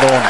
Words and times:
Perdón, 0.00 0.22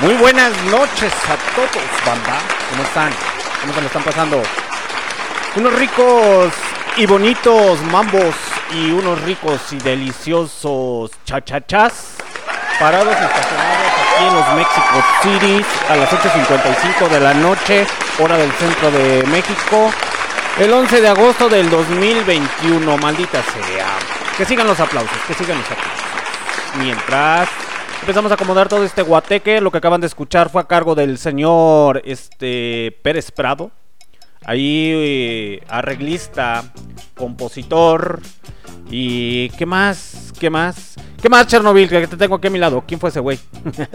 Muy 0.00 0.14
buenas 0.14 0.52
noches 0.64 1.12
a 1.28 1.54
todos, 1.54 1.70
banda. 2.04 2.40
¿Cómo 2.70 2.82
están? 2.82 3.12
¿Cómo 3.60 3.72
se 3.72 3.80
lo 3.80 3.86
están 3.86 4.02
pasando? 4.02 4.42
Unos 5.54 5.72
ricos 5.74 6.52
y 6.96 7.06
bonitos 7.06 7.80
mambos 7.82 8.34
y 8.72 8.90
unos 8.90 9.20
ricos 9.22 9.60
y 9.72 9.76
deliciosos 9.76 11.12
chachachas 11.24 12.16
parados 12.80 13.14
estacionados 13.14 13.92
aquí 14.16 14.24
en 14.24 14.34
los 14.34 14.54
Mexico 14.54 15.04
Cities 15.22 15.66
a 15.88 15.96
las 15.96 16.10
8.55 16.10 17.08
de 17.08 17.20
la 17.20 17.34
noche, 17.34 17.86
hora 18.18 18.36
del 18.36 18.50
centro 18.54 18.90
de 18.90 19.22
México, 19.28 19.92
el 20.58 20.72
11 20.72 21.00
de 21.00 21.08
agosto 21.08 21.48
del 21.48 21.70
2021, 21.70 22.98
maldita 22.98 23.40
sea. 23.42 24.21
Que 24.36 24.44
sigan 24.46 24.66
los 24.66 24.80
aplausos, 24.80 25.16
que 25.26 25.34
sigan 25.34 25.58
los 25.58 25.70
aplausos. 25.70 26.02
Mientras 26.78 27.48
empezamos 28.00 28.30
a 28.30 28.34
acomodar 28.34 28.68
todo 28.68 28.82
este 28.82 29.02
guateque, 29.02 29.60
lo 29.60 29.70
que 29.70 29.78
acaban 29.78 30.00
de 30.00 30.06
escuchar 30.06 30.48
fue 30.48 30.62
a 30.62 30.64
cargo 30.64 30.94
del 30.94 31.18
señor 31.18 32.00
este 32.04 32.98
Pérez 33.02 33.30
Prado. 33.30 33.70
Ahí 34.44 34.90
eh, 34.94 35.62
arreglista, 35.68 36.64
compositor 37.14 38.20
y 38.90 39.50
qué 39.50 39.66
más, 39.66 40.32
qué 40.40 40.50
más, 40.50 40.96
qué 41.20 41.28
más 41.28 41.46
Chernobyl 41.46 41.88
que 41.88 42.06
te 42.08 42.16
tengo 42.16 42.36
aquí 42.36 42.48
a 42.48 42.50
mi 42.50 42.58
lado. 42.58 42.82
¿Quién 42.86 42.98
fue 42.98 43.10
ese 43.10 43.20
güey? 43.20 43.38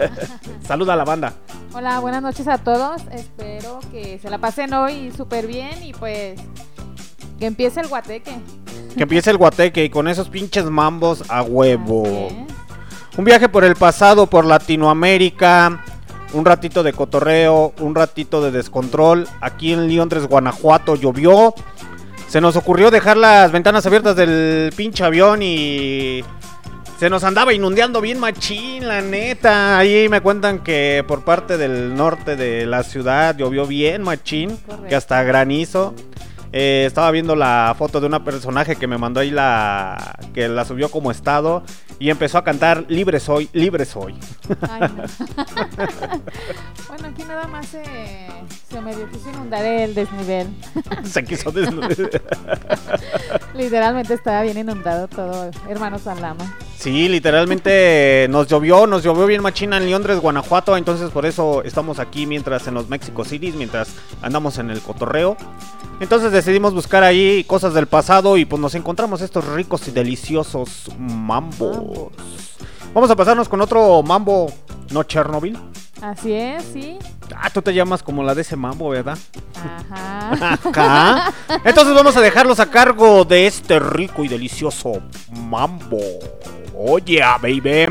Saluda 0.66 0.94
a 0.94 0.96
la 0.96 1.04
banda. 1.04 1.34
Hola, 1.74 1.98
buenas 1.98 2.22
noches 2.22 2.48
a 2.48 2.58
todos. 2.58 3.02
Espero 3.12 3.80
que 3.92 4.18
se 4.18 4.30
la 4.30 4.38
pasen 4.38 4.72
hoy 4.72 5.12
súper 5.14 5.46
bien 5.46 5.82
y 5.82 5.92
pues 5.92 6.40
que 7.38 7.46
empiece 7.46 7.80
el 7.80 7.88
guateque. 7.88 8.32
Que 8.96 9.02
empiece 9.02 9.30
el 9.30 9.36
guateque 9.36 9.84
y 9.84 9.90
con 9.90 10.08
esos 10.08 10.28
pinches 10.28 10.64
mambos 10.64 11.24
a 11.28 11.42
huevo. 11.42 12.28
Un 13.16 13.24
viaje 13.24 13.48
por 13.48 13.64
el 13.64 13.76
pasado, 13.76 14.26
por 14.26 14.44
Latinoamérica 14.44 15.82
un 16.32 16.44
ratito 16.44 16.82
de 16.82 16.92
cotorreo, 16.92 17.72
un 17.80 17.94
ratito 17.94 18.42
de 18.42 18.50
descontrol. 18.50 19.26
Aquí 19.40 19.72
en 19.72 19.94
Londres, 19.94 20.26
Guanajuato, 20.26 20.94
llovió. 20.94 21.54
Se 22.28 22.40
nos 22.40 22.56
ocurrió 22.56 22.90
dejar 22.90 23.16
las 23.16 23.50
ventanas 23.52 23.86
abiertas 23.86 24.16
del 24.16 24.72
pinche 24.76 25.02
avión 25.02 25.42
y 25.42 26.22
se 26.98 27.08
nos 27.08 27.24
andaba 27.24 27.54
inundando 27.54 28.00
bien 28.00 28.18
machín, 28.20 28.86
la 28.86 29.00
neta. 29.00 29.78
Ahí 29.78 30.08
me 30.10 30.20
cuentan 30.20 30.58
que 30.58 31.04
por 31.08 31.24
parte 31.24 31.56
del 31.56 31.94
norte 31.94 32.36
de 32.36 32.66
la 32.66 32.82
ciudad 32.82 33.36
llovió 33.36 33.66
bien 33.66 34.02
machín, 34.02 34.58
que 34.88 34.94
hasta 34.94 35.22
granizo. 35.22 35.94
Eh, 36.52 36.84
estaba 36.86 37.10
viendo 37.10 37.36
la 37.36 37.74
foto 37.76 38.00
de 38.00 38.06
una 38.06 38.24
personaje 38.24 38.76
que 38.76 38.86
me 38.86 38.96
mandó 38.98 39.20
ahí 39.20 39.30
la. 39.30 40.18
que 40.34 40.48
la 40.48 40.64
subió 40.64 40.90
como 40.90 41.10
estado. 41.10 41.62
Y 42.00 42.10
empezó 42.10 42.38
a 42.38 42.44
cantar 42.44 42.84
Libre 42.88 43.18
soy, 43.18 43.48
libre 43.52 43.84
soy. 43.84 44.14
bueno, 46.88 47.08
aquí 47.08 47.24
nada 47.24 47.48
más 47.48 47.66
se, 47.66 47.82
se 48.70 48.80
medio 48.80 49.10
quiso 49.10 49.30
inundar 49.30 49.64
el 49.64 49.94
desnivel. 49.94 50.46
se 51.04 51.24
quiso 51.24 51.50
desnudar. 51.50 51.90
Literalmente 53.54 54.14
estaba 54.14 54.42
bien 54.42 54.58
inundado 54.58 55.08
todo, 55.08 55.50
hermano 55.68 55.98
Salama. 55.98 56.56
Sí, 56.78 57.08
literalmente 57.08 58.28
nos 58.30 58.46
llovió, 58.46 58.86
nos 58.86 59.02
llovió 59.02 59.26
bien 59.26 59.42
machina 59.42 59.78
en 59.78 59.90
Londres, 59.90 60.20
Guanajuato, 60.20 60.76
entonces 60.76 61.10
por 61.10 61.26
eso 61.26 61.62
estamos 61.64 61.98
aquí 61.98 62.24
mientras 62.24 62.68
en 62.68 62.74
los 62.74 62.88
Mexico 62.88 63.24
Cities, 63.24 63.56
mientras 63.56 63.88
andamos 64.22 64.58
en 64.58 64.70
el 64.70 64.80
cotorreo. 64.80 65.36
Entonces 66.00 66.30
decidimos 66.30 66.74
buscar 66.74 67.02
ahí 67.02 67.42
cosas 67.44 67.74
del 67.74 67.88
pasado 67.88 68.36
y 68.36 68.44
pues 68.44 68.62
nos 68.62 68.76
encontramos 68.76 69.20
estos 69.22 69.44
ricos 69.48 69.88
y 69.88 69.90
deliciosos 69.90 70.88
mambos. 70.96 72.12
Vamos 72.94 73.10
a 73.10 73.16
pasarnos 73.16 73.48
con 73.48 73.60
otro 73.60 74.02
mambo, 74.04 74.52
¿no 74.92 75.02
Chernobyl? 75.02 75.58
Así 76.00 76.32
es, 76.32 76.64
sí. 76.72 76.96
Ah, 77.36 77.50
tú 77.50 77.60
te 77.60 77.74
llamas 77.74 78.04
como 78.04 78.22
la 78.22 78.36
de 78.36 78.42
ese 78.42 78.54
mambo, 78.54 78.90
¿verdad? 78.90 79.18
Ajá. 79.56 80.58
Ajá. 80.64 81.32
Entonces 81.64 81.92
vamos 81.92 82.16
a 82.16 82.20
dejarlos 82.20 82.60
a 82.60 82.70
cargo 82.70 83.24
de 83.24 83.48
este 83.48 83.80
rico 83.80 84.24
y 84.24 84.28
delicioso 84.28 85.02
mambo. 85.32 85.98
Oye, 86.80 87.20
baby. 87.42 87.88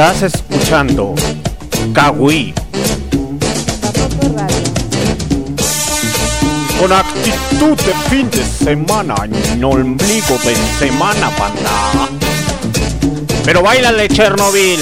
Estás 0.00 0.22
escuchando 0.22 1.14
Kawi. 1.92 2.54
Con 6.80 6.90
actitud 6.90 7.76
de 7.76 7.94
fin 8.08 8.30
de 8.30 8.42
semana 8.42 9.14
en 9.26 9.62
ombligo 9.62 10.38
de 10.42 10.56
semana, 10.78 11.28
banda. 11.38 12.08
Pero 13.44 13.60
bailale, 13.60 14.08
Chernobyl. 14.08 14.80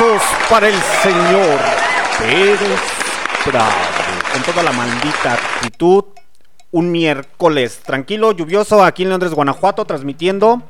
Aplausos 0.00 0.22
para 0.48 0.68
el 0.68 0.74
señor 1.02 1.60
Pérez 2.18 2.58
Bravo. 3.44 3.70
Con 4.32 4.42
toda 4.42 4.62
la 4.62 4.72
maldita 4.72 5.34
actitud. 5.34 6.04
Un 6.70 6.90
miércoles 6.90 7.80
tranquilo, 7.84 8.32
lluvioso 8.32 8.82
aquí 8.82 9.02
en 9.02 9.10
Londres, 9.10 9.34
Guanajuato, 9.34 9.84
transmitiendo. 9.84 10.62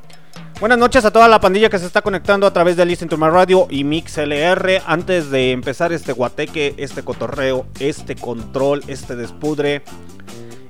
Buenas 0.59 0.77
noches 0.77 1.05
a 1.05 1.11
toda 1.11 1.29
la 1.29 1.39
pandilla 1.39 1.69
que 1.69 1.79
se 1.79 1.85
está 1.85 2.01
conectando 2.01 2.45
a 2.45 2.51
través 2.51 2.75
de 2.75 2.85
Listen 2.85 3.07
to 3.07 3.17
My 3.17 3.29
Radio 3.29 3.67
y 3.69 3.85
Mix 3.85 4.17
LR. 4.17 4.81
Antes 4.85 5.31
de 5.31 5.51
empezar 5.51 5.93
este 5.93 6.11
guateque, 6.11 6.75
este 6.77 7.03
cotorreo, 7.03 7.67
este 7.79 8.17
control, 8.17 8.83
este 8.87 9.15
despudre, 9.15 9.83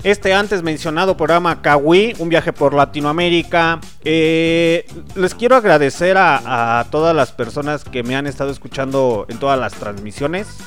este 0.03 0.33
antes 0.33 0.63
mencionado 0.63 1.15
programa 1.15 1.61
Kawi, 1.61 2.15
un 2.19 2.29
viaje 2.29 2.53
por 2.53 2.73
Latinoamérica. 2.73 3.79
Eh, 4.03 4.85
les 5.15 5.35
quiero 5.35 5.55
agradecer 5.55 6.17
a, 6.17 6.79
a, 6.79 6.83
todas 6.85 7.15
las 7.15 7.31
personas 7.31 7.83
que 7.83 8.03
me 8.03 8.15
han 8.15 8.27
estado 8.27 8.51
escuchando 8.51 9.25
en 9.29 9.37
todas 9.37 9.59
las 9.59 9.73
transmisiones. 9.73 10.57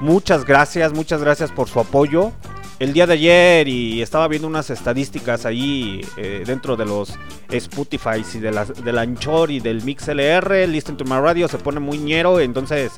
Muchas 0.00 0.44
gracias, 0.44 0.92
muchas 0.92 1.22
gracias 1.22 1.50
por 1.50 1.68
su 1.68 1.80
apoyo. 1.80 2.32
El 2.78 2.92
día 2.92 3.08
de 3.08 3.14
ayer 3.14 3.66
y 3.66 4.02
estaba 4.02 4.28
viendo 4.28 4.46
unas 4.46 4.70
estadísticas 4.70 5.44
ahí 5.44 6.00
eh, 6.16 6.44
dentro 6.46 6.76
de 6.76 6.84
los 6.86 7.12
Spotify 7.50 8.24
y 8.32 8.38
de 8.38 8.52
la, 8.52 8.64
del 8.64 8.98
Anchor 8.98 9.50
y 9.50 9.58
del 9.58 9.82
MixLR. 9.82 10.68
Listen 10.68 10.96
to 10.96 11.04
my 11.04 11.18
radio 11.18 11.48
se 11.48 11.58
pone 11.58 11.80
muy 11.80 11.98
ñero, 11.98 12.38
entonces 12.38 12.92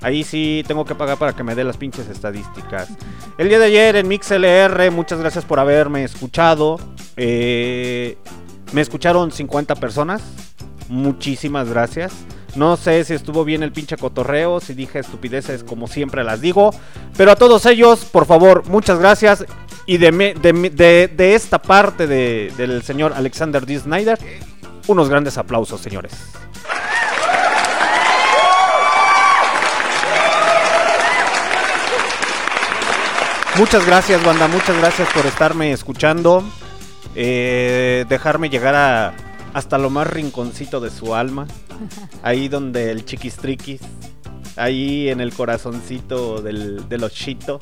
ahí 0.00 0.24
sí 0.24 0.64
tengo 0.66 0.86
que 0.86 0.94
pagar 0.94 1.18
para 1.18 1.34
que 1.34 1.42
me 1.42 1.54
dé 1.54 1.64
las 1.64 1.76
pinches 1.76 2.08
estadísticas. 2.08 2.88
El 3.36 3.50
día 3.50 3.58
de 3.58 3.66
ayer 3.66 3.96
en 3.96 4.08
MixLR, 4.08 4.90
muchas 4.90 5.20
gracias 5.20 5.44
por 5.44 5.60
haberme 5.60 6.02
escuchado. 6.04 6.78
Eh, 7.18 8.16
me 8.72 8.80
escucharon 8.80 9.32
50 9.32 9.74
personas. 9.74 10.22
Muchísimas 10.88 11.68
gracias. 11.68 12.12
No 12.56 12.76
sé 12.76 13.04
si 13.04 13.14
estuvo 13.14 13.44
bien 13.44 13.62
el 13.62 13.72
pinche 13.72 13.96
cotorreo, 13.96 14.60
si 14.60 14.72
dije 14.72 14.98
estupideces 14.98 15.62
como 15.62 15.86
siempre 15.88 16.24
las 16.24 16.40
digo. 16.40 16.70
Pero 17.16 17.32
a 17.32 17.36
todos 17.36 17.66
ellos, 17.66 18.04
por 18.06 18.26
favor, 18.26 18.66
muchas 18.68 18.98
gracias. 18.98 19.44
Y 19.86 19.98
de, 19.98 20.10
de, 21.14 21.34
esta 21.34 21.60
parte 21.60 22.06
del 22.06 22.82
señor 22.82 23.12
Alexander 23.14 23.64
D. 23.64 23.78
Snyder, 23.78 24.18
unos 24.86 25.08
grandes 25.08 25.38
aplausos, 25.38 25.80
señores. 25.80 26.12
Muchas 33.56 33.86
gracias, 33.86 34.22
banda. 34.24 34.48
Muchas 34.48 34.76
gracias 34.78 35.08
por 35.14 35.24
estarme 35.24 35.72
escuchando. 35.72 36.42
Eh, 37.14 38.04
dejarme 38.08 38.50
llegar 38.50 38.74
a, 38.74 39.14
hasta 39.56 39.78
lo 39.78 39.88
más 39.88 40.06
rinconcito 40.06 40.80
de 40.80 40.90
su 40.90 41.14
alma. 41.14 41.46
Ahí 42.22 42.46
donde 42.48 42.90
el 42.90 43.06
chiquistriquis. 43.06 43.80
Ahí 44.54 45.08
en 45.08 45.22
el 45.22 45.32
corazoncito 45.32 46.42
del, 46.42 46.86
del 46.90 47.04
ochito. 47.04 47.58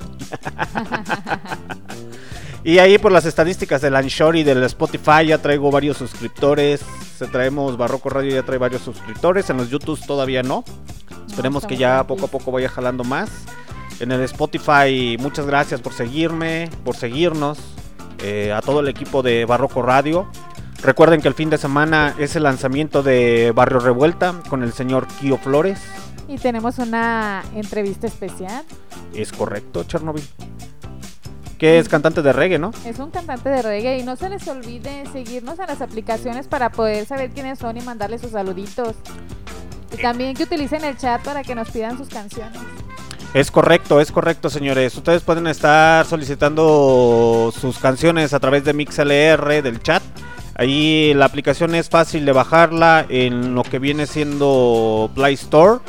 y 2.65 2.79
ahí 2.79 2.99
por 2.99 3.13
las 3.13 3.27
estadísticas 3.27 3.81
del 3.81 3.95
Anshore 3.95 4.41
y 4.41 4.43
del 4.43 4.65
Spotify 4.65 5.25
ya 5.29 5.39
traigo 5.39 5.71
varios 5.71 5.97
suscriptores. 5.97 6.81
Se 7.17 7.29
traemos 7.29 7.77
Barroco 7.77 8.11
Radio 8.11 8.33
ya 8.33 8.43
trae 8.43 8.59
varios 8.59 8.83
suscriptores. 8.83 9.49
En 9.51 9.59
los 9.59 9.71
YouTube 9.71 10.05
todavía 10.05 10.43
no. 10.43 10.65
Esperemos 11.29 11.65
que 11.65 11.77
ya 11.77 12.05
poco 12.09 12.27
a 12.27 12.29
poco 12.29 12.51
vaya 12.51 12.69
jalando 12.69 13.05
más. 13.05 13.31
En 14.01 14.11
el 14.11 14.21
Spotify, 14.23 15.17
muchas 15.21 15.47
gracias 15.47 15.81
por 15.81 15.93
seguirme, 15.93 16.69
por 16.85 16.97
seguirnos. 16.97 17.59
Eh, 18.19 18.53
a 18.53 18.61
todo 18.63 18.81
el 18.81 18.89
equipo 18.89 19.23
de 19.23 19.45
Barroco 19.45 19.81
Radio. 19.81 20.29
Recuerden 20.85 21.23
que 21.23 21.29
el 21.29 21.35
fin 21.35 21.49
de 21.49 21.57
semana 21.57 22.15
es 22.19 22.37
el 22.37 22.43
lanzamiento 22.43 23.03
de 23.03 23.53
Barrio 23.55 23.81
Revuelta 23.81 24.35
con 24.51 24.63
el 24.63 24.75
señor 24.75 25.07
Kio 25.07 25.39
Flores. 25.39 25.81
Y 26.29 26.37
tenemos 26.37 26.79
una 26.79 27.43
entrevista 27.55 28.07
especial. 28.07 28.65
Es 29.15 29.33
correcto, 29.33 29.85
Chernobyl. 29.85 30.23
Que 31.57 31.79
es 31.79 31.89
cantante 31.89 32.21
de 32.21 32.35
reggae, 32.35 32.59
¿no? 32.59 32.71
Es 32.85 32.99
un 32.99 33.11
cantante 33.11 33.49
de 33.49 33.63
reggae 33.63 33.99
y 33.99 34.03
no 34.03 34.17
se 34.17 34.29
les 34.29 34.47
olvide 34.47 35.05
seguirnos 35.11 35.59
en 35.59 35.69
las 35.69 35.81
aplicaciones 35.81 36.49
para 36.49 36.71
poder 36.71 37.07
saber 37.07 37.31
quiénes 37.31 37.61
son 37.61 37.79
y 37.79 37.81
mandarles 37.81 38.21
sus 38.21 38.33
saluditos. 38.33 38.95
Y 39.91 40.03
también 40.03 40.35
que 40.35 40.43
utilicen 40.43 40.85
el 40.85 40.99
chat 40.99 41.23
para 41.23 41.43
que 41.43 41.55
nos 41.55 41.71
pidan 41.71 41.97
sus 41.97 42.09
canciones. 42.11 42.61
Es 43.33 43.51
correcto, 43.51 44.03
es 44.03 44.13
correcto, 44.13 44.51
señores. 44.51 44.95
Ustedes 44.95 45.23
pueden 45.23 45.47
estar 45.47 46.05
solicitando 46.05 47.51
sus 47.59 47.79
canciones 47.79 48.35
a 48.35 48.39
través 48.39 48.65
de 48.65 48.75
MixLR 48.75 49.63
del 49.63 49.83
chat. 49.83 50.03
Ahí 50.57 51.13
la 51.15 51.25
aplicación 51.25 51.75
es 51.75 51.89
fácil 51.89 52.25
de 52.25 52.33
bajarla 52.33 53.07
en 53.09 53.55
lo 53.55 53.63
que 53.65 53.79
viene 53.79 54.07
siendo 54.07 55.11
Play 55.15 55.35
Store. 55.35 55.81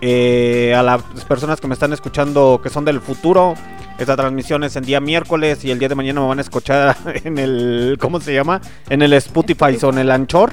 Eh, 0.00 0.74
a 0.76 0.82
las 0.82 1.02
personas 1.28 1.60
que 1.60 1.68
me 1.68 1.74
están 1.74 1.92
escuchando 1.92 2.60
que 2.62 2.70
son 2.70 2.84
del 2.84 3.00
futuro, 3.00 3.54
esta 3.98 4.16
transmisión 4.16 4.64
es 4.64 4.74
en 4.76 4.84
día 4.84 5.00
miércoles 5.00 5.64
y 5.64 5.70
el 5.70 5.78
día 5.78 5.88
de 5.88 5.94
mañana 5.94 6.20
me 6.20 6.26
van 6.26 6.38
a 6.38 6.42
escuchar 6.42 6.96
en 7.24 7.38
el, 7.38 7.96
¿cómo 8.00 8.20
se 8.20 8.34
llama? 8.34 8.60
En 8.90 9.02
el 9.02 9.12
Spotify 9.14 9.78
o 9.82 9.90
en 9.90 9.98
el 9.98 10.10
Anchor. 10.10 10.52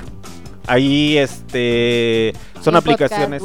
Ahí 0.68 1.18
este 1.18 2.34
son 2.62 2.76
aplicaciones. 2.76 3.42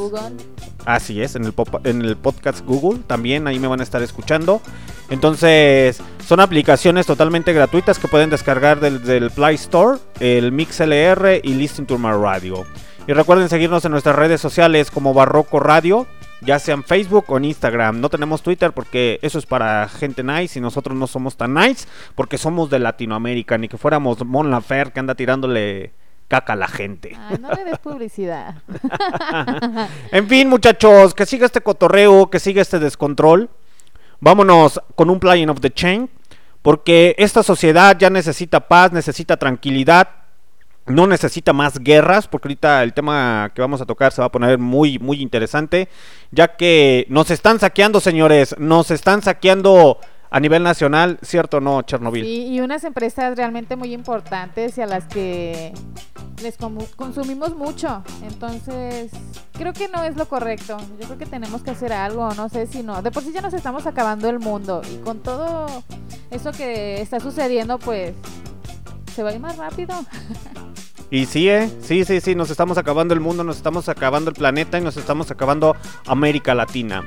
Así 0.85 1.21
es, 1.21 1.35
en 1.35 1.45
el, 1.45 1.53
en 1.83 2.01
el 2.03 2.15
podcast 2.15 2.63
Google 2.63 2.99
también, 3.07 3.47
ahí 3.47 3.57
me 3.57 3.67
van 3.67 3.79
a 3.79 3.83
estar 3.83 4.03
escuchando. 4.03 4.61
Entonces, 5.09 5.99
son 6.25 6.39
aplicaciones 6.39 7.07
totalmente 7.07 7.53
gratuitas 7.53 7.97
que 7.97 8.07
pueden 8.07 8.29
descargar 8.29 8.79
del, 8.79 9.03
del 9.03 9.31
Play 9.31 9.55
Store, 9.55 9.97
el 10.19 10.51
MixLR 10.51 11.41
y 11.43 11.53
Listen 11.55 11.87
to 11.87 11.97
My 11.97 12.11
Radio. 12.11 12.65
Y 13.07 13.13
recuerden 13.13 13.49
seguirnos 13.49 13.85
en 13.85 13.91
nuestras 13.91 14.15
redes 14.15 14.41
sociales 14.41 14.89
como 14.89 15.13
Barroco 15.13 15.59
Radio, 15.59 16.07
ya 16.41 16.59
sea 16.59 16.73
en 16.73 16.83
Facebook 16.83 17.25
o 17.27 17.37
en 17.37 17.45
Instagram. 17.45 17.99
No 17.99 18.09
tenemos 18.09 18.41
Twitter 18.41 18.71
porque 18.71 19.19
eso 19.21 19.39
es 19.39 19.45
para 19.45 19.87
gente 19.89 20.23
nice 20.23 20.57
y 20.57 20.61
nosotros 20.61 20.97
no 20.97 21.07
somos 21.07 21.37
tan 21.37 21.53
nice 21.53 21.87
porque 22.15 22.37
somos 22.37 22.69
de 22.69 22.79
Latinoamérica, 22.79 23.57
ni 23.57 23.67
que 23.67 23.77
fuéramos 23.77 24.23
Mon 24.25 24.49
Lafer 24.49 24.91
que 24.91 24.99
anda 24.99 25.15
tirándole 25.15 25.93
caca 26.27 26.55
la 26.55 26.67
gente. 26.67 27.17
Ay, 27.17 27.37
no 27.39 27.51
le 27.51 27.63
des 27.63 27.79
publicidad. 27.79 28.55
en 30.11 30.27
fin, 30.27 30.49
muchachos, 30.49 31.13
que 31.13 31.25
siga 31.25 31.45
este 31.45 31.61
cotorreo, 31.61 32.29
que 32.29 32.39
siga 32.39 32.61
este 32.61 32.79
descontrol. 32.79 33.49
Vámonos 34.19 34.81
con 34.95 35.09
un 35.09 35.19
playing 35.19 35.49
of 35.49 35.59
the 35.59 35.71
chain, 35.71 36.09
porque 36.61 37.15
esta 37.17 37.43
sociedad 37.43 37.95
ya 37.97 38.09
necesita 38.09 38.67
paz, 38.67 38.91
necesita 38.91 39.37
tranquilidad, 39.37 40.09
no 40.87 41.07
necesita 41.07 41.53
más 41.53 41.79
guerras, 41.79 42.27
porque 42.27 42.47
ahorita 42.47 42.83
el 42.83 42.93
tema 42.93 43.51
que 43.53 43.61
vamos 43.61 43.81
a 43.81 43.85
tocar 43.85 44.11
se 44.11 44.21
va 44.21 44.27
a 44.27 44.31
poner 44.31 44.57
muy, 44.57 44.99
muy 44.99 45.21
interesante, 45.21 45.89
ya 46.31 46.55
que 46.55 47.05
nos 47.09 47.29
están 47.31 47.59
saqueando, 47.59 47.99
señores, 47.99 48.55
nos 48.57 48.91
están 48.91 49.21
saqueando 49.21 49.99
a 50.35 50.39
nivel 50.41 50.63
nacional, 50.63 51.17
¿cierto 51.21 51.57
o 51.57 51.61
no, 51.61 51.81
Chernobyl? 51.83 52.25
Y 52.25 52.59
unas 52.59 52.83
empresas 52.83 53.37
realmente 53.37 53.77
muy 53.77 53.93
importantes 53.93 54.77
y 54.77 54.81
a 54.81 54.85
las 54.85 55.05
que 55.05 55.71
les 56.43 56.57
consumimos 56.57 57.55
mucho. 57.55 58.03
Entonces, 58.21 59.13
creo 59.53 59.71
que 59.71 59.87
no 59.87 60.03
es 60.03 60.17
lo 60.17 60.27
correcto. 60.27 60.75
Yo 60.99 61.05
creo 61.05 61.17
que 61.17 61.25
tenemos 61.25 61.63
que 61.63 61.71
hacer 61.71 61.93
algo, 61.93 62.33
no 62.33 62.49
sé 62.49 62.67
si 62.67 62.83
no. 62.83 63.01
De 63.01 63.11
por 63.11 63.23
sí 63.23 63.31
ya 63.31 63.39
nos 63.39 63.53
estamos 63.53 63.87
acabando 63.87 64.27
el 64.27 64.39
mundo 64.39 64.81
y 64.93 64.97
con 64.97 65.23
todo 65.23 65.67
eso 66.29 66.51
que 66.51 67.01
está 67.01 67.21
sucediendo, 67.21 67.79
pues 67.79 68.13
se 69.15 69.23
va 69.23 69.29
a 69.29 69.33
ir 69.33 69.39
más 69.39 69.55
rápido. 69.55 69.95
Y 71.11 71.25
sí, 71.27 71.49
¿eh? 71.49 71.69
Sí, 71.81 72.03
sí, 72.03 72.19
sí, 72.19 72.35
nos 72.35 72.49
estamos 72.49 72.77
acabando 72.77 73.13
el 73.13 73.19
mundo, 73.19 73.43
nos 73.43 73.57
estamos 73.57 73.89
acabando 73.89 74.29
el 74.29 74.35
planeta 74.35 74.79
y 74.79 74.81
nos 74.81 74.97
estamos 74.97 75.29
acabando 75.31 75.75
América 76.07 76.55
Latina. 76.55 77.03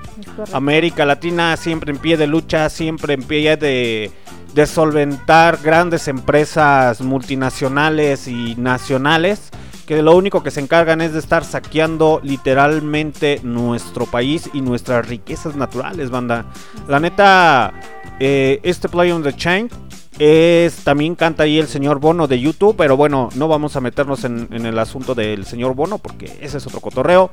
América 0.53 1.05
Latina 1.05 1.57
siempre 1.57 1.93
en 1.93 1.99
pie 1.99 2.17
de 2.17 2.27
lucha, 2.27 2.69
siempre 2.69 3.15
en 3.15 3.23
pie 3.23 3.57
de, 3.57 4.11
de 4.55 4.67
solventar 4.67 5.59
grandes 5.63 6.09
empresas 6.09 7.01
multinacionales 7.01 8.29
y 8.29 8.55
nacionales 8.57 9.51
que 9.89 10.03
lo 10.03 10.15
único 10.15 10.43
que 10.43 10.51
se 10.51 10.61
encargan 10.61 11.01
es 11.01 11.15
de 11.15 11.19
estar 11.19 11.47
saqueando 11.47 12.21
literalmente 12.23 13.41
nuestro 13.43 14.05
país 14.05 14.51
y 14.53 14.61
nuestras 14.61 15.09
riquezas 15.09 15.57
naturales, 15.57 16.11
banda. 16.11 16.45
La 16.87 17.01
neta, 17.01 17.73
eh, 18.21 18.61
este 18.65 18.91
Play 18.91 19.11
on 19.13 19.23
the 19.23 19.35
Chain 19.35 19.71
es, 20.19 20.85
también 20.85 21.15
canta 21.15 21.45
ahí 21.45 21.59
el 21.59 21.69
señor 21.69 22.01
Bono 22.01 22.27
de 22.27 22.41
YouTube, 22.41 22.75
pero 22.77 22.97
bueno, 22.97 23.29
no 23.35 23.47
vamos 23.47 23.77
a 23.77 23.81
meternos 23.81 24.25
en, 24.25 24.49
el 24.51 24.79
asunto 24.79 25.15
del 25.15 25.47
señor 25.47 25.75
Bono 25.75 25.99
porque 25.99 26.39
ese 26.41 26.59
es 26.59 26.67
otro 26.67 26.81
cotorreo. 26.81 27.31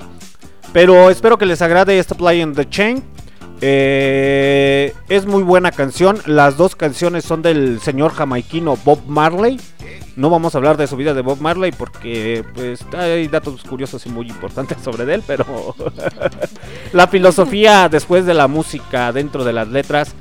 Pero 0.71 1.09
espero 1.09 1.37
que 1.37 1.45
les 1.45 1.61
agrade 1.61 1.97
este 1.97 2.15
Play 2.15 2.41
in 2.41 2.53
the 2.53 2.69
Chain. 2.69 3.03
Eh, 3.61 4.93
es 5.09 5.25
muy 5.25 5.41
buena 5.41 5.71
canción. 5.71 6.19
Las 6.25 6.57
dos 6.57 6.75
canciones 6.75 7.23
son 7.23 7.41
del 7.41 7.79
señor 7.79 8.13
jamaiquino 8.13 8.77
Bob 8.83 8.99
Marley. 9.07 9.59
No 10.15 10.29
vamos 10.29 10.53
a 10.53 10.59
hablar 10.59 10.77
de 10.77 10.87
su 10.87 10.95
vida 10.95 11.13
de 11.13 11.21
Bob 11.21 11.41
Marley 11.41 11.71
porque 11.71 12.43
pues 12.53 12.85
hay 12.93 13.27
datos 13.27 13.63
curiosos 13.63 14.05
y 14.05 14.09
muy 14.09 14.27
importantes 14.27 14.77
sobre 14.83 15.11
él, 15.13 15.23
pero 15.25 15.75
la 16.93 17.07
filosofía 17.07 17.89
después 17.89 18.25
de 18.25 18.33
la 18.33 18.47
música 18.47 19.11
dentro 19.11 19.43
de 19.43 19.53
las 19.53 19.67
letras 19.67 20.15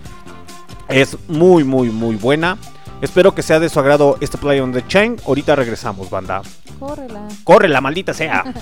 es 0.88 1.17
muy, 1.29 1.64
muy, 1.64 1.91
muy 1.91 2.17
buena. 2.17 2.59
Espero 3.00 3.35
que 3.35 3.43
sea 3.43 3.61
de 3.61 3.69
su 3.69 3.79
agrado 3.81 4.17
este 4.21 4.38
Play 4.38 4.61
on 4.61 4.73
the 4.73 4.87
Chain. 4.87 5.17
Ahorita 5.26 5.57
regresamos, 5.57 6.11
banda. 6.11 6.43
Córrela. 6.79 7.29
Córrela, 7.45 7.81
maldita 7.81 8.14
sea. 8.14 8.45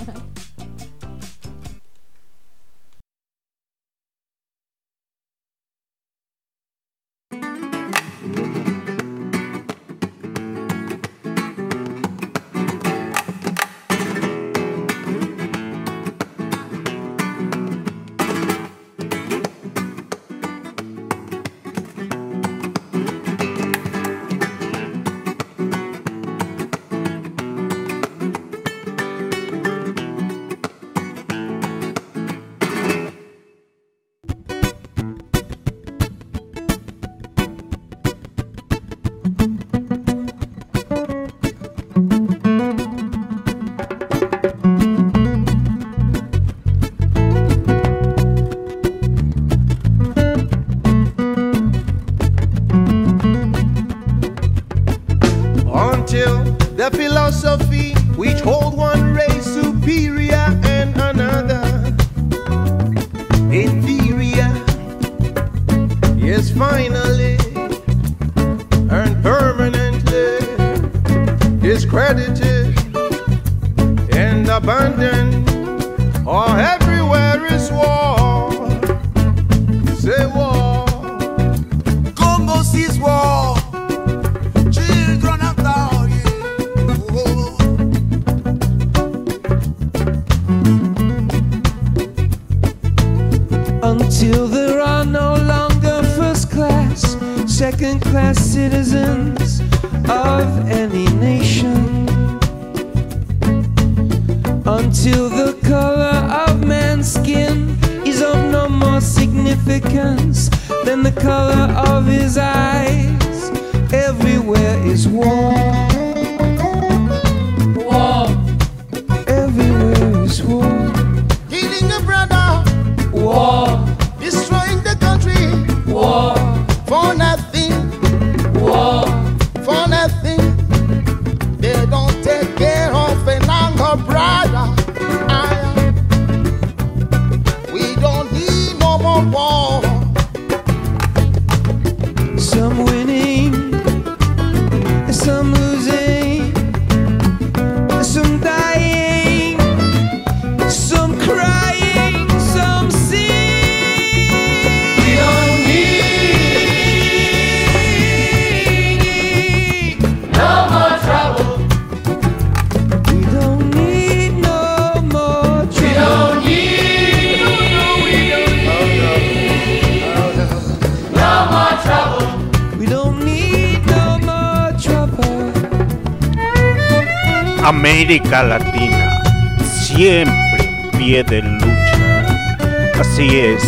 América 177.92 178.42
Latina, 178.42 179.22
siempre 179.62 180.64
en 180.64 180.98
pie 180.98 181.22
de 181.24 181.42
lucha. 181.42 182.98
Así 182.98 183.38
es, 183.38 183.62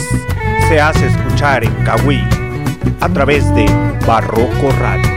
se 0.66 0.81
hace 0.81 1.09
escuchar 1.09 1.62
en 1.62 1.75
Cahuí 1.85 2.25
a 3.00 3.09
través 3.11 3.54
de 3.54 3.66
Barroco 4.07 4.73
Radio. 4.81 5.13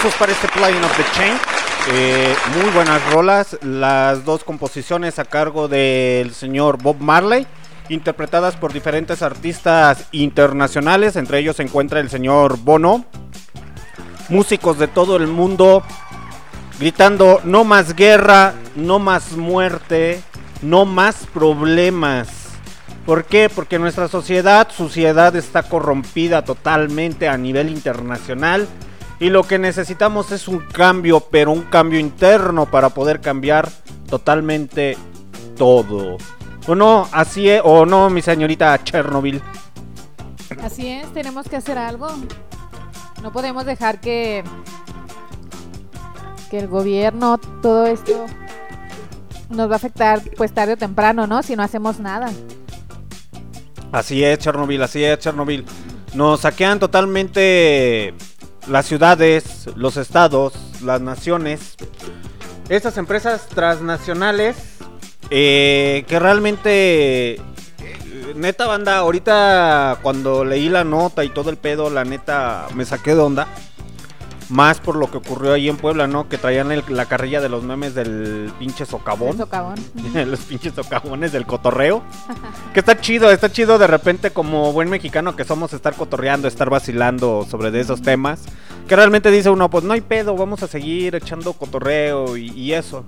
Aplausos 0.00 0.18
para 0.18 0.32
este 0.32 0.48
Playing 0.48 0.82
of 0.82 0.96
the 0.96 1.04
Chain. 1.12 1.34
Eh, 1.92 2.34
muy 2.56 2.70
buenas 2.70 3.04
rolas, 3.12 3.58
las 3.62 4.24
dos 4.24 4.44
composiciones 4.44 5.18
a 5.18 5.24
cargo 5.24 5.68
del 5.68 6.32
señor 6.32 6.82
Bob 6.82 6.96
Marley, 7.00 7.46
interpretadas 7.90 8.56
por 8.56 8.72
diferentes 8.72 9.20
artistas 9.20 10.06
internacionales, 10.12 11.16
entre 11.16 11.38
ellos 11.38 11.56
se 11.56 11.64
encuentra 11.64 12.00
el 12.00 12.08
señor 12.08 12.58
Bono, 12.58 13.04
músicos 14.30 14.78
de 14.78 14.88
todo 14.88 15.16
el 15.16 15.26
mundo 15.26 15.82
gritando 16.78 17.40
no 17.44 17.64
más 17.64 17.94
guerra, 17.94 18.54
no 18.76 18.98
más 18.98 19.32
muerte, 19.32 20.22
no 20.62 20.86
más 20.86 21.26
problemas. 21.32 22.28
¿Por 23.04 23.24
qué? 23.24 23.50
Porque 23.54 23.78
nuestra 23.78 24.08
sociedad, 24.08 24.68
sociedad 24.70 25.34
está 25.36 25.62
corrompida 25.62 26.42
totalmente 26.42 27.28
a 27.28 27.36
nivel 27.36 27.68
internacional 27.68 28.66
y 29.20 29.28
lo 29.28 29.44
que 29.44 29.58
necesitamos 29.58 30.32
es 30.32 30.48
un 30.48 30.60
cambio, 30.60 31.20
pero 31.20 31.52
un 31.52 31.62
cambio 31.62 32.00
interno 32.00 32.66
para 32.66 32.88
poder 32.88 33.20
cambiar 33.20 33.68
totalmente 34.08 34.96
todo. 35.56 36.16
¿O 36.66 36.74
no? 36.74 37.06
Así 37.12 37.48
es, 37.48 37.60
o 37.62 37.84
no, 37.84 38.08
mi 38.08 38.22
señorita 38.22 38.82
Chernobyl. 38.82 39.42
Así 40.62 40.88
es, 40.88 41.12
tenemos 41.12 41.46
que 41.46 41.56
hacer 41.56 41.76
algo. 41.76 42.08
No 43.22 43.30
podemos 43.30 43.66
dejar 43.66 44.00
que 44.00 44.42
que 46.50 46.58
el 46.58 46.66
gobierno, 46.66 47.38
todo 47.62 47.86
esto 47.86 48.26
nos 49.50 49.68
va 49.68 49.74
a 49.74 49.76
afectar 49.76 50.20
pues 50.36 50.52
tarde 50.52 50.72
o 50.72 50.76
temprano, 50.76 51.26
¿no? 51.26 51.42
Si 51.42 51.54
no 51.54 51.62
hacemos 51.62 52.00
nada. 52.00 52.30
Así 53.92 54.24
es, 54.24 54.38
Chernobyl, 54.38 54.82
así 54.82 55.04
es, 55.04 55.18
Chernobyl. 55.18 55.64
Nos 56.14 56.40
saquean 56.40 56.80
totalmente 56.80 58.14
las 58.68 58.86
ciudades, 58.86 59.68
los 59.76 59.96
estados, 59.96 60.54
las 60.82 61.00
naciones. 61.00 61.76
Estas 62.68 62.96
empresas 62.98 63.48
transnacionales 63.48 64.56
eh, 65.30 66.04
que 66.08 66.18
realmente, 66.18 67.34
eh, 67.34 67.40
neta 68.34 68.66
banda, 68.66 68.98
ahorita 68.98 69.98
cuando 70.02 70.44
leí 70.44 70.68
la 70.68 70.84
nota 70.84 71.24
y 71.24 71.28
todo 71.28 71.50
el 71.50 71.56
pedo, 71.56 71.90
la 71.90 72.04
neta 72.04 72.66
me 72.74 72.84
saqué 72.84 73.14
de 73.14 73.20
onda. 73.20 73.48
Más 74.50 74.80
por 74.80 74.96
lo 74.96 75.08
que 75.10 75.18
ocurrió 75.18 75.52
ahí 75.52 75.68
en 75.68 75.76
Puebla, 75.76 76.06
¿no? 76.08 76.28
Que 76.28 76.36
traían 76.36 76.72
el- 76.72 76.82
la 76.88 77.06
carrilla 77.06 77.40
de 77.40 77.48
los 77.48 77.62
memes 77.62 77.94
del 77.94 78.52
pinche 78.58 78.84
socavón. 78.84 79.30
El 79.30 79.38
socavón. 79.38 79.74
los 80.26 80.40
pinches 80.40 80.74
socavones 80.74 81.30
del 81.32 81.46
cotorreo. 81.46 82.02
Que 82.74 82.80
está 82.80 83.00
chido, 83.00 83.30
está 83.30 83.50
chido 83.52 83.78
de 83.78 83.86
repente 83.86 84.32
como 84.32 84.72
buen 84.72 84.90
mexicano 84.90 85.36
que 85.36 85.44
somos 85.44 85.72
estar 85.72 85.94
cotorreando, 85.94 86.48
estar 86.48 86.68
vacilando 86.68 87.46
sobre 87.48 87.70
de 87.70 87.80
esos 87.80 88.02
temas. 88.02 88.42
Que 88.88 88.96
realmente 88.96 89.30
dice 89.30 89.50
uno, 89.50 89.70
pues 89.70 89.84
no 89.84 89.92
hay 89.92 90.00
pedo, 90.00 90.34
vamos 90.36 90.64
a 90.64 90.66
seguir 90.66 91.14
echando 91.14 91.52
cotorreo 91.52 92.36
y, 92.36 92.48
y 92.50 92.72
eso. 92.72 93.04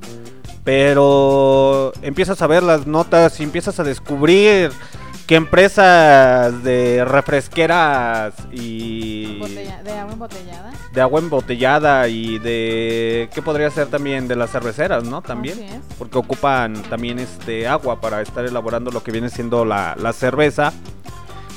Pero 0.64 1.92
empiezas 2.02 2.40
a 2.40 2.46
ver 2.46 2.62
las 2.62 2.86
notas 2.86 3.40
y 3.40 3.42
empiezas 3.42 3.80
a 3.80 3.84
descubrir 3.84 4.70
que 5.26 5.36
empresas 5.36 6.62
de 6.62 7.04
refresqueras 7.04 8.34
y 8.50 9.38
Botella- 9.38 9.82
de 9.82 9.92
agua 9.98 10.12
embotellada. 10.12 10.72
de 10.92 11.00
agua 11.00 11.20
embotellada 11.20 12.08
y 12.08 12.38
de 12.38 13.30
qué 13.32 13.40
podría 13.40 13.70
ser 13.70 13.86
también 13.86 14.28
de 14.28 14.36
las 14.36 14.50
cerveceras, 14.50 15.04
¿no? 15.04 15.22
También 15.22 15.54
Así 15.54 15.64
es. 15.74 15.80
porque 15.98 16.18
ocupan 16.18 16.74
también 16.90 17.18
este 17.18 17.66
agua 17.68 18.00
para 18.00 18.20
estar 18.20 18.44
elaborando 18.44 18.90
lo 18.90 19.02
que 19.02 19.12
viene 19.12 19.30
siendo 19.30 19.64
la, 19.64 19.94
la 19.98 20.12
cerveza. 20.12 20.72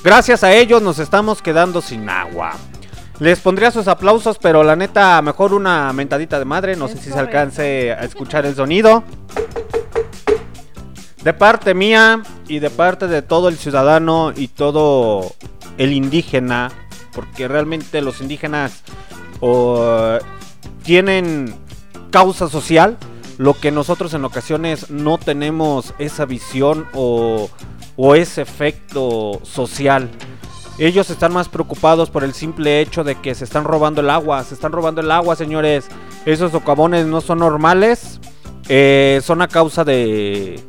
Gracias 0.03 0.43
a 0.43 0.53
ellos 0.53 0.81
nos 0.81 0.99
estamos 0.99 1.41
quedando 1.41 1.81
sin 1.81 2.07
agua. 2.09 2.53
Les 3.19 3.39
pondría 3.39 3.71
sus 3.71 3.87
aplausos, 3.87 4.37
pero 4.37 4.63
la 4.63 4.75
neta, 4.75 5.21
mejor 5.21 5.53
una 5.53 5.91
mentadita 5.93 6.37
de 6.37 6.45
madre. 6.45 6.75
No 6.75 6.85
Es 6.85 6.91
sé 6.91 6.97
si 6.99 7.11
se 7.11 7.17
alcance 7.19 7.91
a 7.93 8.03
escuchar 8.03 8.45
el 8.45 8.55
sonido. 8.55 9.03
De 11.23 11.33
parte 11.33 11.73
mía 11.73 12.21
y 12.47 12.59
de 12.59 12.69
parte 12.69 13.07
de 13.07 13.21
todo 13.21 13.49
el 13.49 13.57
ciudadano 13.57 14.31
y 14.35 14.47
todo 14.47 15.33
el 15.77 15.93
indígena, 15.93 16.71
porque 17.13 17.47
realmente 17.47 18.01
los 18.01 18.21
indígenas 18.21 18.83
tienen 20.83 21.55
causa 22.11 22.47
social, 22.49 22.97
lo 23.37 23.53
que 23.53 23.71
nosotros 23.71 24.13
en 24.13 24.23
ocasiones 24.25 24.89
no 24.89 25.17
tenemos 25.17 25.93
esa 25.99 26.25
visión 26.25 26.87
o, 26.93 27.49
o 27.97 28.15
ese 28.15 28.41
efecto 28.41 29.39
social. 29.43 30.09
Ellos 30.77 31.09
están 31.09 31.33
más 31.33 31.47
preocupados 31.47 32.09
por 32.09 32.23
el 32.23 32.33
simple 32.33 32.81
hecho 32.81 33.03
de 33.03 33.15
que 33.15 33.33
se 33.33 33.45
están 33.45 33.63
robando 33.63 34.01
el 34.01 34.09
agua. 34.09 34.43
Se 34.43 34.53
están 34.53 34.73
robando 34.73 34.99
el 34.99 35.09
agua, 35.09 35.35
señores. 35.35 35.87
Esos 36.25 36.51
socavones 36.51 37.05
no 37.05 37.21
son 37.21 37.39
normales. 37.39 38.19
eh, 38.67 39.21
son 39.23 39.41
a 39.41 39.47
causa 39.47 39.83
de, 39.83 40.59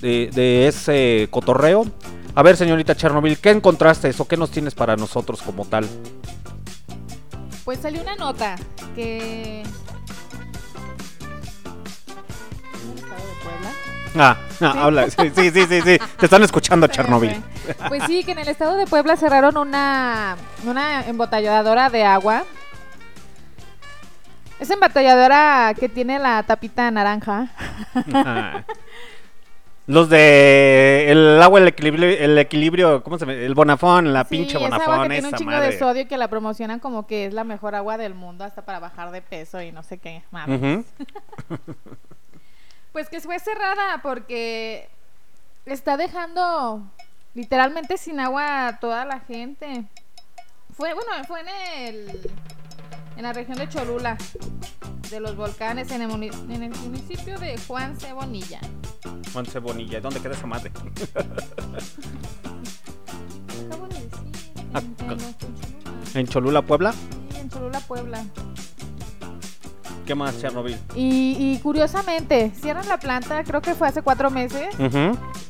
de, 0.00 0.30
de 0.32 0.68
ese 0.68 1.28
cotorreo. 1.30 1.86
A 2.34 2.42
ver, 2.42 2.56
señorita 2.56 2.94
Chernobyl, 2.94 3.38
¿qué 3.38 3.50
encontraste 3.50 4.12
o 4.18 4.28
qué 4.28 4.36
nos 4.36 4.50
tienes 4.50 4.74
para 4.74 4.96
nosotros 4.96 5.40
como 5.42 5.64
tal? 5.64 5.88
Pues 7.64 7.80
salió 7.80 8.02
una 8.02 8.14
nota 8.14 8.56
que... 8.94 9.62
¿En 9.62 9.68
el 12.92 12.98
estado 12.98 13.26
de 13.26 13.34
Puebla? 13.42 13.70
Ah, 14.16 14.36
ah, 14.60 14.84
habla. 14.84 15.10
Sí, 15.10 15.30
sí, 15.34 15.50
sí, 15.50 15.66
sí, 15.66 15.80
sí. 15.80 15.98
Te 16.18 16.26
están 16.26 16.42
escuchando, 16.42 16.86
Chernobyl. 16.86 17.42
Pues 17.88 18.04
sí, 18.04 18.22
que 18.22 18.32
en 18.32 18.38
el 18.38 18.48
estado 18.48 18.76
de 18.76 18.86
Puebla 18.86 19.16
cerraron 19.16 19.56
una, 19.56 20.36
una 20.64 21.06
embotelladora 21.06 21.90
de 21.90 22.04
agua. 22.04 22.44
Esa 24.60 24.74
embotelladora 24.74 25.74
que 25.78 25.88
tiene 25.88 26.18
la 26.18 26.42
tapita 26.42 26.90
naranja. 26.90 27.48
Ajá. 28.12 28.64
Los 29.86 30.08
de 30.08 31.06
el 31.12 31.40
agua, 31.40 31.60
el 31.60 31.68
equilibrio, 31.68 32.08
el 32.08 32.36
equilibrio, 32.38 33.02
¿cómo 33.04 33.18
se 33.18 33.24
llama? 33.26 33.38
El 33.38 33.54
bonafón, 33.54 34.12
la 34.12 34.24
Sí, 34.24 34.30
pinche 34.30 34.56
esa 34.56 34.66
agua 34.66 34.78
bonafón, 34.78 35.02
que 35.04 35.08
tiene 35.10 35.20
un 35.20 35.28
esa 35.28 35.36
chingo 35.38 35.50
madre. 35.52 35.70
de 35.70 35.78
sodio 35.78 36.02
y 36.02 36.06
que 36.06 36.18
la 36.18 36.28
promocionan 36.28 36.80
como 36.80 37.06
que 37.06 37.26
es 37.26 37.32
la 37.34 37.44
mejor 37.44 37.74
agua 37.76 37.96
del 37.96 38.14
mundo 38.14 38.42
hasta 38.44 38.64
para 38.64 38.80
bajar 38.80 39.12
de 39.12 39.22
peso 39.22 39.62
y 39.62 39.70
no 39.72 39.82
sé 39.84 39.98
qué 39.98 40.22
más. 40.30 40.48
Pues 42.92 43.10
que 43.10 43.20
fue 43.20 43.38
cerrada 43.38 44.00
porque 44.02 44.88
está 45.66 45.98
dejando 45.98 46.82
literalmente 47.34 47.98
sin 47.98 48.18
agua 48.20 48.68
a 48.68 48.80
toda 48.80 49.04
la 49.04 49.20
gente. 49.20 49.84
Fue, 50.74 50.94
bueno, 50.94 51.10
fue 51.28 51.40
en 51.40 51.48
el 51.98 52.20
en 53.16 53.22
la 53.22 53.32
región 53.32 53.58
de 53.58 53.68
Cholula, 53.68 54.16
de 55.10 55.20
los 55.20 55.36
volcanes, 55.36 55.90
en 55.90 56.02
el, 56.02 56.10
en 56.12 56.62
el 56.62 56.70
municipio 56.80 57.38
de 57.38 57.58
Juan 57.66 57.98
Cebonilla. 57.98 58.60
Monse 59.34 59.58
Bonilla, 59.58 60.00
¿dónde 60.00 60.20
queda 60.20 60.34
esa 60.34 60.46
madre? 60.46 60.70
Acabo 63.66 63.86
de 63.88 63.94
decir, 63.94 64.32
en, 64.74 64.96
Cholula. 64.96 65.32
En 66.14 66.26
Cholula, 66.26 66.62
Puebla. 66.62 66.92
Sí, 66.92 67.38
en 67.38 67.50
Cholula, 67.50 67.80
Puebla. 67.80 68.24
¿Qué 70.06 70.14
más, 70.14 70.40
Chernobyl? 70.40 70.78
Y, 70.94 71.36
y 71.38 71.58
curiosamente, 71.62 72.52
cierran 72.54 72.86
la 72.88 72.98
planta, 72.98 73.42
creo 73.42 73.60
que 73.60 73.74
fue 73.74 73.88
hace 73.88 74.02
cuatro 74.02 74.30
meses, 74.30 74.74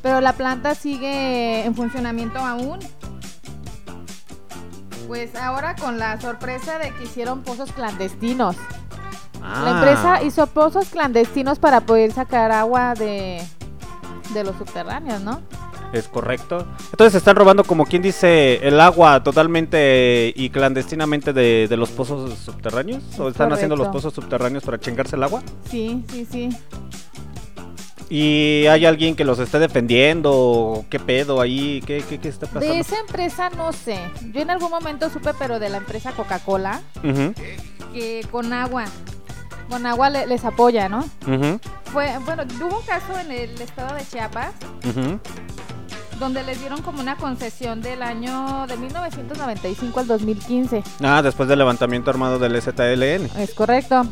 pero 0.01 0.19
la 0.19 0.33
planta 0.33 0.73
sigue 0.73 1.63
en 1.63 1.75
funcionamiento 1.75 2.39
aún. 2.39 2.79
Pues 5.07 5.35
ahora 5.35 5.75
con 5.75 5.97
la 5.97 6.19
sorpresa 6.19 6.77
de 6.79 6.91
que 6.93 7.05
hicieron 7.05 7.41
pozos 7.43 7.71
clandestinos. 7.71 8.55
La 9.41 9.67
Ah. 9.67 9.71
empresa 9.77 10.23
hizo 10.23 10.47
pozos 10.47 10.89
clandestinos 10.89 11.59
para 11.59 11.81
poder 11.81 12.11
sacar 12.11 12.51
agua 12.51 12.93
de, 12.95 13.41
de 14.33 14.43
los 14.43 14.55
subterráneos, 14.57 15.21
¿no? 15.21 15.41
Es 15.93 16.09
correcto. 16.09 16.67
Entonces 16.91 17.15
están 17.15 17.37
robando, 17.37 17.63
como 17.63 17.85
quien 17.85 18.01
dice, 18.01 18.55
el 18.67 18.81
agua 18.81 19.23
totalmente 19.23 20.33
y 20.35 20.49
clandestinamente 20.49 21.31
de, 21.31 21.67
de 21.69 21.77
los 21.77 21.89
pozos 21.91 22.37
subterráneos. 22.39 23.01
¿O 23.17 23.29
están 23.29 23.53
haciendo 23.53 23.77
los 23.77 23.87
pozos 23.87 24.13
subterráneos 24.13 24.63
para 24.65 24.77
chingarse 24.79 25.15
el 25.15 25.23
agua? 25.23 25.41
Sí, 25.69 26.03
sí, 26.11 26.27
sí. 26.29 26.49
¿Y 28.09 28.65
hay 28.67 28.85
alguien 28.85 29.15
que 29.15 29.25
los 29.25 29.37
esté 29.39 29.59
defendiendo? 29.59 30.31
¿O 30.33 30.85
¿Qué 30.89 30.99
pedo 30.99 31.41
ahí? 31.41 31.81
¿Qué, 31.85 32.03
qué, 32.07 32.19
qué 32.19 32.29
está 32.29 32.47
pasando? 32.47 32.73
De 32.73 32.79
esa 32.79 32.97
empresa 32.99 33.49
no 33.49 33.73
sé. 33.73 33.99
Yo 34.33 34.41
en 34.41 34.49
algún 34.49 34.69
momento 34.71 35.09
supe, 35.09 35.31
pero 35.37 35.59
de 35.59 35.69
la 35.69 35.77
empresa 35.77 36.11
Coca-Cola, 36.13 36.81
que 37.93 38.25
con 38.31 38.53
agua, 38.53 38.85
con 39.69 39.85
agua 39.85 40.09
le- 40.09 40.25
les 40.27 40.45
apoya, 40.45 40.87
¿no? 40.87 41.03
Fue, 41.91 42.09
bueno, 42.25 42.43
hubo 42.61 42.79
un 42.79 42.85
caso 42.85 43.17
en 43.19 43.31
el 43.31 43.61
estado 43.61 43.95
de 43.95 44.05
Chiapas 44.05 44.51
ujú. 44.85 45.19
donde 46.19 46.43
les 46.43 46.59
dieron 46.59 46.81
como 46.81 46.99
una 47.01 47.15
concesión 47.15 47.81
del 47.81 48.01
año 48.03 48.67
de 48.67 48.75
1995 48.77 49.99
al 50.01 50.07
2015. 50.07 50.83
Ah, 51.01 51.21
después 51.21 51.47
del 51.47 51.59
levantamiento 51.59 52.09
armado 52.09 52.39
del 52.39 52.61
ZLN. 52.61 53.29
Es 53.39 53.53
correcto. 53.53 54.05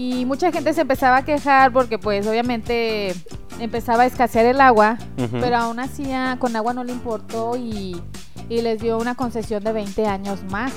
Y 0.00 0.24
mucha 0.26 0.52
gente 0.52 0.72
se 0.74 0.82
empezaba 0.82 1.16
a 1.16 1.24
quejar 1.24 1.72
porque 1.72 1.98
pues 1.98 2.24
obviamente 2.24 3.12
empezaba 3.58 4.04
a 4.04 4.06
escasear 4.06 4.46
el 4.46 4.60
agua, 4.60 4.96
pero 5.40 5.56
aún 5.56 5.80
así 5.80 6.12
ah, 6.12 6.36
con 6.38 6.54
agua 6.54 6.72
no 6.72 6.84
le 6.84 6.92
importó 6.92 7.56
y, 7.56 8.00
y 8.48 8.62
les 8.62 8.80
dio 8.80 8.96
una 8.96 9.16
concesión 9.16 9.64
de 9.64 9.72
20 9.72 10.06
años 10.06 10.38
más. 10.52 10.72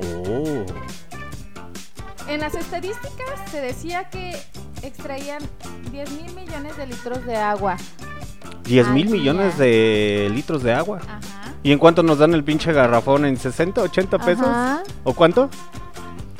Oh. 0.00 0.64
En 2.28 2.38
las 2.38 2.54
estadísticas 2.54 3.50
se 3.50 3.60
decía 3.60 4.10
que 4.10 4.36
extraían 4.82 5.42
10 5.90 6.10
mil 6.12 6.32
millones 6.36 6.76
de 6.76 6.86
litros 6.86 7.26
de 7.26 7.34
agua. 7.34 7.76
10 8.62 8.88
mil 8.90 9.08
millones 9.08 9.58
de 9.58 10.30
litros 10.32 10.62
de 10.62 10.72
agua. 10.72 11.00
Ajá. 11.02 11.52
¿Y 11.64 11.72
en 11.72 11.80
cuánto 11.80 12.04
nos 12.04 12.18
dan 12.18 12.32
el 12.32 12.44
pinche 12.44 12.72
garrafón? 12.72 13.24
¿En 13.24 13.38
60, 13.38 13.82
80 13.82 14.18
pesos? 14.20 14.46
Ajá. 14.46 14.84
¿O 15.02 15.14
cuánto? 15.14 15.50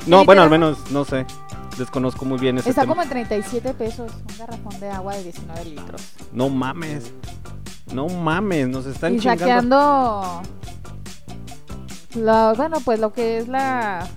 No, 0.05 0.23
bueno, 0.23 0.41
al 0.41 0.49
menos, 0.49 0.89
no 0.89 1.03
sé. 1.03 1.25
Desconozco 1.77 2.25
muy 2.25 2.39
bien 2.39 2.57
ese 2.57 2.69
Está 2.69 2.81
tema. 2.81 2.93
como 2.93 3.03
en 3.03 3.09
37 3.09 3.73
pesos 3.73 4.11
un 4.11 4.37
garrafón 4.37 4.79
de 4.79 4.89
agua 4.89 5.15
de 5.15 5.23
19 5.23 5.65
litros. 5.65 6.01
No 6.31 6.49
mames. 6.49 7.11
No 7.93 8.07
mames, 8.07 8.67
nos 8.67 8.85
están 8.85 9.15
y 9.15 9.19
chingando. 9.19 9.39
saqueando 9.45 10.41
lo, 12.15 12.55
bueno, 12.55 12.77
pues 12.83 12.99
lo 12.99 13.13
que 13.13 13.37
es 13.37 13.47
la 13.47 14.07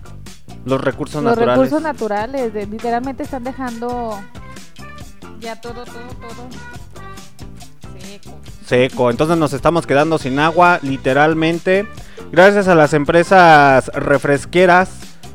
Los 0.65 0.81
recursos 0.81 1.23
los 1.23 1.33
naturales. 1.33 1.55
recursos 1.57 1.83
naturales, 1.83 2.55
de- 2.55 2.67
literalmente 2.67 3.23
están 3.25 3.45
dejando 3.45 4.19
ya 5.41 5.61
todo, 5.61 5.85
todo, 5.85 5.85
todo 6.21 6.49
seco. 8.01 8.39
Seco. 8.67 9.11
Entonces 9.11 9.37
nos 9.37 9.53
estamos 9.53 9.87
quedando 9.87 10.19
sin 10.19 10.39
agua, 10.39 10.79
literalmente. 10.83 11.87
Gracias 12.33 12.69
a 12.69 12.75
las 12.75 12.93
empresas 12.95 13.87
refresqueras 13.95 14.91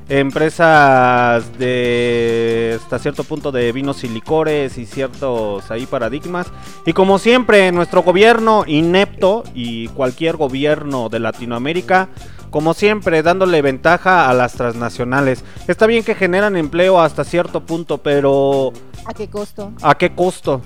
empresas 0.07 1.57
de 1.57 2.77
hasta 2.79 2.99
cierto 2.99 3.23
punto 3.23 3.51
de 3.51 3.71
vinos 3.71 4.03
y 4.03 4.07
licores 4.07 4.77
y 4.77 4.85
ciertos 4.85 5.69
ahí 5.71 5.85
paradigmas. 5.85 6.47
Y 6.85 6.93
como 6.93 7.17
siempre, 7.17 7.71
nuestro 7.71 8.03
gobierno 8.03 8.63
inepto 8.67 9.43
y 9.53 9.87
cualquier 9.89 10.37
gobierno 10.37 11.09
de 11.09 11.19
Latinoamérica, 11.19 12.09
como 12.51 12.73
siempre, 12.73 13.23
dándole 13.23 13.61
ventaja 13.61 14.29
a 14.29 14.33
las 14.33 14.53
transnacionales. 14.53 15.43
Está 15.67 15.87
bien 15.87 16.03
que 16.03 16.15
generan 16.15 16.55
empleo 16.55 17.01
hasta 17.01 17.23
cierto 17.23 17.65
punto, 17.65 17.97
pero 17.97 18.71
¿A 19.05 19.13
qué 19.13 19.29
costo? 19.29 19.71
¿a 19.81 19.95
qué 19.95 20.13
costo? 20.13 20.61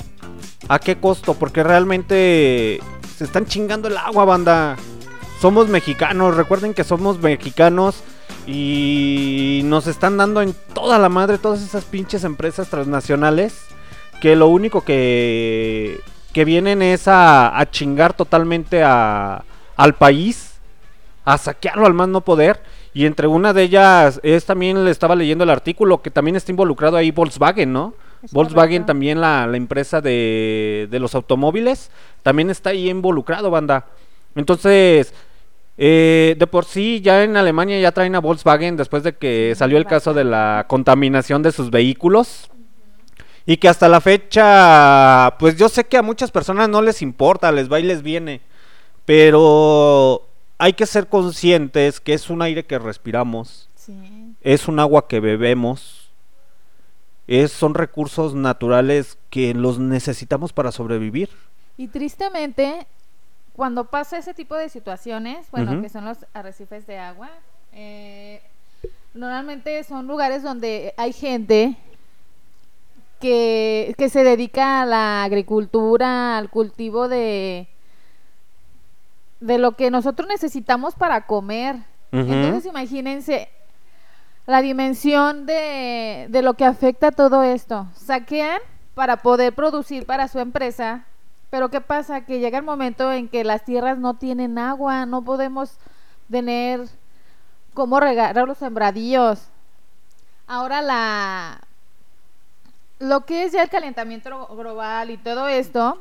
¿A 0.68 0.80
qué 0.80 0.98
costo? 0.98 1.34
Porque 1.34 1.64
realmente 1.64 2.80
se 3.18 3.24
están 3.24 3.46
chingando 3.46 3.88
el 3.88 3.98
agua, 3.98 4.26
banda. 4.26 4.76
Somos 5.42 5.70
mexicanos, 5.70 6.36
recuerden 6.36 6.74
que 6.74 6.84
somos 6.84 7.20
mexicanos 7.20 8.04
y 8.52 9.62
nos 9.66 9.86
están 9.86 10.18
dando 10.18 10.42
en 10.42 10.56
toda 10.74 10.98
la 10.98 11.08
madre 11.08 11.38
todas 11.38 11.62
esas 11.62 11.86
pinches 11.86 12.24
empresas 12.24 12.68
transnacionales 12.68 13.68
que 14.22 14.36
lo 14.36 14.48
único 14.48 14.82
que, 14.84 16.00
que 16.34 16.46
vienen 16.46 16.82
es 16.82 17.08
a, 17.08 17.58
a 17.60 17.70
chingar 17.70 18.14
totalmente 18.14 18.82
a, 18.82 19.44
al 19.78 19.94
país, 19.94 20.56
a 21.26 21.38
saquearlo 21.38 21.86
al 21.86 21.94
más 21.94 22.08
no 22.10 22.22
poder. 22.22 22.60
Y 22.92 23.06
entre 23.06 23.28
una 23.28 23.54
de 23.54 23.62
ellas 23.62 24.20
es 24.24 24.46
también, 24.46 24.84
le 24.84 24.90
estaba 24.90 25.16
leyendo 25.16 25.44
el 25.44 25.52
artículo, 25.52 26.02
que 26.02 26.10
también 26.10 26.36
está 26.36 26.52
involucrado 26.52 26.98
ahí 26.98 27.12
Volkswagen, 27.12 27.72
¿no? 27.72 27.94
Es 28.24 28.34
Volkswagen 28.34 28.70
correcto. 28.70 28.86
también, 28.88 29.22
la, 29.22 29.46
la 29.46 29.58
empresa 29.58 30.02
de, 30.02 30.88
de 30.90 31.00
los 31.00 31.14
automóviles, 31.14 31.92
también 32.24 32.50
está 32.50 32.72
ahí 32.72 32.90
involucrado, 32.90 33.52
banda. 33.52 33.86
Entonces, 34.36 35.14
eh, 35.82 36.36
de 36.38 36.46
por 36.46 36.66
sí, 36.66 37.00
ya 37.00 37.24
en 37.24 37.38
Alemania 37.38 37.80
ya 37.80 37.94
traen 37.94 38.14
a 38.14 38.20
Volkswagen 38.20 38.76
después 38.76 39.02
de 39.02 39.16
que 39.16 39.54
salió 39.56 39.78
el 39.78 39.86
caso 39.86 40.14
de 40.14 40.26
la 40.26 40.66
contaminación 40.68 41.42
de 41.42 41.54
sus 41.54 41.72
vehículos. 41.72 42.52
Y 43.46 43.58
que 43.58 43.70
hasta 43.70 43.88
la 43.88 44.02
fecha, 44.02 45.36
pues 45.40 45.56
yo 45.56 45.70
sé 45.70 45.86
que 45.86 45.98
a 45.98 46.02
muchas 46.04 46.30
personas 46.32 46.68
no 46.70 46.82
les 46.82 47.02
importa, 47.02 47.52
les 47.52 47.72
va 47.72 47.80
y 47.80 47.84
les 47.84 48.04
viene. 48.04 48.42
Pero 49.06 50.28
hay 50.58 50.74
que 50.74 50.86
ser 50.86 51.08
conscientes 51.08 52.00
que 52.00 52.14
es 52.14 52.30
un 52.30 52.42
aire 52.42 52.66
que 52.66 52.78
respiramos, 52.78 53.70
Sí. 53.74 54.36
es 54.42 54.68
un 54.68 54.80
agua 54.80 55.08
que 55.08 55.20
bebemos, 55.20 56.12
es, 57.26 57.52
son 57.52 57.74
recursos 57.74 58.36
naturales 58.36 59.18
que 59.30 59.54
los 59.54 59.80
necesitamos 59.80 60.52
para 60.54 60.72
sobrevivir. 60.72 61.30
Y 61.78 61.88
tristemente, 61.88 62.86
cuando 63.56 63.86
pasa 63.86 64.18
ese 64.18 64.34
tipo 64.34 64.56
de 64.56 64.70
situaciones, 64.70 65.50
bueno, 65.52 65.82
que 65.82 65.90
son 65.90 66.06
los 66.06 66.26
arrecifes 66.34 66.88
de 66.88 66.98
agua, 66.98 67.30
eh, 67.74 68.42
normalmente 69.14 69.84
son 69.84 70.08
lugares 70.08 70.44
donde 70.44 70.94
hay 70.98 71.14
gente 71.14 71.76
que, 73.20 73.94
que 73.98 74.10
se 74.10 74.24
dedica 74.24 74.82
a 74.82 74.86
la 74.86 75.24
agricultura, 75.24 76.38
al 76.38 76.50
cultivo 76.50 77.08
de, 77.08 77.68
de 79.40 79.58
lo 79.58 79.74
que 79.74 79.92
nosotros 79.92 80.28
necesitamos 80.28 80.96
para 80.96 81.26
comer. 81.26 81.78
Entonces 82.12 82.66
imagínense 82.66 83.50
la 84.48 84.62
dimensión 84.62 85.46
de, 85.46 86.26
de 86.30 86.42
lo 86.42 86.56
que 86.56 86.66
afecta 86.66 87.12
todo 87.12 87.44
esto. 87.44 87.88
Saquean 87.94 88.60
para 88.96 89.18
poder 89.18 89.54
producir 89.54 90.06
para 90.06 90.28
su 90.28 90.40
empresa, 90.40 91.06
pero 91.50 91.70
¿qué 91.70 91.82
pasa? 91.82 92.22
Que 92.26 92.40
llega 92.40 92.58
el 92.58 92.64
momento 92.66 93.12
en 93.12 93.28
que 93.28 93.44
las 93.44 93.64
tierras 93.66 93.98
no 93.98 94.14
tienen 94.16 94.58
agua, 94.58 95.06
no 95.06 95.24
podemos 95.24 95.78
tener 96.30 96.82
cómo 97.74 98.00
regar 98.00 98.36
los 98.48 98.58
sembradíos. 98.58 99.48
Ahora 100.48 100.82
la 100.82 101.62
lo 103.00 103.22
que 103.26 103.44
es 103.46 103.54
ya 103.54 103.64
el 103.64 103.70
calentamiento 103.70 104.30
glo- 104.30 104.58
global 104.58 105.10
y 105.10 105.18
todo 105.18 105.48
esto, 105.48 105.98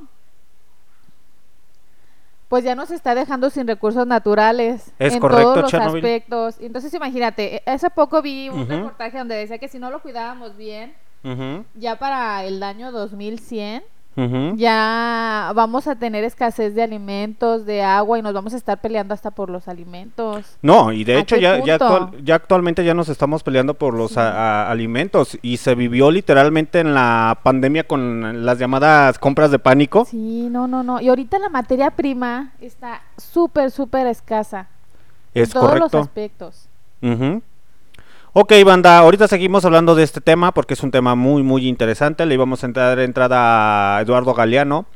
pues 2.48 2.64
ya 2.64 2.74
nos 2.74 2.90
está 2.90 3.14
dejando 3.14 3.50
sin 3.50 3.68
recursos 3.68 4.06
naturales 4.06 4.90
Es 4.98 5.12
en 5.14 5.20
correcto, 5.20 5.42
todos 5.44 5.62
los 5.62 5.70
Chernobyl. 5.70 5.96
aspectos. 6.04 6.56
Entonces 6.60 6.92
imagínate, 6.94 7.56
e- 7.56 7.70
hace 7.70 7.90
poco 7.90 8.22
vi 8.22 8.48
un 8.48 8.66
reportaje 8.66 9.18
donde 9.18 9.34
decía 9.36 9.58
que 9.58 9.68
si 9.68 9.78
no 9.78 9.90
lo 9.90 10.00
cuidábamos 10.00 10.56
bien, 10.56 10.94
ya 11.74 11.96
para 11.96 12.42
el 12.44 12.62
año 12.62 12.90
2100 12.90 13.82
ya 14.56 15.52
vamos 15.54 15.86
a 15.86 15.94
tener 15.96 16.24
escasez 16.24 16.74
de 16.74 16.82
alimentos, 16.82 17.64
de 17.66 17.82
agua 17.82 18.18
y 18.18 18.22
nos 18.22 18.32
vamos 18.34 18.52
a 18.54 18.56
estar 18.56 18.80
peleando 18.80 19.14
hasta 19.14 19.30
por 19.30 19.48
los 19.50 19.68
alimentos. 19.68 20.56
No, 20.62 20.92
y 20.92 21.04
de 21.04 21.16
¿A 21.16 21.18
hecho 21.20 21.36
ya, 21.36 21.64
ya, 21.64 21.78
punto? 21.78 21.94
actual- 21.96 22.24
ya 22.24 22.34
actualmente 22.34 22.84
ya 22.84 22.94
nos 22.94 23.08
estamos 23.08 23.42
peleando 23.42 23.74
por 23.74 23.94
los 23.94 24.12
Sí. 24.12 24.18
a- 24.20 24.30
a- 24.66 24.70
alimentos 24.70 25.38
y 25.42 25.58
se 25.58 25.74
vivió 25.74 26.10
literalmente 26.10 26.80
en 26.80 26.94
la 26.94 27.38
pandemia 27.42 27.84
con 27.84 28.44
las 28.44 28.58
llamadas 28.58 29.18
compras 29.18 29.50
de 29.50 29.58
pánico. 29.58 30.04
Sí, 30.04 30.48
no, 30.50 30.66
no, 30.66 30.82
no. 30.82 31.00
Y 31.00 31.08
ahorita 31.08 31.38
la 31.38 31.48
materia 31.48 31.90
prima 31.90 32.52
está 32.60 33.02
súper, 33.16 33.70
súper 33.70 34.06
escasa. 34.06 34.66
es 35.34 35.48
en 35.48 35.52
todos 35.60 35.78
los 35.78 35.94
aspectos. 35.94 36.68
Ujú. 37.02 37.42
Ok, 38.34 38.52
banda, 38.64 38.98
ahorita 38.98 39.26
seguimos 39.26 39.64
hablando 39.64 39.94
de 39.94 40.02
este 40.04 40.20
tema 40.20 40.52
porque 40.52 40.74
es 40.74 40.82
un 40.82 40.90
tema 40.90 41.14
muy, 41.14 41.42
muy 41.42 41.66
interesante. 41.66 42.26
Le 42.26 42.34
íbamos 42.34 42.62
a 42.62 42.68
dar 42.68 42.98
entrada 43.00 43.96
a 43.96 44.00
Eduardo 44.02 44.34
Galeano. 44.34 44.86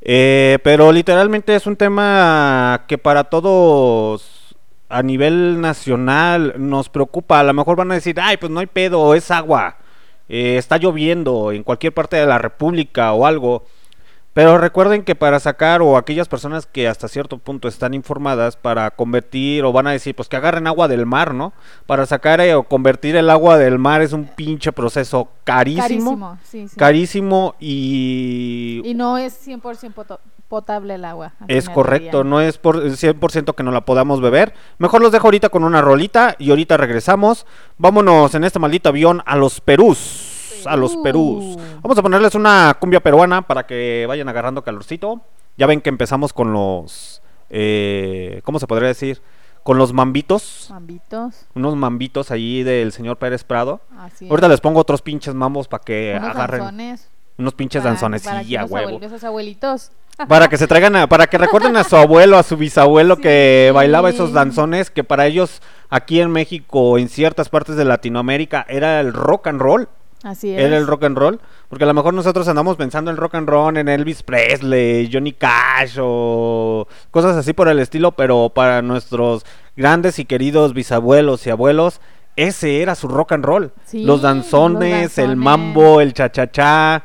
Eh, 0.00 0.58
pero 0.64 0.90
literalmente 0.92 1.54
es 1.54 1.66
un 1.66 1.76
tema 1.76 2.84
que 2.88 2.98
para 2.98 3.24
todos 3.24 4.56
a 4.88 5.02
nivel 5.02 5.60
nacional 5.60 6.54
nos 6.56 6.88
preocupa. 6.88 7.40
A 7.40 7.44
lo 7.44 7.52
mejor 7.52 7.76
van 7.76 7.90
a 7.90 7.94
decir, 7.94 8.18
ay, 8.20 8.36
pues 8.36 8.50
no 8.50 8.60
hay 8.60 8.66
pedo, 8.66 9.14
es 9.14 9.30
agua. 9.30 9.76
eh, 10.28 10.56
está 10.56 10.78
lloviendo 10.78 11.52
en 11.52 11.62
cualquier 11.64 11.92
parte 11.92 12.16
de 12.16 12.26
la 12.26 12.38
República 12.38 13.12
o 13.12 13.26
algo. 13.26 13.64
Pero 14.34 14.56
recuerden 14.56 15.02
que 15.04 15.14
para 15.14 15.38
sacar 15.40 15.82
o 15.82 15.98
aquellas 15.98 16.26
personas 16.26 16.64
que 16.64 16.88
hasta 16.88 17.06
cierto 17.06 17.36
punto 17.36 17.68
están 17.68 17.92
informadas 17.92 18.56
para 18.56 18.90
convertir 18.90 19.62
o 19.64 19.72
van 19.72 19.86
a 19.86 19.90
decir 19.90 20.14
pues 20.16 20.28
que 20.30 20.36
agarren 20.36 20.66
agua 20.66 20.88
del 20.88 21.04
mar, 21.04 21.34
¿no? 21.34 21.52
Para 21.86 22.06
sacar 22.06 22.40
eh, 22.40 22.54
o 22.54 22.62
convertir 22.62 23.14
el 23.16 23.28
agua 23.28 23.58
del 23.58 23.78
mar 23.78 24.00
es 24.00 24.14
un 24.14 24.24
pinche 24.24 24.72
proceso 24.72 25.28
carísimo. 25.44 25.82
Carísimo, 25.82 26.38
sí, 26.44 26.68
sí. 26.68 26.76
Carísimo 26.76 27.54
y, 27.60 28.80
Y 28.84 28.94
no 28.94 29.18
es 29.18 29.46
100% 29.46 29.92
poto- 29.92 30.20
potable 30.48 30.94
el 30.94 31.04
agua. 31.04 31.32
es 31.48 31.68
correcto, 31.68 32.24
no 32.24 32.40
es 32.40 32.56
por 32.56 32.82
100% 32.82 33.54
que 33.54 33.62
no 33.62 33.70
la 33.70 33.84
podamos 33.84 34.22
beber. 34.22 34.54
Mejor 34.78 35.02
los 35.02 35.12
dejo 35.12 35.26
ahorita 35.26 35.50
con 35.50 35.62
una 35.62 35.82
rolita 35.82 36.36
y 36.38 36.48
ahorita 36.50 36.78
regresamos. 36.78 37.46
Vámonos 37.76 38.34
en 38.34 38.44
este 38.44 38.58
maldito 38.58 38.88
avión 38.88 39.22
a 39.26 39.36
los 39.36 39.60
Perús. 39.60 40.30
A 40.66 40.76
los 40.76 40.96
Perús. 40.96 41.56
Perú. 41.56 41.78
Vamos 41.82 41.98
a 41.98 42.02
ponerles 42.02 42.34
una 42.34 42.76
cumbia 42.80 43.00
peruana 43.00 43.42
para 43.42 43.66
que 43.66 44.04
vayan 44.08 44.28
agarrando 44.28 44.62
calorcito. 44.62 45.20
Ya 45.56 45.66
ven 45.66 45.80
que 45.80 45.90
empezamos 45.90 46.32
con 46.32 46.52
los... 46.52 47.20
eh, 47.50 48.40
¿Cómo 48.44 48.58
se 48.58 48.66
podría 48.66 48.88
decir? 48.88 49.20
Con 49.62 49.78
los 49.78 49.92
mambitos. 49.92 50.66
Mambitos. 50.70 51.46
Unos 51.54 51.76
mambitos 51.76 52.30
ahí 52.30 52.62
del 52.62 52.90
señor 52.92 53.16
Pérez 53.18 53.44
Prado. 53.44 53.80
Así 53.98 54.28
Ahorita 54.28 54.46
es. 54.46 54.50
les 54.52 54.60
pongo 54.60 54.80
otros 54.80 55.02
pinches 55.02 55.34
mambos 55.34 55.68
para 55.68 55.84
que 55.84 56.14
Unos 56.18 56.30
agarren 56.30 56.60
danzones 56.60 57.08
unos 57.38 57.54
pinches 57.54 57.80
para- 57.80 57.92
danzones. 57.92 58.22
para 58.22 58.44
Sí, 58.44 58.56
a 58.56 58.64
huevo. 58.66 58.98
esos 59.00 59.24
abuelitos. 59.24 59.90
Para 60.28 60.48
que 60.48 60.58
se 60.58 60.66
traigan, 60.68 60.94
a- 60.94 61.06
para 61.08 61.26
que 61.26 61.38
recuerden 61.38 61.74
a 61.76 61.84
su 61.84 61.96
abuelo, 61.96 62.36
a 62.36 62.42
su 62.42 62.56
bisabuelo 62.58 63.16
que 63.16 63.70
bailaba 63.74 64.10
esos 64.10 64.32
danzones, 64.34 64.90
que 64.90 65.02
para 65.02 65.26
ellos 65.26 65.62
aquí 65.88 66.20
en 66.20 66.30
México, 66.30 66.98
en 66.98 67.08
ciertas 67.08 67.48
partes 67.48 67.76
de 67.76 67.86
Latinoamérica, 67.86 68.64
era 68.68 69.00
el 69.00 69.14
rock 69.14 69.46
and 69.46 69.60
roll. 69.60 69.88
Así 70.22 70.50
es. 70.54 70.60
Era 70.60 70.76
el 70.76 70.86
rock 70.86 71.04
and 71.04 71.18
roll. 71.18 71.40
Porque 71.68 71.84
a 71.84 71.86
lo 71.86 71.94
mejor 71.94 72.14
nosotros 72.14 72.46
andamos 72.48 72.76
pensando 72.76 73.10
en 73.10 73.16
rock 73.16 73.34
and 73.36 73.48
roll, 73.48 73.76
en 73.76 73.88
Elvis 73.88 74.22
Presley, 74.22 75.08
Johnny 75.12 75.32
Cash 75.32 75.96
o 76.00 76.86
cosas 77.10 77.36
así 77.36 77.52
por 77.52 77.68
el 77.68 77.78
estilo, 77.78 78.12
pero 78.12 78.50
para 78.54 78.82
nuestros 78.82 79.44
grandes 79.76 80.18
y 80.18 80.24
queridos 80.24 80.74
bisabuelos 80.74 81.46
y 81.46 81.50
abuelos, 81.50 82.00
ese 82.36 82.82
era 82.82 82.94
su 82.94 83.08
rock 83.08 83.32
and 83.32 83.44
roll. 83.44 83.72
Sí, 83.84 84.04
los 84.04 84.22
danzones, 84.22 85.02
los 85.02 85.18
el 85.18 85.28
danzones. 85.28 85.36
mambo, 85.36 86.00
el 86.00 86.12
cha-cha-cha. 86.14 87.04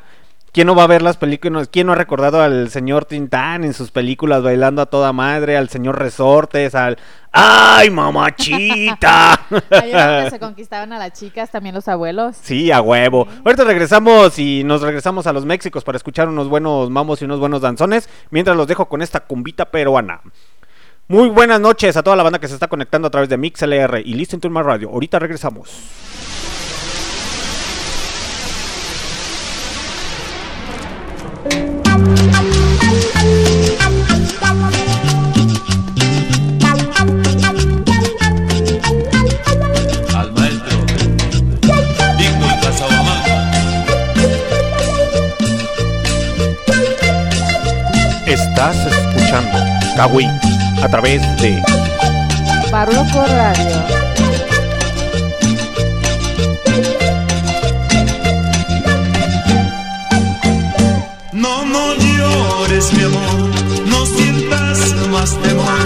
¿Quién 0.57 0.65
no 0.65 0.73
va 0.73 0.85
a 0.85 0.87
ver 0.87 1.03
las 1.03 1.17
películas? 1.17 1.69
¿Quién 1.71 1.85
no 1.85 1.93
ha 1.93 1.95
recordado 1.95 2.41
al 2.41 2.71
señor 2.71 3.05
Tintán 3.05 3.63
en 3.63 3.75
sus 3.75 3.91
películas 3.91 4.41
bailando 4.41 4.81
a 4.81 4.87
toda 4.87 5.13
madre? 5.13 5.55
Al 5.55 5.69
señor 5.69 5.99
Resortes, 5.99 6.73
al... 6.73 6.97
¡Ay, 7.31 7.91
mamachita! 7.91 9.33
Ahí 9.69 9.91
donde 9.91 10.31
se 10.31 10.39
conquistaban 10.39 10.91
a 10.93 10.97
las 10.97 11.13
chicas, 11.13 11.51
también 11.51 11.75
los 11.75 11.87
abuelos. 11.87 12.37
Sí, 12.41 12.71
a 12.71 12.81
huevo. 12.81 13.27
Ahorita 13.45 13.65
regresamos 13.65 14.39
y 14.39 14.63
nos 14.63 14.81
regresamos 14.81 15.27
a 15.27 15.33
los 15.33 15.45
Méxicos 15.45 15.83
para 15.83 15.97
escuchar 15.97 16.27
unos 16.27 16.49
buenos 16.49 16.89
mamos 16.89 17.21
y 17.21 17.25
unos 17.25 17.39
buenos 17.39 17.61
danzones. 17.61 18.09
Mientras 18.31 18.57
los 18.57 18.65
dejo 18.65 18.89
con 18.89 19.03
esta 19.03 19.19
cumbita 19.19 19.65
peruana. 19.65 20.21
Muy 21.07 21.29
buenas 21.29 21.61
noches 21.61 21.95
a 21.97 22.01
toda 22.01 22.15
la 22.15 22.23
banda 22.23 22.39
que 22.39 22.47
se 22.47 22.55
está 22.55 22.67
conectando 22.67 23.09
a 23.09 23.11
través 23.11 23.29
de 23.29 23.37
MixLR 23.37 24.01
y 24.03 24.15
Listen 24.15 24.39
to 24.39 24.49
My 24.49 24.63
Radio. 24.63 24.89
Ahorita 24.89 25.19
regresamos. 25.19 26.56
Kawi 49.97 50.27
a 50.83 50.87
través 50.89 51.19
de 51.41 51.59
Paro 52.69 52.91
Loco 52.93 53.25
Radio. 53.25 53.83
No, 61.33 61.65
no 61.65 61.95
llores, 61.95 62.93
mi 62.93 63.03
amor, 63.05 63.49
no 63.87 64.05
sientas 64.05 64.95
más 65.09 65.35
temor, 65.41 65.76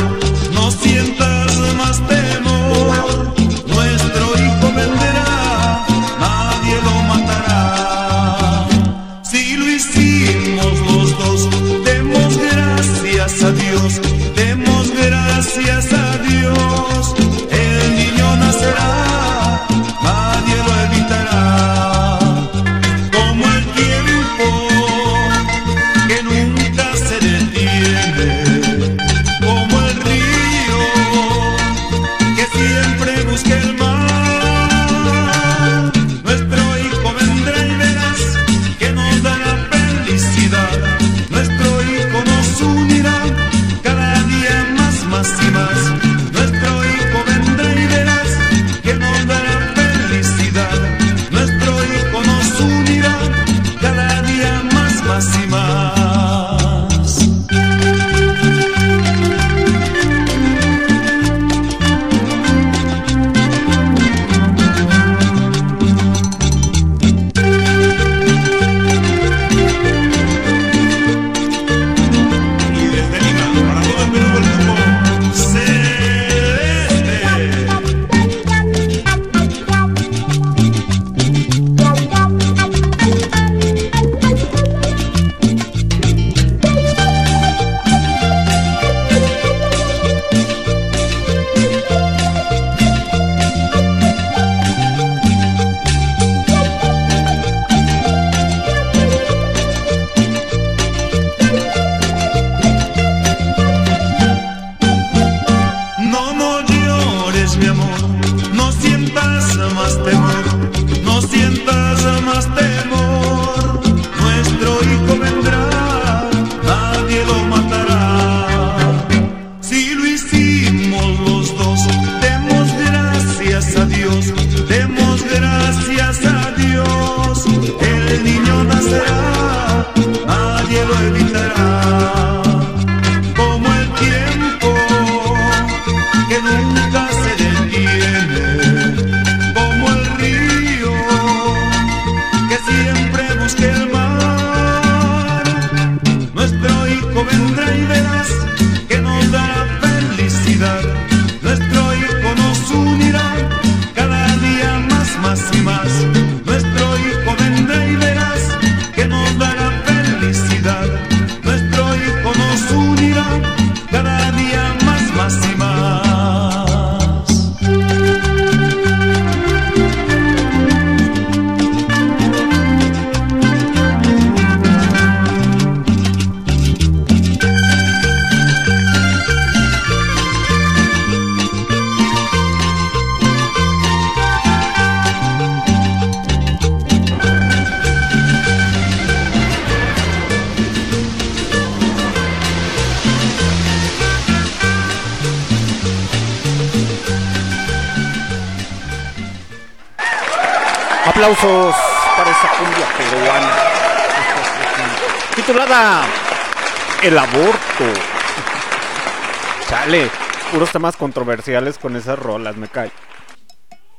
con 211.80 211.96
esas 211.96 212.20
rolas, 212.20 212.58
me 212.58 212.68
cae. 212.68 212.92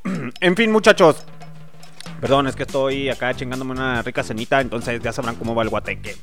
en 0.40 0.56
fin, 0.56 0.70
muchachos. 0.70 1.24
Perdón, 2.20 2.46
es 2.46 2.54
que 2.54 2.62
estoy 2.62 3.08
acá 3.08 3.34
chingándome 3.34 3.72
una 3.72 4.02
rica 4.02 4.22
cenita, 4.22 4.60
entonces 4.60 5.00
ya 5.00 5.12
sabrán 5.12 5.36
cómo 5.36 5.54
va 5.54 5.62
el 5.62 5.68
guateque. 5.68 6.16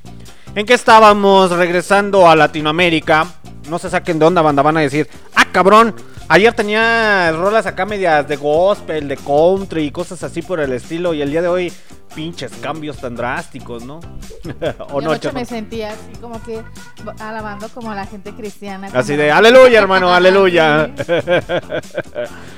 ¿En 0.56 0.66
qué 0.66 0.74
estábamos? 0.74 1.52
Regresando 1.52 2.30
a 2.30 2.36
Latinoamérica. 2.36 3.28
No 3.70 3.80
se 3.80 3.90
saquen 3.90 4.18
de 4.18 4.26
onda, 4.26 4.42
banda. 4.42 4.62
Van 4.62 4.78
a 4.78 4.82
decir, 4.82 5.10
ah, 5.36 5.46
cabrón. 5.52 5.94
Ayer 6.28 6.54
tenía 6.54 7.32
rolas 7.32 7.66
acá 7.66 7.86
medias 7.86 8.28
de 8.28 8.36
gospel, 8.36 9.08
de 9.08 9.18
country 9.18 9.86
y 9.86 9.92
cosas 9.92 10.24
así 10.24 10.42
por 10.42 10.60
el 10.60 10.72
estilo. 10.74 11.14
Y 11.14 11.22
el 11.22 11.32
día 11.32 11.42
de 11.42 11.48
hoy, 11.48 11.74
pinches 12.16 12.52
cambios 12.62 12.98
tan 12.98 13.16
drásticos, 13.16 13.84
¿no? 13.84 14.00
¿O 14.92 15.02
Yo 15.02 15.10
no, 15.10 15.18
Chema? 15.18 15.40
me 15.40 15.46
sentía 15.46 15.90
así 15.92 16.18
como 16.22 16.42
que 16.44 16.62
alabando 17.20 17.68
como 17.70 17.92
a 17.92 17.96
la 17.96 18.06
gente 18.06 18.34
cristiana. 18.34 18.90
Así 18.94 19.16
de, 19.16 19.32
aleluya, 19.32 19.80
hermano, 19.80 20.14
aleluya. 20.14 20.92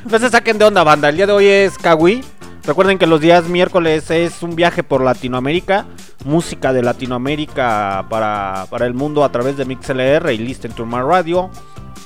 No 0.10 0.20
se 0.20 0.30
saquen 0.30 0.58
de 0.58 0.65
onda, 0.65 0.84
banda. 0.84 1.10
El 1.10 1.15
día 1.17 1.28
de 1.28 1.34
hoy 1.34 1.46
es 1.48 1.78
Kawi. 1.78 2.24
Recuerden 2.63 2.98
que 2.98 3.08
los 3.08 3.22
días 3.22 3.46
miércoles 3.46 4.10
es 4.12 4.44
un 4.44 4.56
viaje 4.56 4.84
por 4.84 5.02
Latinoamérica. 5.04 5.86
Música 6.26 6.74
de 6.74 6.84
Latinoamérica 6.84 8.06
para, 8.10 8.65
para 8.70 8.86
el 8.86 8.94
mundo 8.94 9.24
a 9.24 9.32
través 9.32 9.58
de 9.58 9.65
MixLR 9.65 10.32
y 10.32 10.38
Listen 10.38 10.72
to 10.74 10.86
My 10.86 11.00
Radio. 11.00 11.50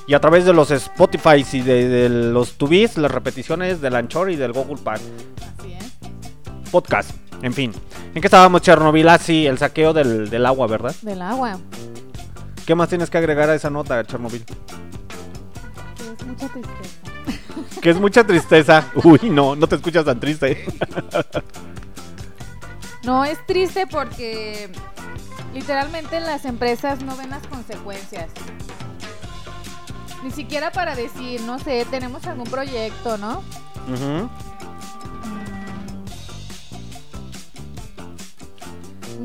Y 0.08 0.14
a 0.14 0.20
través 0.20 0.46
de 0.46 0.54
los 0.54 0.72
Spotify 0.72 1.46
y 1.52 1.62
de, 1.62 1.90
de 1.90 2.10
los 2.10 2.54
Tubis, 2.54 2.98
las 2.98 3.12
repeticiones 3.12 3.82
del 3.82 3.96
Anchor 3.96 4.30
y 4.30 4.36
del 4.36 4.54
Google 4.54 4.78
Pack. 4.84 5.02
Así 5.60 5.74
es. 5.74 6.70
Podcast. 6.72 7.25
En 7.42 7.54
fin. 7.54 7.72
¿En 8.14 8.22
qué 8.22 8.28
estábamos, 8.28 8.62
Chernobyl? 8.62 9.08
Ah, 9.10 9.18
sí, 9.18 9.46
el 9.46 9.58
saqueo 9.58 9.94
del, 9.94 10.30
del 10.30 10.46
agua, 10.46 10.68
¿verdad? 10.68 10.96
Del 11.02 11.22
agua. 11.22 11.58
¿Qué 12.66 12.76
más 12.76 12.90
tienes 12.90 13.10
que 13.10 13.18
agregar 13.18 13.50
a 13.50 13.56
esa 13.56 13.70
nota, 13.70 14.04
Chernobyl? 14.04 14.44
que 14.46 14.52
Es 16.10 16.26
mucha 16.26 16.48
tristeza. 16.50 17.82
Que 17.82 17.90
es 17.90 18.00
mucha 18.00 18.24
tristeza. 18.24 18.92
Uy, 19.04 19.30
no, 19.30 19.56
no 19.56 19.68
te 19.68 19.76
escuchas 19.76 20.06
tan 20.06 20.20
triste. 20.20 20.66
No, 23.04 23.24
es 23.24 23.38
triste 23.46 23.86
porque 23.86 24.72
Literalmente 25.56 26.20
las 26.20 26.44
empresas 26.44 27.02
no 27.02 27.16
ven 27.16 27.30
las 27.30 27.48
consecuencias. 27.48 28.30
Ni 30.22 30.30
siquiera 30.30 30.70
para 30.70 30.98
decir, 30.98 31.40
no 31.44 31.60
sé, 31.60 31.88
tenemos 31.90 32.28
algún 32.28 32.44
proyecto, 32.44 33.18
¿no? 33.18 33.42
Un 33.88 34.30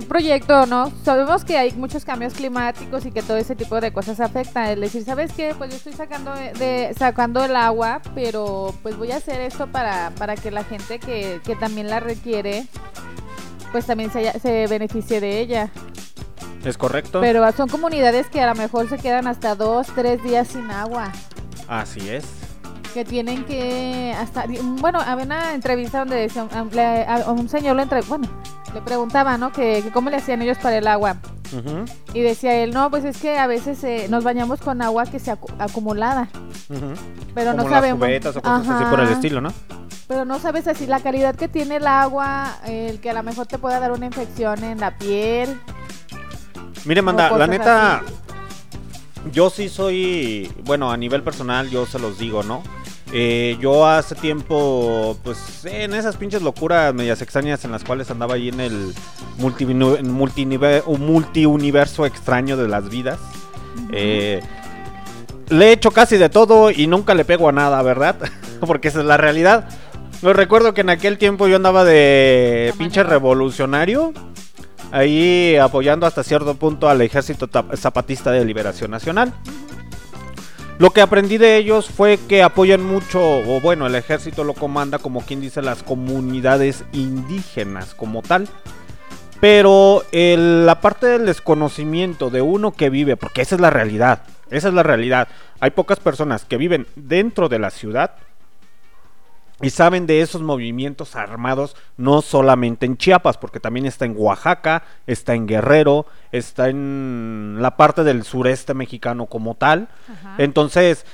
proyecto, 0.08 0.66
¿no? 0.66 0.92
Sabemos 1.04 1.44
que 1.44 1.58
hay 1.58 1.72
muchos 1.72 2.04
cambios 2.04 2.34
climáticos 2.34 3.06
y 3.06 3.10
que 3.12 3.22
todo 3.22 3.36
ese 3.36 3.54
tipo 3.56 3.80
de 3.80 3.92
cosas 3.92 4.20
afecta. 4.20 4.70
Es 4.72 4.80
decir, 4.80 5.04
¿sabes 5.04 5.32
qué? 5.32 5.54
Pues 5.56 5.70
yo 5.70 5.76
estoy 5.76 5.92
sacando 5.92 6.32
de, 6.34 6.94
sacando 6.98 7.44
el 7.44 7.56
agua, 7.56 8.00
pero 8.14 8.74
pues 8.82 8.96
voy 8.96 9.12
a 9.12 9.16
hacer 9.16 9.40
esto 9.40 9.66
para, 9.66 10.10
para 10.18 10.36
que 10.36 10.50
la 10.50 10.64
gente 10.64 10.98
que, 10.98 11.40
que 11.44 11.56
también 11.56 11.88
la 11.88 12.00
requiere, 12.00 12.66
pues 13.72 13.86
también 13.86 14.10
se, 14.12 14.38
se 14.40 14.66
beneficie 14.66 15.20
de 15.20 15.40
ella. 15.40 15.70
Es 16.64 16.76
correcto. 16.76 17.20
Pero 17.20 17.50
son 17.52 17.68
comunidades 17.68 18.26
que 18.28 18.40
a 18.42 18.46
lo 18.46 18.54
mejor 18.54 18.88
se 18.88 18.98
quedan 18.98 19.26
hasta 19.26 19.54
dos, 19.54 19.86
tres 19.94 20.22
días 20.22 20.48
sin 20.48 20.70
agua. 20.70 21.10
Así 21.68 22.08
es. 22.10 22.24
Que 22.92 23.04
tienen 23.04 23.44
que 23.44 24.12
hasta 24.18 24.44
bueno, 24.62 25.00
había 25.00 25.24
una 25.24 25.54
entrevista 25.54 26.00
donde 26.00 26.16
decía, 26.16 26.46
a 27.06 27.30
un 27.30 27.48
señor 27.48 27.76
le 27.76 27.82
entre- 27.84 28.02
bueno, 28.02 28.28
le 28.74 28.80
preguntaba, 28.82 29.36
¿no? 29.38 29.52
Que, 29.52 29.82
que 29.82 29.90
cómo 29.90 30.10
le 30.10 30.16
hacían 30.16 30.42
ellos 30.42 30.58
para 30.58 30.78
el 30.78 30.86
agua. 30.86 31.16
Y 32.14 32.20
decía 32.20 32.54
él, 32.62 32.72
no, 32.72 32.90
pues 32.90 33.04
es 33.04 33.16
que 33.18 33.36
a 33.38 33.48
veces 33.48 33.82
eh, 33.82 34.06
nos 34.08 34.22
bañamos 34.22 34.60
con 34.60 34.80
agua 34.82 35.04
que 35.06 35.18
se 35.18 35.32
acu- 35.32 35.52
acumulada, 35.58 36.28
pero 37.34 37.50
Como 37.50 37.56
no 37.56 37.62
las 37.64 37.72
sabemos. 37.72 37.98
cubetas 37.98 38.36
o 38.36 38.40
cosas 38.42 38.68
así 38.68 38.84
por 38.84 39.00
el 39.00 39.08
estilo, 39.08 39.40
¿no? 39.40 39.52
Pero 40.06 40.24
no 40.24 40.38
sabes 40.38 40.68
así 40.68 40.86
la 40.86 41.00
calidad 41.00 41.34
que 41.34 41.48
tiene 41.48 41.76
el 41.76 41.86
agua, 41.88 42.56
el 42.66 43.00
que 43.00 43.10
a 43.10 43.14
lo 43.14 43.22
mejor 43.24 43.46
te 43.46 43.58
pueda 43.58 43.80
dar 43.80 43.90
una 43.92 44.06
infección 44.06 44.62
en 44.62 44.78
la 44.78 44.96
piel. 44.96 45.60
Mire, 46.84 47.02
manda, 47.02 47.36
la 47.36 47.46
neta, 47.48 48.02
yo 49.32 49.50
sí 49.50 49.68
soy, 49.68 50.52
bueno, 50.64 50.90
a 50.92 50.96
nivel 50.96 51.22
personal, 51.22 51.68
yo 51.68 51.84
se 51.84 51.98
los 51.98 52.16
digo, 52.18 52.42
¿no? 52.44 52.62
Eh, 53.12 53.56
yo 53.60 53.86
hace 53.86 54.14
tiempo, 54.14 55.16
pues, 55.24 55.64
en 55.64 55.94
esas 55.94 56.16
pinches 56.16 56.42
locuras 56.42 56.94
medias 56.94 57.20
extrañas 57.22 57.64
en 57.64 57.72
las 57.72 57.82
cuales 57.82 58.08
andaba 58.10 58.34
ahí 58.34 58.50
en 58.50 58.60
el 58.60 58.94
multiuniverso 59.38 62.06
extraño 62.06 62.56
de 62.56 62.68
las 62.68 62.88
vidas. 62.88 63.18
eh, 63.92 64.40
le 65.48 65.68
he 65.68 65.72
hecho 65.72 65.90
casi 65.90 66.16
de 66.16 66.28
todo 66.28 66.70
y 66.70 66.86
nunca 66.86 67.14
le 67.14 67.24
pego 67.24 67.48
a 67.48 67.52
nada, 67.52 67.82
¿verdad? 67.82 68.16
Porque 68.60 68.88
esa 68.88 69.00
es 69.00 69.06
la 69.06 69.16
realidad. 69.16 69.68
Lo 70.22 70.32
recuerdo 70.32 70.74
que 70.74 70.82
en 70.82 70.90
aquel 70.90 71.18
tiempo 71.18 71.48
yo 71.48 71.56
andaba 71.56 71.84
de 71.84 72.72
pinche 72.78 73.02
revolucionario. 73.02 74.12
Ahí 74.92 75.56
apoyando 75.56 76.06
hasta 76.06 76.22
cierto 76.22 76.54
punto 76.54 76.88
al 76.88 77.00
ejército 77.00 77.48
zapatista 77.76 78.30
de 78.30 78.44
liberación 78.44 78.90
nacional. 78.90 79.32
Lo 80.80 80.92
que 80.92 81.02
aprendí 81.02 81.36
de 81.36 81.58
ellos 81.58 81.90
fue 81.90 82.18
que 82.26 82.42
apoyan 82.42 82.82
mucho, 82.82 83.20
o 83.20 83.60
bueno, 83.60 83.86
el 83.86 83.94
ejército 83.94 84.44
lo 84.44 84.54
comanda 84.54 84.98
como 84.98 85.20
quien 85.20 85.42
dice 85.42 85.60
las 85.60 85.82
comunidades 85.82 86.84
indígenas 86.92 87.94
como 87.94 88.22
tal. 88.22 88.48
Pero 89.42 90.02
la 90.10 90.80
parte 90.80 91.06
del 91.06 91.26
desconocimiento 91.26 92.30
de 92.30 92.40
uno 92.40 92.72
que 92.72 92.88
vive, 92.88 93.18
porque 93.18 93.42
esa 93.42 93.56
es 93.56 93.60
la 93.60 93.68
realidad, 93.68 94.22
esa 94.50 94.68
es 94.68 94.74
la 94.74 94.82
realidad. 94.82 95.28
Hay 95.60 95.72
pocas 95.72 96.00
personas 96.00 96.46
que 96.46 96.56
viven 96.56 96.86
dentro 96.96 97.50
de 97.50 97.58
la 97.58 97.68
ciudad 97.68 98.12
y 99.62 99.70
saben 99.70 100.06
de 100.06 100.22
esos 100.22 100.42
movimientos 100.42 101.16
armados, 101.16 101.76
no 101.96 102.22
solamente 102.22 102.86
en 102.86 102.96
Chiapas, 102.96 103.36
porque 103.36 103.60
también 103.60 103.86
está 103.86 104.04
en 104.04 104.14
Oaxaca, 104.16 104.84
está 105.06 105.34
en 105.34 105.46
Guerrero, 105.46 106.06
está 106.32 106.68
en 106.68 107.58
la 107.60 107.76
parte 107.76 108.04
del 108.04 108.24
sureste 108.24 108.74
mexicano 108.74 109.26
como 109.26 109.54
tal. 109.54 109.88
Ajá. 110.08 110.36
Entonces, 110.38 111.04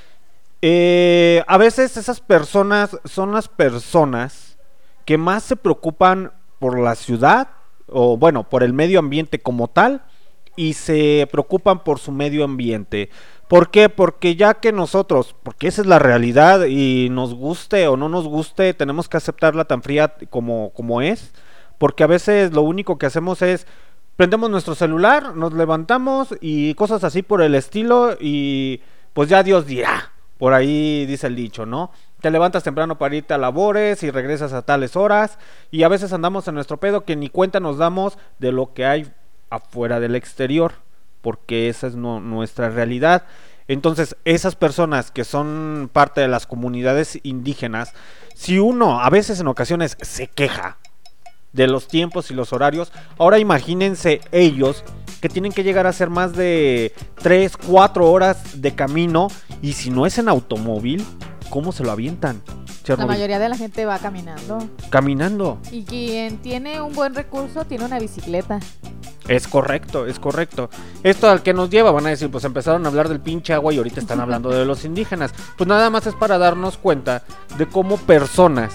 eh, 0.62 1.44
a 1.46 1.58
veces 1.58 1.96
esas 1.96 2.20
personas 2.20 2.96
son 3.04 3.32
las 3.32 3.48
personas 3.48 4.56
que 5.04 5.18
más 5.18 5.42
se 5.42 5.56
preocupan 5.56 6.32
por 6.58 6.78
la 6.78 6.94
ciudad, 6.94 7.48
o 7.88 8.16
bueno, 8.16 8.48
por 8.48 8.62
el 8.62 8.72
medio 8.72 8.98
ambiente 8.98 9.40
como 9.40 9.68
tal, 9.68 10.02
y 10.56 10.72
se 10.72 11.28
preocupan 11.30 11.84
por 11.84 11.98
su 11.98 12.10
medio 12.10 12.42
ambiente. 12.44 13.10
¿Por 13.48 13.70
qué? 13.70 13.88
Porque 13.88 14.34
ya 14.34 14.54
que 14.54 14.72
nosotros, 14.72 15.36
porque 15.42 15.68
esa 15.68 15.82
es 15.82 15.86
la 15.86 16.00
realidad 16.00 16.64
y 16.66 17.08
nos 17.10 17.34
guste 17.34 17.86
o 17.86 17.96
no 17.96 18.08
nos 18.08 18.26
guste, 18.26 18.74
tenemos 18.74 19.08
que 19.08 19.18
aceptarla 19.18 19.66
tan 19.66 19.82
fría 19.82 20.14
como, 20.30 20.72
como 20.74 21.00
es, 21.00 21.32
porque 21.78 22.02
a 22.02 22.08
veces 22.08 22.52
lo 22.52 22.62
único 22.62 22.98
que 22.98 23.06
hacemos 23.06 23.42
es 23.42 23.66
prendemos 24.16 24.50
nuestro 24.50 24.74
celular, 24.74 25.36
nos 25.36 25.52
levantamos 25.52 26.34
y 26.40 26.74
cosas 26.74 27.04
así 27.04 27.22
por 27.22 27.40
el 27.40 27.54
estilo 27.54 28.16
y 28.18 28.80
pues 29.12 29.28
ya 29.28 29.42
Dios 29.42 29.66
dirá. 29.66 30.12
Por 30.38 30.52
ahí 30.52 31.06
dice 31.06 31.28
el 31.28 31.36
dicho, 31.36 31.64
¿no? 31.64 31.90
Te 32.20 32.30
levantas 32.30 32.64
temprano 32.64 32.98
para 32.98 33.16
irte 33.16 33.32
a 33.32 33.38
labores 33.38 34.02
y 34.02 34.10
regresas 34.10 34.52
a 34.52 34.62
tales 34.62 34.96
horas 34.96 35.38
y 35.70 35.82
a 35.82 35.88
veces 35.88 36.12
andamos 36.12 36.48
en 36.48 36.54
nuestro 36.54 36.78
pedo 36.78 37.04
que 37.04 37.16
ni 37.16 37.30
cuenta 37.30 37.60
nos 37.60 37.78
damos 37.78 38.18
de 38.38 38.52
lo 38.52 38.74
que 38.74 38.84
hay 38.84 39.12
afuera 39.48 40.00
del 40.00 40.14
exterior, 40.14 40.72
porque 41.26 41.68
esa 41.68 41.88
es 41.88 41.96
nuestra 41.96 42.70
realidad. 42.70 43.24
Entonces, 43.66 44.14
esas 44.24 44.54
personas 44.54 45.10
que 45.10 45.24
son 45.24 45.90
parte 45.92 46.20
de 46.20 46.28
las 46.28 46.46
comunidades 46.46 47.18
indígenas, 47.24 47.94
si 48.36 48.60
uno 48.60 49.00
a 49.00 49.10
veces 49.10 49.40
en 49.40 49.48
ocasiones 49.48 49.96
se 50.02 50.28
queja 50.28 50.78
de 51.52 51.66
los 51.66 51.88
tiempos 51.88 52.30
y 52.30 52.34
los 52.34 52.52
horarios. 52.52 52.92
Ahora 53.18 53.40
imagínense 53.40 54.20
ellos 54.30 54.84
que 55.20 55.28
tienen 55.28 55.50
que 55.50 55.64
llegar 55.64 55.86
a 55.86 55.88
hacer 55.88 56.10
más 56.10 56.32
de 56.34 56.92
3, 57.16 57.56
4 57.56 58.08
horas 58.08 58.62
de 58.62 58.76
camino 58.76 59.26
y 59.62 59.72
si 59.72 59.90
no 59.90 60.06
es 60.06 60.18
en 60.18 60.28
automóvil, 60.28 61.04
¿cómo 61.50 61.72
se 61.72 61.84
lo 61.84 61.92
avientan? 61.92 62.42
La 62.86 63.06
mayoría 63.06 63.40
de 63.40 63.48
la 63.48 63.56
gente 63.56 63.84
va 63.84 63.98
caminando. 63.98 64.58
Caminando. 64.90 65.58
Y 65.72 65.82
quien 65.82 66.38
tiene 66.38 66.80
un 66.80 66.94
buen 66.94 67.14
recurso 67.14 67.64
tiene 67.64 67.84
una 67.84 67.98
bicicleta. 67.98 68.60
Es 69.26 69.48
correcto, 69.48 70.06
es 70.06 70.20
correcto. 70.20 70.70
Esto 71.02 71.28
al 71.28 71.42
que 71.42 71.52
nos 71.52 71.68
lleva, 71.68 71.90
van 71.90 72.06
a 72.06 72.10
decir, 72.10 72.30
pues 72.30 72.44
empezaron 72.44 72.84
a 72.84 72.88
hablar 72.88 73.08
del 73.08 73.20
pinche 73.20 73.52
agua 73.52 73.74
y 73.74 73.78
ahorita 73.78 73.98
están 73.98 74.20
hablando 74.20 74.50
de 74.50 74.64
los 74.64 74.84
indígenas. 74.84 75.34
Pues 75.58 75.66
nada 75.66 75.90
más 75.90 76.06
es 76.06 76.14
para 76.14 76.38
darnos 76.38 76.76
cuenta 76.76 77.24
de 77.58 77.66
cómo 77.66 77.96
personas 77.96 78.72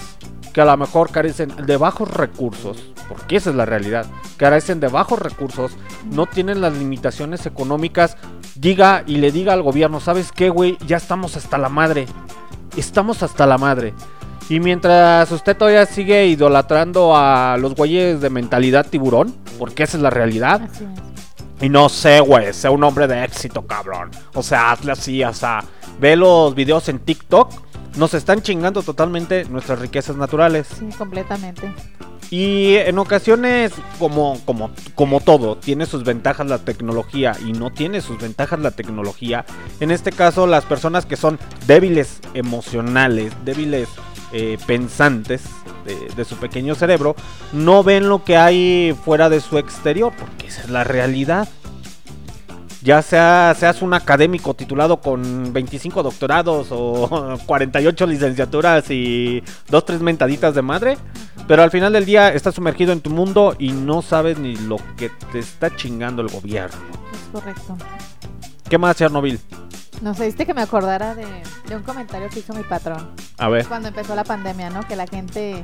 que 0.52 0.60
a 0.60 0.66
lo 0.66 0.76
mejor 0.76 1.12
carecen 1.12 1.54
de 1.66 1.78
bajos 1.78 2.14
recursos, 2.14 2.78
porque 3.08 3.38
esa 3.38 3.52
es 3.52 3.56
la 3.56 3.66
realidad, 3.66 4.06
carecen 4.36 4.82
de 4.82 4.90
bajos 4.90 5.20
recursos, 5.20 5.72
no 6.12 6.26
tienen 6.26 6.60
las 6.60 6.74
limitaciones 6.74 7.46
económicas, 7.46 8.18
diga 8.56 9.04
y 9.08 9.18
le 9.18 9.32
diga 9.32 9.54
al 9.54 9.62
gobierno, 9.62 10.02
¿sabes 10.02 10.34
qué, 10.34 10.50
güey? 10.50 10.78
Ya 10.86 10.98
estamos 10.98 11.38
hasta 11.38 11.58
la 11.58 11.70
madre. 11.70 12.06
Estamos 12.78 13.24
hasta 13.24 13.46
la 13.46 13.58
madre. 13.58 13.94
Y 14.50 14.60
mientras 14.60 15.32
usted 15.32 15.56
todavía 15.56 15.86
sigue 15.86 16.26
idolatrando 16.28 17.16
a 17.16 17.56
los 17.58 17.74
güeyes 17.76 18.20
de 18.22 18.30
mentalidad 18.30 18.86
tiburón, 18.86 19.34
porque 19.58 19.84
esa 19.84 19.98
es 19.98 20.04
la 20.04 20.10
realidad, 20.10 20.62
Así 20.64 20.84
es. 20.84 21.64
y 21.64 21.70
no 21.70 21.88
sé, 21.88 22.20
güey, 22.20 22.52
sea 22.54 22.72
un 22.72 22.84
hombre 22.84 23.08
de 23.08 23.24
éxito, 23.24 23.66
cabrón. 23.66 24.12
O 24.34 24.44
sea, 24.44 24.72
hazle 24.72 24.92
así, 24.92 25.24
o 25.24 25.34
sea, 25.34 25.64
ve 26.00 26.16
los 26.18 26.54
videos 26.54 26.90
en 26.90 27.00
TikTok. 27.00 27.50
Nos 27.96 28.14
están 28.14 28.42
chingando 28.42 28.82
totalmente 28.84 29.46
nuestras 29.46 29.80
riquezas 29.80 30.16
naturales. 30.18 30.68
Sí, 30.80 30.90
completamente. 30.98 31.74
Y 32.32 32.78
en 32.78 32.98
ocasiones, 32.98 33.74
como, 34.00 34.40
como, 34.46 34.72
como 34.96 35.20
todo, 35.20 35.58
tiene 35.58 35.86
sus 35.86 36.06
ventajas 36.06 36.48
la 36.48 36.60
tecnología 36.60 37.36
y 37.46 37.52
no 37.52 37.72
tiene 37.72 38.00
sus 38.00 38.20
ventajas 38.20 38.58
la 38.62 38.72
tecnología. 38.72 39.46
En 39.82 39.92
este 39.92 40.14
caso, 40.14 40.48
las 40.48 40.64
personas 40.64 41.06
que 41.06 41.18
son 41.18 41.38
débiles 41.68 42.22
emocionales, 42.34 43.34
débiles 43.44 43.90
eh, 44.32 44.58
pensantes 44.66 45.42
de, 45.86 46.08
de 46.16 46.24
su 46.24 46.38
pequeño 46.38 46.74
cerebro, 46.74 47.18
no 47.52 47.84
ven 47.84 48.08
lo 48.08 48.24
que 48.24 48.38
hay 48.38 48.96
fuera 49.04 49.28
de 49.28 49.42
su 49.42 49.58
exterior, 49.58 50.14
porque 50.18 50.48
esa 50.48 50.62
es 50.62 50.70
la 50.70 50.86
realidad. 50.86 51.50
Ya 52.84 53.02
sea, 53.04 53.56
seas 53.58 53.82
un 53.84 53.94
académico 53.94 54.56
titulado 54.56 55.02
con 55.02 55.54
25 55.54 56.02
doctorados 56.02 56.68
o 56.72 57.38
48 57.46 58.08
licenciaturas 58.08 58.90
y 58.90 59.44
dos, 59.70 59.86
tres 59.86 60.02
mentaditas 60.02 60.56
de 60.56 60.64
madre, 60.64 60.98
pero 61.48 61.62
al 61.62 61.70
final 61.70 61.94
del 61.94 62.06
día 62.06 62.30
estás 62.34 62.56
sumergido 62.56 62.92
en 62.92 63.02
tu 63.02 63.12
mundo 63.12 63.56
y 63.60 63.72
no 63.72 64.02
sabes 64.02 64.40
ni 64.40 64.56
lo 64.56 64.78
que 64.98 65.12
te 65.32 65.40
está 65.40 65.76
chingando 65.76 66.24
el 66.24 66.30
gobierno. 66.30 66.76
Es 67.14 67.20
correcto. 67.32 67.78
¿Qué 68.68 68.78
más, 68.80 68.96
Chernobyl? 68.96 69.40
No 70.02 70.16
sé, 70.16 70.26
viste 70.26 70.48
que 70.48 70.54
me 70.56 70.62
acordara 70.64 71.14
de, 71.14 71.28
de 71.68 71.76
un 71.76 71.84
comentario 71.84 72.28
que 72.30 72.40
hizo 72.40 72.54
mi 72.56 72.64
patrón 72.64 73.12
A 73.38 73.48
ver. 73.50 73.68
cuando 73.68 73.90
empezó 73.90 74.16
la 74.16 74.24
pandemia, 74.24 74.72
¿no? 74.72 74.82
Que 74.88 74.96
la 74.96 75.06
gente, 75.06 75.64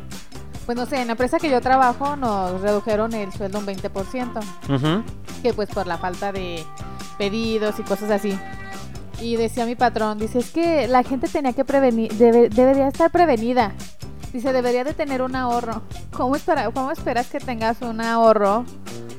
pues 0.67 0.77
no 0.77 0.85
sé, 0.85 1.01
en 1.01 1.07
la 1.07 1.13
empresa 1.13 1.39
que 1.39 1.49
yo 1.49 1.61
trabajo 1.61 2.15
nos 2.15 2.61
redujeron 2.61 3.13
el 3.13 3.31
sueldo 3.33 3.57
un 3.57 3.65
20%, 3.65 4.39
Ujú. 4.69 5.03
que 5.41 5.53
pues 5.53 5.69
por 5.69 5.87
la 5.87 5.97
falta 5.97 6.31
de 6.31 6.63
pedidos 7.17 7.79
y 7.79 7.83
cosas 7.83 8.11
así. 8.11 8.37
Y 9.19 9.35
decía 9.37 9.65
mi 9.65 9.73
patrón, 9.75 10.19
dice, 10.19 10.37
es 10.39 10.51
que 10.51 10.87
la 10.87 11.01
gente 11.03 11.27
tenía 11.27 11.53
que 11.53 11.65
prevenir, 11.65 12.11
debe- 12.13 12.49
debería 12.49 12.87
estar 12.87 13.09
prevenida. 13.09 13.71
Dice, 14.31 14.53
debería 14.53 14.83
de 14.83 14.93
tener 14.93 15.23
un 15.23 15.35
ahorro. 15.35 15.81
¿Cómo, 16.11 16.35
espera, 16.35 16.69
¿Cómo 16.71 16.91
esperas 16.91 17.25
que 17.27 17.39
tengas 17.39 17.81
un 17.81 17.99
ahorro 18.01 18.65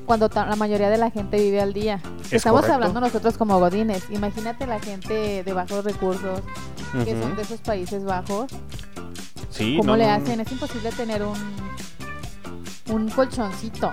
cuando 0.06 0.28
la 0.32 0.54
mayoría 0.54 0.90
de 0.90 0.98
la 0.98 1.10
gente 1.10 1.38
vive 1.38 1.60
al 1.60 1.72
día. 1.72 2.00
Es 2.26 2.34
Estamos 2.34 2.60
correcto. 2.60 2.74
hablando 2.74 3.00
nosotros 3.00 3.36
como 3.36 3.58
godines. 3.58 4.04
Imagínate 4.10 4.66
la 4.66 4.78
gente 4.80 5.42
de 5.42 5.52
bajos 5.52 5.82
recursos, 5.84 6.40
que 7.04 7.20
son 7.20 7.34
de 7.36 7.42
esos 7.42 7.60
Países 7.60 8.04
Bajos. 8.04 8.52
Sí, 9.58 9.76
¿Cómo 9.76 9.92
no, 9.92 9.96
le 9.96 10.06
no, 10.06 10.12
hacen? 10.12 10.40
Es 10.40 10.50
imposible 10.52 10.90
tener 10.92 11.22
un, 11.22 11.36
un 12.90 13.08
colchoncito. 13.10 13.92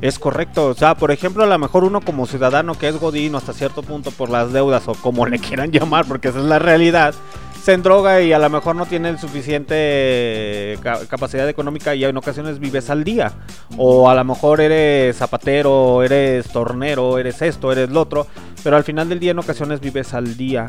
Es 0.00 0.18
correcto. 0.18 0.66
O 0.68 0.74
sea, 0.74 0.94
por 0.94 1.10
ejemplo, 1.10 1.42
a 1.44 1.46
lo 1.46 1.58
mejor 1.58 1.84
uno 1.84 2.00
como 2.00 2.26
ciudadano 2.26 2.74
que 2.76 2.88
es 2.88 2.98
godino 2.98 3.38
hasta 3.38 3.52
cierto 3.52 3.82
punto 3.82 4.10
por 4.10 4.30
las 4.30 4.52
deudas 4.52 4.86
o 4.88 4.94
como 4.94 5.26
le 5.26 5.38
quieran 5.38 5.70
llamar, 5.72 6.04
porque 6.06 6.28
esa 6.28 6.38
es 6.38 6.44
la 6.44 6.58
realidad, 6.58 7.14
se 7.62 7.72
endroga 7.72 8.20
y 8.20 8.32
a 8.32 8.38
lo 8.38 8.48
mejor 8.50 8.76
no 8.76 8.86
tiene 8.86 9.08
el 9.08 9.18
suficiente 9.18 10.78
ca- 10.82 11.06
capacidad 11.08 11.48
económica 11.48 11.94
y 11.94 12.04
en 12.04 12.16
ocasiones 12.16 12.58
vives 12.60 12.90
al 12.90 13.04
día. 13.04 13.32
O 13.76 14.08
a 14.08 14.14
lo 14.14 14.22
mejor 14.24 14.60
eres 14.60 15.16
zapatero, 15.16 16.02
eres 16.02 16.46
tornero, 16.48 17.18
eres 17.18 17.40
esto, 17.42 17.72
eres 17.72 17.90
lo 17.90 18.02
otro, 18.02 18.26
pero 18.62 18.76
al 18.76 18.84
final 18.84 19.08
del 19.08 19.18
día 19.18 19.32
en 19.32 19.38
ocasiones 19.38 19.80
vives 19.80 20.14
al 20.14 20.36
día. 20.36 20.66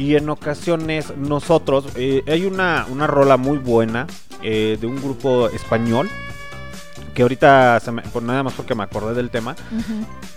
Y 0.00 0.16
en 0.16 0.30
ocasiones 0.30 1.14
nosotros, 1.18 1.84
eh, 1.94 2.22
hay 2.26 2.46
una, 2.46 2.86
una 2.88 3.06
rola 3.06 3.36
muy 3.36 3.58
buena 3.58 4.06
eh, 4.42 4.78
de 4.80 4.86
un 4.86 4.96
grupo 4.96 5.50
español 5.50 6.08
que 7.12 7.20
ahorita 7.20 7.78
se 7.80 7.92
me, 7.92 8.00
por 8.00 8.22
nada 8.22 8.42
más 8.42 8.54
porque 8.54 8.74
me 8.74 8.82
acordé 8.82 9.12
del 9.12 9.28
tema. 9.28 9.56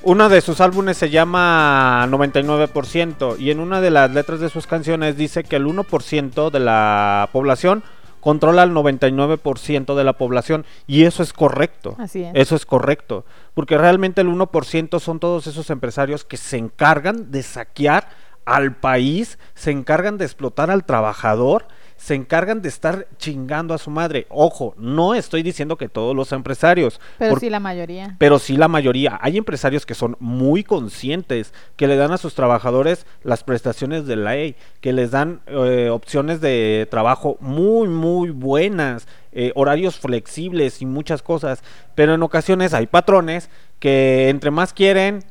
Uno 0.02 0.28
de 0.28 0.42
sus 0.42 0.60
álbumes 0.60 0.98
se 0.98 1.10
llama 1.10 2.06
99% 2.10 3.40
y 3.40 3.52
en 3.52 3.62
una 3.62 3.80
de 3.80 3.90
las 3.90 4.12
letras 4.12 4.42
de 4.42 4.50
sus 4.50 4.68
canciones 4.68 5.16
dice 5.16 5.46
que 5.46 5.56
el 5.56 5.66
1% 5.66 6.50
de 6.50 6.60
la 6.60 7.30
población 7.32 7.84
controla 8.20 8.64
el 8.64 8.72
99% 8.72 9.96
de 9.96 10.04
la 10.04 10.14
población 10.14 10.66
y 10.88 11.04
eso 11.04 11.24
es 11.24 11.32
correcto. 11.32 11.96
Así 12.00 12.24
es. 12.24 12.32
Eso 12.34 12.58
es 12.58 12.66
correcto, 12.66 13.24
porque 13.54 13.78
realmente 13.78 14.20
el 14.20 14.28
1% 14.28 15.00
son 15.00 15.20
todos 15.22 15.48
esos 15.48 15.70
empresarios 15.70 16.26
que 16.26 16.36
se 16.36 16.58
encargan 16.58 17.32
de 17.32 17.44
saquear 17.44 18.10
al 18.46 18.76
país, 18.76 19.40
se 19.56 19.72
encargan 19.72 20.18
de 20.18 20.26
explotar 20.26 20.70
al 20.72 20.86
trabajador, 20.86 21.68
se 21.96 22.16
encargan 22.16 22.62
de 22.62 22.68
estar 22.68 23.08
chingando 23.18 23.74
a 23.74 23.78
su 23.78 23.90
madre. 23.90 24.26
Ojo, 24.30 24.74
no 24.78 25.14
estoy 25.16 25.42
diciendo 25.42 25.78
que 25.78 25.88
todos 25.88 26.14
los 26.14 26.34
empresarios, 26.34 27.00
Pero 27.18 27.38
sí 27.40 27.50
la 27.50 27.62
mayoría. 27.62 28.18
pero 28.20 28.40
sí 28.40 28.58
la 28.58 28.68
mayoría. 28.68 29.18
Hay 29.22 29.38
empresarios 29.38 29.86
que 29.86 29.94
son 29.94 30.18
muy 30.20 30.66
conscientes, 30.66 31.54
que 31.78 31.88
le 31.88 31.96
dan 31.96 32.12
a 32.12 32.18
sus 32.18 32.36
trabajadores 32.36 33.06
las 33.24 33.46
prestaciones 33.46 34.06
de 34.06 34.18
ley, 34.18 34.56
que 34.82 34.92
les 34.92 35.12
dan 35.12 35.42
eh, 35.48 35.90
opciones 35.90 36.42
de 36.42 36.88
trabajo 36.92 37.38
muy, 37.40 37.88
muy 37.88 38.32
buenas, 38.32 39.08
eh, 39.32 39.54
horarios 39.56 39.98
flexibles 39.98 40.82
y 40.82 40.86
muchas 40.86 41.22
cosas. 41.22 41.64
Pero 41.96 42.16
en 42.16 42.24
ocasiones 42.24 42.74
hay 42.74 42.88
patrones 42.88 43.50
que 43.80 44.28
entre 44.30 44.52
más 44.52 44.74
quieren, 44.74 45.24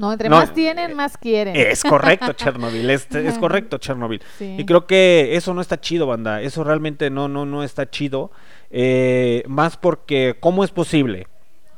No, 0.00 0.10
entre 0.12 0.30
No, 0.30 0.36
más 0.36 0.54
tienen, 0.54 0.96
más 0.96 1.18
quieren. 1.18 1.54
es 1.54 1.82
correcto, 1.84 2.32
Chernobyl, 2.36 2.88
es, 2.88 3.06
correcto, 3.38 3.76
Chernobyl. 3.76 4.22
Sí. 4.38 4.56
Y 4.58 4.64
creo 4.64 4.86
que 4.86 5.36
eso 5.36 5.52
no 5.52 5.60
está 5.60 5.78
chido, 5.78 6.06
banda. 6.06 6.40
Eso 6.40 6.64
realmente 6.64 7.10
no, 7.10 7.28
no, 7.28 7.44
no 7.44 7.62
está 7.62 7.90
chido. 7.90 8.30
Eh, 8.70 9.44
más 9.46 9.76
porque, 9.76 10.36
¿cómo 10.40 10.64
es 10.64 10.70
posible? 10.70 11.26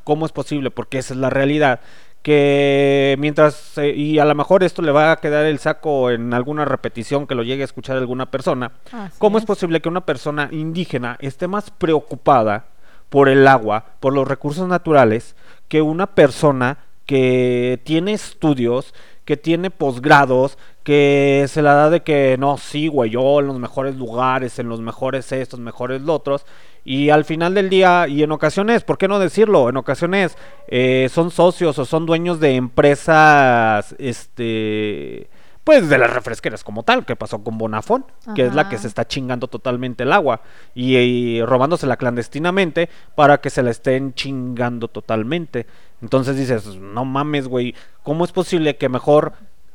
¿Cómo 0.05 0.25
es 0.25 0.31
posible? 0.31 0.71
Porque 0.71 0.99
esa 0.99 1.15
es 1.15 1.19
la 1.21 1.31
realidad. 1.31 1.81
Que 2.23 3.17
mientras, 3.19 3.77
eh, 3.79 3.91
y 3.91 4.21
a 4.21 4.25
lo 4.25 4.37
mejor 4.37 4.63
esto 4.63 4.83
le 4.83 4.93
va 4.93 5.11
a 5.11 5.17
quedar 5.17 5.45
el 5.45 5.59
saco 5.59 6.09
en 6.13 6.33
alguna 6.33 6.65
repetición 6.65 7.27
que 7.27 7.35
lo 7.35 7.43
llegue 7.43 7.63
a 7.63 7.65
escuchar 7.65 7.97
alguna 7.97 8.31
persona. 8.31 8.71
Así 8.93 9.17
¿Cómo 9.19 9.39
es 9.39 9.43
es. 9.43 9.47
posible 9.49 9.81
que 9.81 9.89
una 9.89 10.07
persona 10.07 10.49
indígena 10.53 11.17
esté 11.21 11.49
más 11.49 11.73
preocupada 11.73 12.67
por 13.09 13.29
el 13.29 13.49
agua, 13.49 13.87
por 13.99 14.13
los 14.13 14.29
recursos 14.29 14.69
naturales, 14.69 15.35
que 15.67 15.83
una 15.83 16.07
persona 16.15 16.79
que 17.13 17.79
tiene 17.85 18.15
estudios, 18.15 18.95
que 19.27 19.37
tiene 19.37 19.71
posgrados, 19.71 20.57
que 20.83 21.45
se 21.47 21.61
la 21.61 21.75
da 21.75 21.91
de 21.91 22.03
que 22.03 22.39
no, 22.39 22.57
sí, 22.57 22.89
güey, 22.89 23.11
yo 23.11 23.39
en 23.41 23.49
los 23.49 23.59
mejores 23.59 23.97
lugares, 23.97 24.59
en 24.59 24.71
los 24.71 24.81
mejores 24.81 25.31
estos, 25.31 25.61
mejores 25.61 26.01
los 26.01 26.17
otros, 26.17 26.47
y 26.87 27.11
al 27.11 27.27
final 27.27 27.53
del 27.53 27.69
día, 27.69 28.09
y 28.09 28.23
en 28.23 28.33
ocasiones, 28.33 28.83
¿por 28.83 28.97
qué 28.97 29.09
no 29.09 29.19
decirlo? 29.19 29.69
En 29.69 29.77
ocasiones 29.77 30.39
eh, 30.69 31.11
son 31.13 31.31
socios 31.31 31.79
o 31.79 31.85
son 31.85 32.07
dueños 32.07 32.41
de 32.41 32.55
empresas, 32.55 33.95
este, 33.99 35.29
pues 35.65 35.91
de 35.91 35.99
las 35.99 36.15
refresqueras 36.15 36.65
como 36.65 36.83
tal, 36.83 37.05
que 37.05 37.15
pasó 37.15 37.45
con 37.45 37.59
Bonafón, 37.59 38.07
que 38.35 38.47
es 38.47 38.55
la 38.55 38.71
que 38.71 38.79
se 38.79 38.89
está 38.89 39.07
chingando 39.07 39.49
totalmente 39.49 40.05
el 40.05 40.15
agua 40.15 40.41
y, 40.75 40.97
y 40.97 41.43
robándosela 41.43 41.99
clandestinamente 41.99 42.89
para 43.15 43.43
que 43.43 43.51
se 43.51 43.63
la 43.63 43.71
estén 43.71 44.15
chingando 44.15 44.89
totalmente. 44.89 45.67
Entonces 46.03 46.37
dices, 46.37 46.77
no 46.77 47.05
mames, 47.05 47.47
güey, 47.47 47.75
¿cómo 48.03 48.25
es 48.25 48.33
posible 48.33 48.77
que 48.77 48.89
mejor 48.89 49.35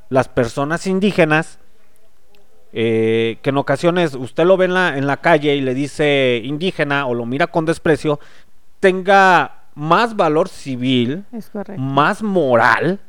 las 0.10 0.28
personas 0.28 0.86
indígenas, 0.86 1.58
eh, 2.74 3.40
que 3.42 3.50
en 3.50 3.58
ocasiones 3.58 4.14
usted 4.14 4.46
lo 4.46 4.58
ve 4.58 4.66
en 4.66 4.74
la, 4.74 4.98
en 4.98 5.08
la 5.08 5.18
calle 5.18 5.56
y 5.56 5.62
le 5.62 5.74
dice 5.74 6.42
indígena 6.44 7.08
o 7.08 7.14
lo 7.14 7.26
mira 7.26 7.48
con 7.48 7.66
desprecio, 7.66 8.20
tenga 8.82 9.64
más 9.74 10.16
valor 10.16 10.50
civil, 10.50 11.24
más 11.78 12.22
moral, 12.22 13.00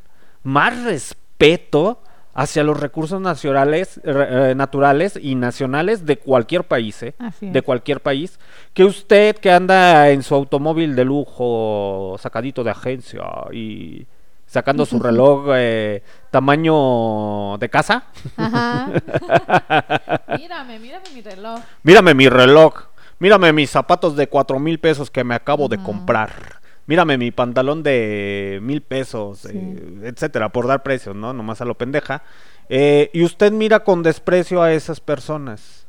más 0.43 0.83
respeto 0.83 2.01
hacia 2.39 2.63
los 2.63 2.79
recursos 2.79 3.19
nacionales, 3.19 3.97
eh, 3.97 4.01
eh, 4.05 4.53
naturales 4.55 5.19
y 5.21 5.35
nacionales 5.35 6.05
de 6.05 6.19
cualquier 6.19 6.63
país, 6.63 7.03
¿eh? 7.03 7.13
De 7.41 7.61
cualquier 7.61 7.99
país, 7.99 8.39
que 8.73 8.85
usted 8.85 9.35
que 9.35 9.51
anda 9.51 10.09
en 10.09 10.23
su 10.23 10.35
automóvil 10.35 10.95
de 10.95 11.03
lujo, 11.03 12.15
sacadito 12.17 12.63
de 12.63 12.71
agencia 12.71 13.23
y 13.51 14.07
sacando 14.47 14.85
su 14.85 14.99
reloj 15.01 15.47
eh, 15.53 16.01
tamaño 16.31 17.57
de 17.57 17.67
casa, 17.67 18.05
Ajá. 18.37 18.87
mírame, 20.37 20.79
mírame 20.79 21.09
mi 21.13 21.21
reloj. 21.21 21.59
Mírame 21.83 22.13
mi 22.13 22.29
reloj. 22.29 22.73
Mírame 23.19 23.51
mis 23.51 23.69
zapatos 23.69 24.15
de 24.15 24.27
cuatro 24.29 24.59
mil 24.59 24.79
pesos 24.79 25.11
que 25.11 25.25
me 25.25 25.35
acabo 25.35 25.67
de 25.67 25.77
comprar. 25.77 26.58
Mírame 26.89 27.19
mi 27.19 27.29
pantalón 27.29 27.83
de 27.83 28.57
mil 28.63 28.81
pesos, 28.81 29.41
Sí. 29.41 29.51
eh, 29.53 30.01
etcétera, 30.05 30.49
por 30.49 30.65
dar 30.65 30.81
precios, 30.81 31.15
¿no? 31.15 31.33
Nomás 31.33 31.61
a 31.61 31.65
lo 31.65 31.75
pendeja. 31.77 32.23
Eh, 32.67 33.11
y 33.13 33.23
usted 33.23 33.51
mira 33.51 33.83
con 33.83 34.01
desprecio 34.01 34.63
a 34.63 34.71
esas 34.73 34.99
personas. 34.99 35.85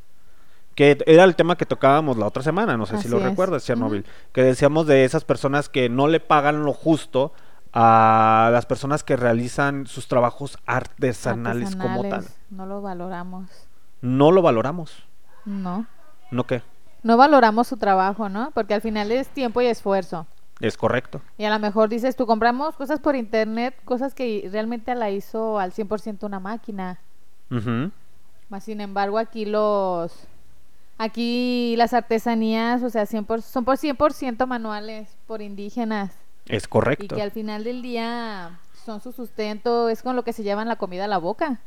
Que 0.74 0.98
era 1.07 1.24
el 1.24 1.36
tema 1.36 1.57
que 1.57 1.64
tocábamos 1.64 2.18
la 2.18 2.26
otra 2.26 2.42
semana, 2.42 2.76
no 2.76 2.84
sé 2.84 2.98
si 2.98 3.09
lo 3.09 3.16
es. 3.16 3.22
recuerdas, 3.24 3.64
Chernobyl. 3.64 4.05
Que 4.32 4.42
decíamos 4.42 4.86
de 4.86 5.05
esas 5.07 5.24
personas 5.24 5.70
que 5.70 5.88
no 5.88 6.07
le 6.07 6.20
pagan 6.20 6.64
lo 6.64 6.74
justo 6.74 7.32
a 7.72 8.51
las 8.53 8.66
personas 8.66 9.03
que 9.03 9.16
realizan 9.16 9.86
sus 9.86 10.07
trabajos 10.07 10.59
artesanales, 10.66 11.76
como 11.76 12.09
tal. 12.09 12.24
No 12.51 12.66
lo 12.66 12.82
valoramos. 12.82 13.46
No 14.03 14.32
lo 14.32 14.42
valoramos. 14.42 15.03
No. 15.46 15.86
¿No 16.30 16.44
qué? 16.44 16.62
No 17.03 17.16
valoramos 17.16 17.68
su 17.68 17.76
trabajo, 17.78 18.28
¿no? 18.28 18.51
Porque 18.53 18.74
al 18.74 18.82
final 18.82 19.11
es 19.12 19.28
tiempo 19.28 19.61
y 19.62 19.66
esfuerzo. 19.66 20.26
Es 20.61 20.76
correcto. 20.76 21.20
Y 21.38 21.44
a 21.44 21.50
lo 21.50 21.58
mejor 21.58 21.88
dices, 21.88 22.16
tú 22.16 22.26
compramos 22.26 22.76
cosas 22.76 23.00
por 23.00 23.16
internet, 23.16 23.74
cosas 23.84 24.14
que 24.14 24.48
realmente 24.52 24.94
la 24.94 25.11
hizo 25.11 25.58
al 25.58 25.72
100% 25.72 26.24
una 26.24 26.38
máquina. 26.40 26.98
Más 28.48 28.64
sin 28.64 28.80
embargo, 28.80 29.18
aquí 29.18 29.44
los... 29.46 30.12
Aquí 30.98 31.76
las 31.78 31.94
artesanías, 31.94 32.82
o 32.82 32.90
sea, 32.90 33.04
100%, 33.04 33.40
son 33.40 33.64
por 33.64 33.78
100% 33.78 34.46
manuales, 34.46 35.08
por 35.26 35.40
indígenas. 35.40 36.12
Es 36.46 36.64
Y 36.64 36.66
correcto. 36.68 37.16
que 37.16 37.22
al 37.22 37.30
final 37.30 37.64
del 37.64 37.80
día 37.80 38.58
son 38.84 39.00
su 39.00 39.12
sustento, 39.12 39.88
es 39.88 40.02
con 40.02 40.14
lo 40.14 40.24
que 40.24 40.34
se 40.34 40.42
llevan 40.42 40.68
la 40.68 40.76
comida 40.76 41.06
a 41.06 41.08
la 41.08 41.16
boca. 41.16 41.61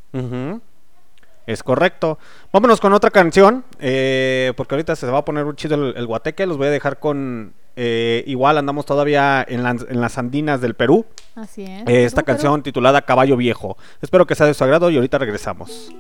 Es 1.46 1.62
correcto. 1.64 2.18
Vámonos 2.52 2.80
con 2.80 2.94
otra 2.94 3.10
canción, 3.12 3.66
eh, 3.80 4.54
porque 4.56 4.76
ahorita 4.76 4.96
se 4.96 5.08
va 5.08 5.20
a 5.20 5.26
poner 5.26 5.46
un 5.46 5.56
chido 5.56 5.76
el, 5.76 5.96
el 5.98 6.06
guateque. 6.08 6.46
Los 6.46 6.58
voy 6.58 6.68
a 6.68 6.72
dejar 6.72 7.00
con... 7.00 7.54
eh, 7.76 8.24
igual 8.28 8.58
andamos 8.58 8.86
todavía 8.86 9.44
en 9.48 9.62
las, 9.64 9.86
en 9.90 10.00
las 10.00 10.18
andinas 10.18 10.62
del 10.62 10.74
Perú. 10.76 11.06
Así 11.36 11.64
es. 11.64 11.82
Eh, 11.88 12.06
esta 12.06 12.22
Perú, 12.22 12.26
Perú. 12.26 12.26
canción 12.26 12.64
titulada 12.64 13.02
Caballo 13.02 13.36
Viejo. 13.36 13.78
Espero 14.02 14.26
que 14.26 14.36
sea 14.36 14.46
de 14.46 14.54
su 14.54 14.64
agrado 14.64 14.90
y 14.90 14.96
ahorita 14.96 15.18
regresamos. 15.18 15.92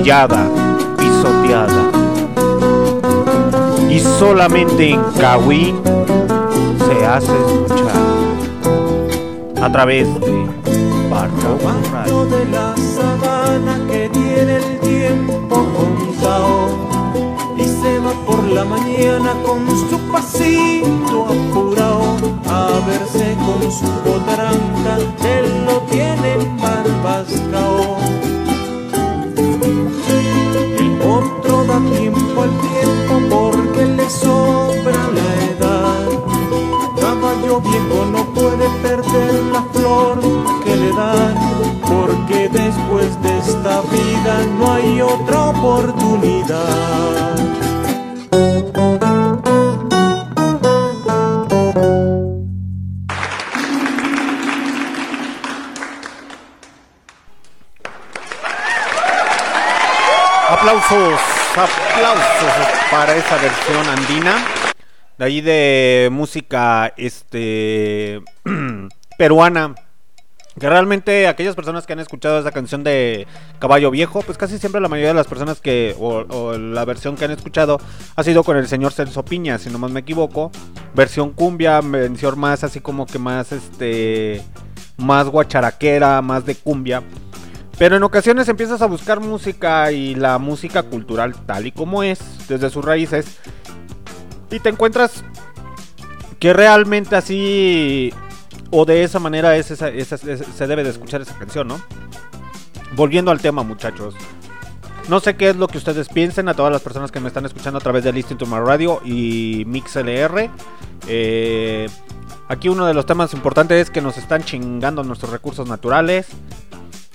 humillada, 0.10 0.50
pisoteada. 0.98 1.92
Y 3.90 4.00
solamente 4.00 4.92
en 4.92 5.04
Kawi 5.20 5.76
se 6.88 7.06
hace 7.06 7.32
escuchar 7.32 7.92
a 9.62 9.72
través 9.72 10.08
de 10.20 10.48
Radio. 11.12 12.26
de 12.26 12.46
la 12.46 12.76
sabana 12.78 13.80
que 13.90 14.10
tiene 14.10 14.56
el 14.58 14.80
tiempo 14.80 15.56
contado 15.78 16.70
y 17.58 17.64
se 17.64 18.00
va 18.00 18.14
por 18.26 18.44
la 18.46 18.66
mañana 18.66 19.34
con 19.46 19.68
su 19.68 20.00
pasito 20.12 21.26
apurado 21.26 22.18
a 22.48 22.80
verse 22.88 23.38
con 23.46 23.72
su 23.72 23.86
potranca 24.04 24.98
oportunidad. 45.60 47.36
Aplausos, 60.50 61.20
aplausos 61.52 62.68
para 62.92 63.16
esa 63.16 63.38
versión 63.38 63.88
andina. 63.88 64.36
De 65.18 65.26
ahí 65.26 65.42
de 65.42 66.10
música 66.12 66.94
este 66.96 68.22
peruana. 69.18 69.76
Que 70.60 70.70
realmente 70.70 71.28
aquellas 71.28 71.56
personas 71.56 71.86
que 71.86 71.94
han 71.94 72.00
escuchado 72.00 72.40
esa 72.40 72.52
canción 72.52 72.84
de 72.84 73.28
Caballo 73.60 73.92
Viejo, 73.92 74.22
pues 74.22 74.38
casi 74.38 74.60
siempre 74.60 74.82
la 74.82 74.90
mayoría 74.90 75.10
de 75.10 75.16
las 75.16 75.28
personas 75.28 75.62
que, 75.62 75.96
o, 75.98 76.58
la 76.58 76.84
versión 76.84 77.16
que 77.16 77.26
han 77.26 77.32
escuchado, 77.32 77.80
ha 78.16 78.24
sido 78.24 78.44
con 78.44 78.58
el 78.58 78.68
señor 78.68 78.92
Celso 78.92 79.24
Piña, 79.24 79.58
si 79.58 79.70
no 79.70 79.80
más 79.80 79.92
me 79.92 80.02
equivoco. 80.02 80.52
Versión 80.94 81.32
cumbia, 81.32 81.80
versión 81.82 82.38
más 82.38 82.64
así 82.64 82.82
como 82.82 83.06
que 83.06 83.20
más 83.20 83.54
este, 83.54 84.44
más 84.98 85.28
guacharaquera, 85.28 86.22
más 86.22 86.46
de 86.46 86.56
cumbia. 86.56 87.04
Pero 87.78 87.96
en 87.96 88.04
ocasiones 88.04 88.50
empiezas 88.50 88.82
a 88.82 88.88
buscar 88.88 89.22
música 89.22 89.92
y 89.94 90.14
la 90.14 90.38
música 90.38 90.84
cultural 90.84 91.34
tal 91.46 91.68
y 91.68 91.72
como 91.72 92.04
es, 92.04 92.20
desde 92.50 92.70
sus 92.70 92.84
raíces, 92.84 93.38
y 94.52 94.60
te 94.60 94.68
encuentras 94.68 95.24
que 96.40 96.52
realmente 96.54 97.16
así 97.16 98.14
o 98.72 98.86
de 98.86 99.04
esa 99.04 99.20
manera 99.20 99.56
es 99.56 99.72
esa- 99.72 99.90
esa- 99.90 100.16
es- 100.16 100.46
se 100.56 100.68
debe 100.68 100.84
de 100.84 100.90
escuchar 100.90 101.22
esa 101.22 101.38
canción, 101.38 101.68
¿no? 101.68 101.82
Volviendo 102.96 103.32
al 103.32 103.40
tema, 103.42 103.64
muchachos. 103.64 104.16
No 105.08 105.20
sé 105.20 105.36
qué 105.36 105.50
es 105.50 105.56
lo 105.56 105.68
que 105.68 105.78
ustedes 105.80 106.08
piensen 106.10 106.50
a 106.50 106.54
todas 106.54 106.72
las 106.72 106.82
personas 106.82 107.12
que 107.12 107.20
me 107.20 107.28
están 107.28 107.46
escuchando 107.46 107.80
a 107.80 107.82
través 107.82 108.04
de 108.04 108.14
Listen 108.14 108.38
to 108.38 108.46
My 108.46 108.60
Radio 108.60 109.02
y 109.04 109.64
MixLR. 109.66 110.50
Eh, 111.08 111.90
aquí 112.48 112.70
uno 112.70 112.86
de 112.86 112.94
los 112.94 113.06
temas 113.08 113.34
importantes 113.34 113.82
es 113.82 113.90
que 113.90 114.02
nos 114.02 114.18
están 114.18 114.44
chingando 114.44 115.04
nuestros 115.04 115.32
recursos 115.32 115.68
naturales. 115.68 116.28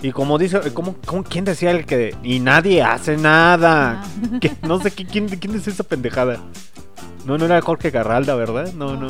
Y 0.03 0.11
como 0.13 0.39
dice, 0.39 0.61
¿cómo, 0.73 0.97
cómo- 1.07 1.23
quién 1.25 1.45
decía 1.45 1.71
el 1.71 1.87
que... 1.87 2.15
Y 2.23 2.41
nadie 2.41 2.83
hace 2.83 3.17
nada. 3.17 4.03
Ah. 4.03 4.39
Que 4.41 4.55
no 4.63 4.81
sé 4.81 4.91
¿quién, 4.91 5.09
quién, 5.09 5.29
quién 5.29 5.55
es 5.55 5.67
esa 5.69 5.85
pendejada. 5.85 6.39
No, 7.25 7.39
no 7.39 7.45
era 7.47 7.61
Jorge 7.63 7.91
Garralda, 7.91 8.35
¿verdad? 8.35 8.73
No, 8.75 8.97
no. 8.97 9.07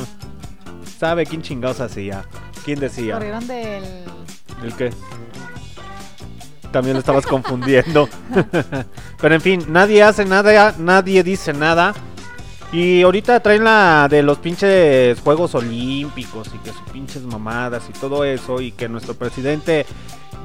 ¿Sabe 0.97 1.25
quién 1.25 1.41
chingados 1.41 1.81
hacía? 1.81 2.25
¿Quién 2.63 2.79
decía? 2.79 3.15
Corrieron 3.15 3.45
del. 3.47 3.83
¿El 4.63 4.73
qué? 4.77 4.91
También 6.71 6.93
lo 6.93 6.99
estabas 6.99 7.25
confundiendo. 7.25 8.07
Pero 9.21 9.35
en 9.35 9.41
fin, 9.41 9.65
nadie 9.69 10.03
hace 10.03 10.25
nada, 10.25 10.75
nadie 10.77 11.23
dice 11.23 11.53
nada. 11.53 11.93
Y 12.71 13.01
ahorita 13.03 13.39
traen 13.41 13.63
la 13.63 14.07
de 14.09 14.23
los 14.23 14.39
pinches 14.39 15.19
Juegos 15.21 15.55
Olímpicos 15.55 16.49
y 16.53 16.57
que 16.59 16.71
sus 16.71 16.81
pinches 16.91 17.23
mamadas 17.23 17.83
y 17.89 17.93
todo 17.93 18.23
eso. 18.23 18.59
Y 18.61 18.71
que 18.71 18.89
nuestro 18.89 19.15
presidente, 19.15 19.85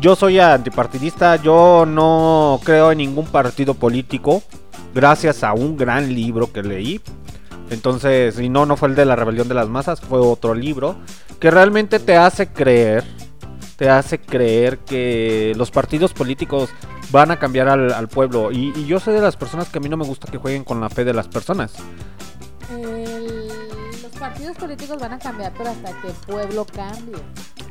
yo 0.00 0.14
soy 0.14 0.38
antipartidista, 0.38 1.36
yo 1.36 1.84
no 1.86 2.60
creo 2.64 2.92
en 2.92 2.98
ningún 2.98 3.26
partido 3.26 3.74
político. 3.74 4.42
Gracias 4.94 5.44
a 5.44 5.52
un 5.52 5.76
gran 5.76 6.12
libro 6.12 6.52
que 6.52 6.62
leí. 6.62 7.00
Entonces, 7.70 8.38
y 8.38 8.48
no, 8.48 8.66
no 8.66 8.76
fue 8.76 8.88
el 8.88 8.94
de 8.94 9.04
la 9.04 9.16
rebelión 9.16 9.48
de 9.48 9.54
las 9.54 9.68
masas, 9.68 10.00
fue 10.00 10.18
otro 10.18 10.54
libro 10.54 10.96
que 11.38 11.50
realmente 11.50 11.98
te 12.00 12.16
hace 12.16 12.48
creer, 12.48 13.04
te 13.76 13.88
hace 13.88 14.20
creer 14.20 14.78
que 14.78 15.54
los 15.56 15.70
partidos 15.70 16.12
políticos 16.12 16.70
van 17.10 17.30
a 17.30 17.38
cambiar 17.38 17.68
al, 17.68 18.08
pueblo. 18.08 18.52
Y, 18.52 18.86
yo 18.86 19.00
soy 19.00 19.14
de 19.14 19.20
las 19.20 19.36
personas 19.36 19.68
que 19.68 19.78
a 19.78 19.80
mí 19.80 19.88
no 19.88 19.96
me 19.96 20.04
gusta 20.04 20.30
que 20.30 20.38
jueguen 20.38 20.64
con 20.64 20.80
la 20.80 20.90
fe 20.90 21.04
de 21.04 21.14
las 21.14 21.28
personas. 21.28 21.72
Los 22.70 24.12
partidos 24.18 24.56
políticos 24.56 24.98
van 25.00 25.12
a 25.14 25.18
cambiar, 25.18 25.52
pero 25.56 25.70
hasta 25.70 26.00
que 26.00 26.08
el 26.08 26.14
pueblo 26.26 26.66
cambie. 26.66 27.16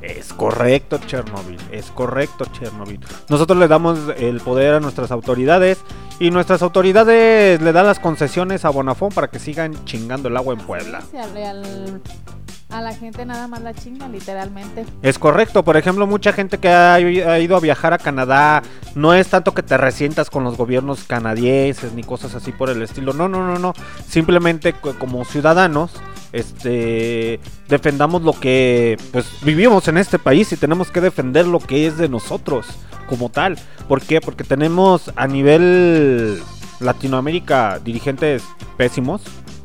Es 0.01 0.33
correcto, 0.33 0.97
Chernobyl. 1.05 1.57
Es 1.71 1.87
correcto, 1.91 2.45
Chernobyl. 2.45 2.99
Nosotros 3.29 3.57
le 3.59 3.67
damos 3.67 3.99
el 4.17 4.39
poder 4.41 4.75
a 4.75 4.79
nuestras 4.79 5.11
autoridades 5.11 5.77
y 6.19 6.31
nuestras 6.31 6.61
autoridades 6.61 7.61
le 7.61 7.71
dan 7.71 7.85
las 7.85 7.99
concesiones 7.99 8.65
a 8.65 8.69
Bonafón 8.69 9.09
para 9.11 9.27
que 9.29 9.39
sigan 9.39 9.73
chingando 9.85 10.29
el 10.29 10.37
agua 10.37 10.53
en 10.53 10.61
Puebla. 10.61 11.01
Sí, 11.11 11.17
al, 11.17 12.01
A 12.71 12.81
la 12.81 12.93
gente 12.93 13.25
nada 13.25 13.47
más 13.47 13.61
la 13.61 13.73
chinga, 13.73 14.07
literalmente. 14.07 14.85
Es 15.01 15.17
correcto, 15.19 15.63
por 15.63 15.75
ejemplo, 15.75 16.05
mucha 16.07 16.31
gente 16.33 16.59
que 16.59 16.69
ha, 16.69 16.93
ha 16.93 17.39
ido 17.39 17.57
a 17.57 17.59
viajar 17.59 17.93
a 17.93 17.97
Canadá, 17.97 18.61
no 18.95 19.13
es 19.13 19.27
tanto 19.27 19.53
que 19.53 19.63
te 19.63 19.75
resientas 19.75 20.29
con 20.29 20.43
los 20.43 20.55
gobiernos 20.55 21.03
canadienses 21.03 21.93
ni 21.93 22.03
cosas 22.03 22.35
así 22.35 22.51
por 22.51 22.69
el 22.69 22.81
estilo, 22.83 23.11
no, 23.13 23.27
no, 23.27 23.45
no, 23.45 23.57
no, 23.59 23.73
simplemente 24.07 24.73
co- 24.73 24.93
como 24.99 25.25
ciudadanos, 25.25 25.91
este, 26.31 27.39
defendamos 27.67 28.21
lo 28.21 28.33
que, 28.33 28.97
pues, 29.11 29.27
vivimos 29.43 29.87
en 29.87 29.97
este 29.97 30.19
país 30.19 30.51
y 30.51 30.57
tenemos 30.57 30.91
que 30.91 31.01
defender 31.01 31.47
lo 31.47 31.59
que 31.59 31.87
es 31.87 31.97
de 31.97 32.09
nosotros 32.09 32.65
como 33.07 33.29
tal. 33.29 33.57
¿Por 33.87 34.01
qué? 34.01 34.21
Porque 34.21 34.43
tenemos 34.43 35.11
a 35.15 35.27
nivel 35.27 36.41
Latinoamérica 36.79 37.79
dirigentes 37.79 38.43
pésimos. 38.77 39.21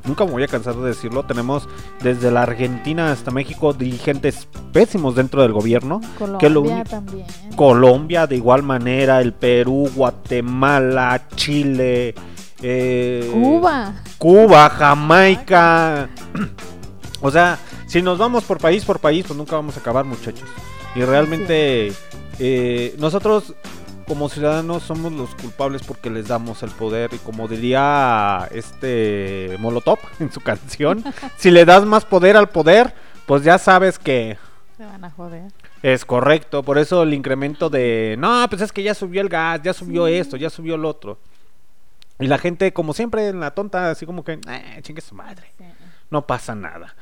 Nunca 0.06 0.24
me 0.26 0.32
voy 0.32 0.42
a 0.42 0.48
cansar 0.48 0.74
de 0.76 0.88
decirlo. 0.88 1.24
Tenemos 1.24 1.66
desde 2.02 2.30
la 2.30 2.42
Argentina 2.42 3.10
hasta 3.10 3.30
México 3.30 3.72
dirigentes 3.72 4.48
pésimos 4.72 5.14
dentro 5.14 5.40
del 5.42 5.52
gobierno. 5.52 6.00
Colombia 6.18 6.38
que 6.38 6.50
lo 6.50 6.62
también. 6.84 7.26
Colombia 7.56 8.26
de 8.26 8.36
igual 8.36 8.62
manera, 8.62 9.20
el 9.22 9.32
Perú, 9.32 9.90
Guatemala, 9.94 11.26
Chile, 11.36 12.14
eh, 12.66 13.28
Cuba. 13.30 13.92
Cuba, 14.16 14.70
Jamaica. 14.70 16.08
O 17.20 17.30
sea, 17.30 17.58
si 17.86 18.00
nos 18.00 18.16
vamos 18.18 18.44
por 18.44 18.58
país 18.58 18.84
por 18.84 19.00
país, 19.00 19.24
pues 19.26 19.36
nunca 19.36 19.56
vamos 19.56 19.76
a 19.76 19.80
acabar, 19.80 20.06
muchachos. 20.06 20.48
Y 20.94 21.02
realmente 21.02 21.92
eh, 22.38 22.94
nosotros 22.98 23.54
como 24.06 24.28
ciudadanos 24.28 24.82
somos 24.82 25.12
los 25.12 25.34
culpables 25.34 25.82
porque 25.82 26.10
les 26.10 26.28
damos 26.28 26.62
el 26.62 26.70
poder 26.70 27.10
y 27.14 27.18
como 27.18 27.48
diría 27.48 28.48
este 28.52 29.56
Molotov 29.58 29.98
en 30.20 30.32
su 30.32 30.40
canción, 30.40 31.04
si 31.36 31.50
le 31.50 31.64
das 31.64 31.84
más 31.84 32.04
poder 32.04 32.36
al 32.36 32.48
poder, 32.48 32.94
pues 33.26 33.44
ya 33.44 33.58
sabes 33.58 33.98
que 33.98 34.38
Se 34.76 34.84
van 34.84 35.04
a 35.04 35.10
joder. 35.10 35.50
es 35.82 36.04
correcto, 36.04 36.62
por 36.62 36.78
eso 36.78 37.02
el 37.02 37.12
incremento 37.14 37.68
de, 37.70 38.16
no, 38.18 38.46
pues 38.48 38.62
es 38.62 38.72
que 38.72 38.82
ya 38.82 38.94
subió 38.94 39.20
el 39.20 39.28
gas, 39.28 39.60
ya 39.62 39.72
subió 39.72 40.06
esto, 40.06 40.36
ya 40.36 40.48
subió 40.50 40.74
el 40.76 40.84
otro. 40.84 41.18
Y 42.18 42.26
la 42.26 42.38
gente, 42.38 42.72
como 42.72 42.92
siempre, 42.94 43.28
en 43.28 43.40
la 43.40 43.52
tonta, 43.52 43.90
así 43.90 44.06
como 44.06 44.24
que, 44.24 44.34
eh, 44.48 44.78
chingue 44.82 45.00
su 45.00 45.14
madre, 45.14 45.52
Sí. 45.58 45.64
no 46.10 46.26
pasa 46.26 46.54
nada. 46.54 46.94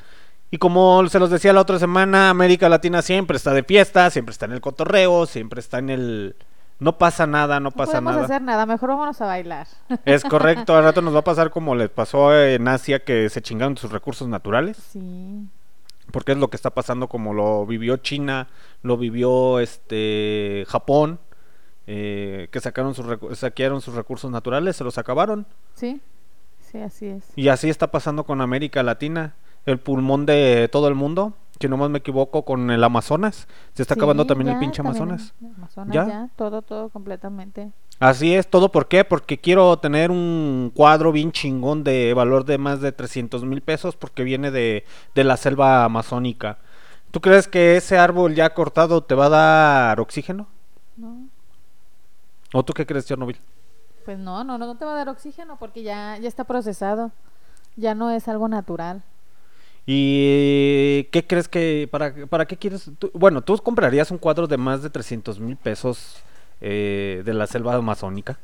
Y 0.49 0.57
como 0.57 1.07
se 1.07 1.19
los 1.19 1.29
decía 1.29 1.53
la 1.53 1.61
otra 1.61 1.79
semana, 1.79 2.29
América 2.29 2.69
Latina 2.69 3.01
siempre 3.01 3.37
está 3.37 3.53
de 3.53 3.63
fiesta, 3.63 4.09
siempre 4.09 4.31
está 4.33 4.45
en 4.45 4.51
el 4.53 4.61
cotorreo, 4.61 5.25
siempre 5.25 5.59
está 5.59 5.79
en 5.79 5.89
el... 5.89 6.35
No 6.79 6.97
pasa 6.97 7.25
nada, 7.27 7.59
no 7.59 7.65
No 7.65 7.71
pasa 7.71 7.91
podemos 7.93 8.13
nada. 8.13 8.25
hacer 8.25 8.41
nada, 8.41 8.65
mejor 8.65 8.89
vámonos 8.89 9.21
a 9.21 9.25
bailar. 9.25 9.67
Es 10.05 10.23
correcto, 10.23 10.75
al 10.75 10.83
rato 10.83 11.01
nos 11.01 11.15
va 11.15 11.19
a 11.19 11.23
pasar 11.23 11.49
como 11.49 11.75
les 11.75 11.89
pasó 11.89 12.35
en 12.37 12.67
Asia 12.67 13.03
que 13.03 13.29
se 13.29 13.41
chingaron 13.41 13.77
sus 13.77 13.91
recursos 13.91 14.27
naturales. 14.27 14.77
Sí. 14.91 15.47
porque 16.11 16.33
es 16.33 16.37
lo 16.37 16.49
que 16.49 16.57
está 16.57 16.69
pasando 16.71 17.07
como 17.07 17.33
lo 17.33 17.65
vivió 17.65 17.97
China, 17.97 18.47
lo 18.83 18.97
vivió 18.97 19.59
este 19.59 20.65
Japón, 20.67 21.19
eh, 21.87 22.47
que 22.51 22.59
sacaron 22.59 22.95
sus 22.95 23.05
saquearon 23.37 23.81
sus 23.81 23.95
recursos 23.95 24.31
naturales, 24.31 24.75
se 24.75 24.83
los 24.83 24.97
acabaron. 24.97 25.45
Sí. 25.73 26.01
Sí, 26.59 26.81
así 26.81 27.07
es. 27.07 27.23
Y 27.35 27.49
así 27.49 27.69
está 27.69 27.91
pasando 27.91 28.23
con 28.23 28.41
América 28.41 28.81
Latina, 28.81 29.35
el 29.65 29.79
pulmón 29.79 30.25
de 30.25 30.69
todo 30.71 30.87
el 30.87 30.95
mundo, 30.95 31.33
si 31.59 31.67
no 31.69 31.77
más 31.77 31.89
me 31.89 31.99
equivoco, 31.99 32.43
con 32.43 32.71
el 32.71 32.83
Amazonas. 32.83 33.47
Se 33.73 33.83
está 33.83 33.93
acabando 33.93 34.25
también 34.25 34.49
el 34.49 34.59
pinche 34.59 34.81
también 34.81 35.03
Amazonas. 35.03 35.33
el 35.41 35.53
Amazonas 35.55 35.93
¿Ya? 35.93 36.07
ya, 36.07 36.29
todo, 36.35 36.61
todo 36.61 36.89
completamente. 36.89 37.71
Así 37.99 38.33
es, 38.33 38.49
todo 38.49 38.71
por 38.71 38.87
qué? 38.87 39.05
Porque 39.05 39.39
quiero 39.39 39.77
tener 39.77 40.09
un 40.09 40.71
cuadro 40.75 41.11
bien 41.11 41.31
chingón 41.31 41.83
de 41.83 42.13
valor 42.13 42.43
de 42.43 42.57
más 42.57 42.81
de 42.81 42.91
300 42.91 43.45
mil 43.45 43.61
pesos 43.61 43.95
porque 43.95 44.23
viene 44.23 44.49
de, 44.49 44.83
de 45.13 45.23
la 45.23 45.37
selva 45.37 45.85
amazónica. 45.85 46.57
¿Tú 47.11 47.21
crees 47.21 47.47
que 47.47 47.77
ese 47.77 47.99
árbol 47.99 48.33
ya 48.33 48.53
cortado 48.55 49.03
te 49.03 49.13
va 49.13 49.27
a 49.27 49.29
dar 49.29 49.99
oxígeno? 49.99 50.47
¿no? 50.97 51.29
¿O 52.53 52.63
tú 52.63 52.73
qué 52.73 52.85
crees, 52.85 53.05
Chernobyl? 53.05 53.37
Pues 54.05 54.19
no, 54.19 54.43
no, 54.43 54.57
no, 54.57 54.75
te 54.77 54.85
va 54.85 54.93
a 54.93 54.97
dar 54.97 55.09
oxígeno 55.09 55.57
porque 55.57 55.83
ya, 55.83 56.17
ya 56.17 56.27
está 56.27 56.43
procesado. 56.43 57.11
Ya 57.75 57.95
no 57.95 58.11
es 58.11 58.27
algo 58.27 58.47
natural. 58.47 59.03
¿Y 59.85 61.05
qué 61.11 61.25
crees 61.27 61.47
que, 61.49 61.89
para, 61.91 62.13
para 62.27 62.45
qué 62.45 62.55
quieres? 62.57 62.89
tú- 62.99 63.11
bueno, 63.13 63.41
tú 63.41 63.57
comprarías 63.57 64.11
un 64.11 64.17
cuadro 64.17 64.47
de 64.47 64.57
más 64.57 64.81
de 64.81 64.89
300 64.89 65.39
mil 65.39 65.57
pesos 65.57 66.17
eh, 66.61 67.21
de 67.25 67.33
la 67.33 67.47
selva 67.47 67.75
amazónica, 67.75 68.39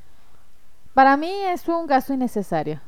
Para 0.93 1.18
mí 1.18 1.32
es 1.47 1.68
un 1.68 1.88
gasto 1.88 2.14
innecesario. 2.14 2.80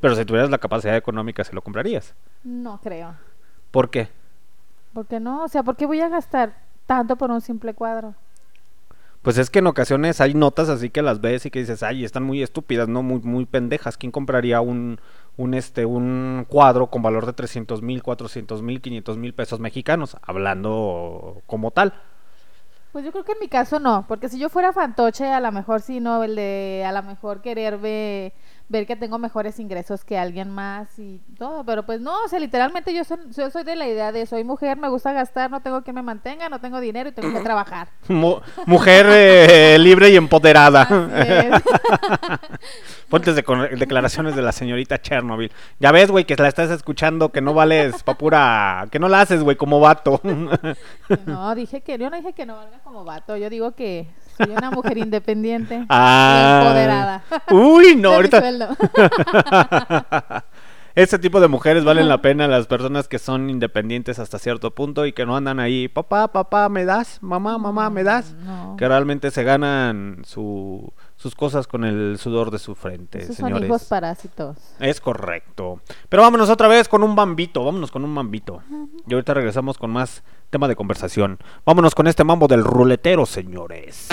pero 0.00 0.14
si 0.16 0.24
tuvieras 0.24 0.50
la 0.50 0.58
capacidad 0.58 0.96
económica, 0.96 1.44
se 1.44 1.54
lo 1.54 1.62
comprarías. 1.62 2.14
No 2.44 2.78
creo. 2.80 3.14
¿Por 3.70 3.90
qué? 3.90 4.08
¿Por 4.92 5.06
qué 5.06 5.20
no? 5.20 5.44
O 5.44 5.48
sea, 5.48 5.62
¿por 5.62 5.76
qué 5.76 5.86
voy 5.86 6.00
a 6.00 6.08
gastar 6.08 6.54
tanto 6.86 7.16
por 7.16 7.30
un 7.30 7.40
simple 7.40 7.74
cuadro? 7.74 8.14
Pues 9.22 9.36
es 9.36 9.50
que 9.50 9.58
en 9.58 9.66
ocasiones 9.66 10.20
hay 10.22 10.32
notas 10.32 10.70
así 10.70 10.88
que 10.88 11.02
las 11.02 11.20
ves 11.20 11.44
y 11.44 11.50
que 11.50 11.58
dices, 11.58 11.82
ay, 11.82 12.04
están 12.04 12.22
muy 12.22 12.42
estúpidas, 12.42 12.88
no 12.88 13.02
muy 13.02 13.20
muy 13.20 13.44
pendejas. 13.44 13.98
¿Quién 13.98 14.12
compraría 14.12 14.60
un 14.62 14.98
un 15.36 15.54
este 15.54 15.84
un 15.84 16.46
cuadro 16.48 16.86
con 16.88 17.02
valor 17.02 17.26
de 17.26 17.34
300 17.34 17.82
mil, 17.82 18.02
400 18.02 18.62
mil, 18.62 18.80
500 18.80 19.18
mil 19.18 19.34
pesos 19.34 19.60
mexicanos? 19.60 20.16
Hablando 20.22 21.42
como 21.46 21.70
tal. 21.70 21.92
Pues 22.92 23.04
yo 23.04 23.12
creo 23.12 23.24
que 23.24 23.32
en 23.32 23.38
mi 23.40 23.48
caso 23.48 23.78
no, 23.78 24.04
porque 24.08 24.28
si 24.28 24.38
yo 24.38 24.48
fuera 24.48 24.72
fantoche, 24.72 25.26
a 25.30 25.38
lo 25.38 25.52
mejor 25.52 25.80
sí, 25.80 26.00
no, 26.00 26.24
el 26.24 26.34
de 26.34 26.84
a 26.84 26.90
lo 26.90 27.02
mejor 27.04 27.40
querer 27.40 27.78
ver, 27.78 28.32
ver 28.70 28.86
que 28.86 28.94
tengo 28.96 29.18
mejores 29.18 29.58
ingresos 29.58 30.04
que 30.04 30.16
alguien 30.16 30.48
más 30.48 30.96
y 30.98 31.20
todo, 31.36 31.64
pero 31.64 31.84
pues 31.84 32.00
no, 32.00 32.14
o 32.24 32.28
sea, 32.28 32.38
literalmente 32.38 32.94
yo 32.94 33.02
soy, 33.04 33.18
yo 33.36 33.50
soy 33.50 33.64
de 33.64 33.74
la 33.74 33.86
idea 33.88 34.12
de 34.12 34.24
soy 34.26 34.44
mujer, 34.44 34.78
me 34.78 34.88
gusta 34.88 35.12
gastar, 35.12 35.50
no 35.50 35.60
tengo 35.60 35.82
quien 35.82 35.96
me 35.96 36.02
mantenga, 36.02 36.48
no 36.48 36.60
tengo 36.60 36.78
dinero 36.80 37.08
y 37.08 37.12
tengo 37.12 37.32
que 37.36 37.40
trabajar. 37.44 37.88
Mu- 38.08 38.38
mujer 38.66 39.06
eh, 39.10 39.76
libre 39.78 40.10
y 40.10 40.16
empoderada. 40.16 40.86
Fuentes 43.10 43.34
de 43.34 43.42
declaraciones 43.76 44.36
de 44.36 44.42
la 44.42 44.52
señorita 44.52 45.02
Chernobyl. 45.02 45.50
Ya 45.80 45.90
ves, 45.90 46.12
güey, 46.12 46.24
que 46.24 46.36
la 46.36 46.46
estás 46.46 46.70
escuchando, 46.70 47.30
que 47.30 47.40
no 47.40 47.54
vales 47.54 48.04
pa' 48.04 48.14
pura... 48.14 48.86
Que 48.92 49.00
no 49.00 49.08
la 49.08 49.22
haces, 49.22 49.42
güey, 49.42 49.56
como 49.56 49.80
vato. 49.80 50.20
No, 51.26 51.52
dije 51.56 51.80
que 51.80 51.98
yo 51.98 52.08
no 52.08 52.16
dije 52.16 52.32
que 52.34 52.46
no 52.46 52.54
valga 52.54 52.78
como 52.84 53.04
vato, 53.04 53.36
yo 53.36 53.50
digo 53.50 53.72
que 53.72 54.06
soy 54.36 54.50
una 54.50 54.70
mujer 54.70 54.96
independiente, 54.98 55.84
Ah. 55.88 56.60
y 56.62 56.62
empoderada. 56.62 57.24
Uy, 57.50 57.96
no, 57.96 58.12
ahorita... 58.14 58.40
Ese 60.94 61.18
tipo 61.18 61.40
de 61.40 61.48
mujeres 61.48 61.84
valen 61.84 62.08
la 62.08 62.20
pena 62.20 62.48
las 62.48 62.66
personas 62.66 63.06
que 63.08 63.18
son 63.18 63.48
independientes 63.48 64.18
hasta 64.18 64.38
cierto 64.38 64.74
punto 64.74 65.06
y 65.06 65.12
que 65.12 65.24
no 65.24 65.36
andan 65.36 65.60
ahí, 65.60 65.88
papá, 65.88 66.28
papá, 66.28 66.68
¿me 66.68 66.84
das? 66.84 67.18
Mamá, 67.20 67.58
mamá, 67.58 67.90
¿me 67.90 68.02
das? 68.02 68.32
No. 68.44 68.74
Que 68.76 68.88
realmente 68.88 69.30
se 69.30 69.44
ganan 69.44 70.22
su, 70.26 70.92
sus 71.16 71.34
cosas 71.34 71.66
con 71.68 71.84
el 71.84 72.18
sudor 72.18 72.50
de 72.50 72.58
su 72.58 72.74
frente, 72.74 73.18
Esos 73.22 73.36
son 73.36 73.46
señores. 73.46 73.68
hijos 73.68 73.84
parásitos. 73.84 74.56
Es 74.80 75.00
correcto. 75.00 75.80
Pero 76.08 76.22
vámonos 76.22 76.50
otra 76.50 76.66
vez 76.66 76.88
con 76.88 77.02
un 77.04 77.14
bambito, 77.14 77.64
vámonos 77.64 77.90
con 77.90 78.04
un 78.04 78.14
bambito. 78.14 78.62
Y 79.06 79.14
ahorita 79.14 79.34
regresamos 79.34 79.78
con 79.78 79.90
más 79.90 80.22
tema 80.50 80.66
de 80.66 80.74
conversación. 80.74 81.38
Vámonos 81.64 81.94
con 81.94 82.08
este 82.08 82.24
mambo 82.24 82.48
del 82.48 82.64
ruletero, 82.64 83.26
señores. 83.26 84.08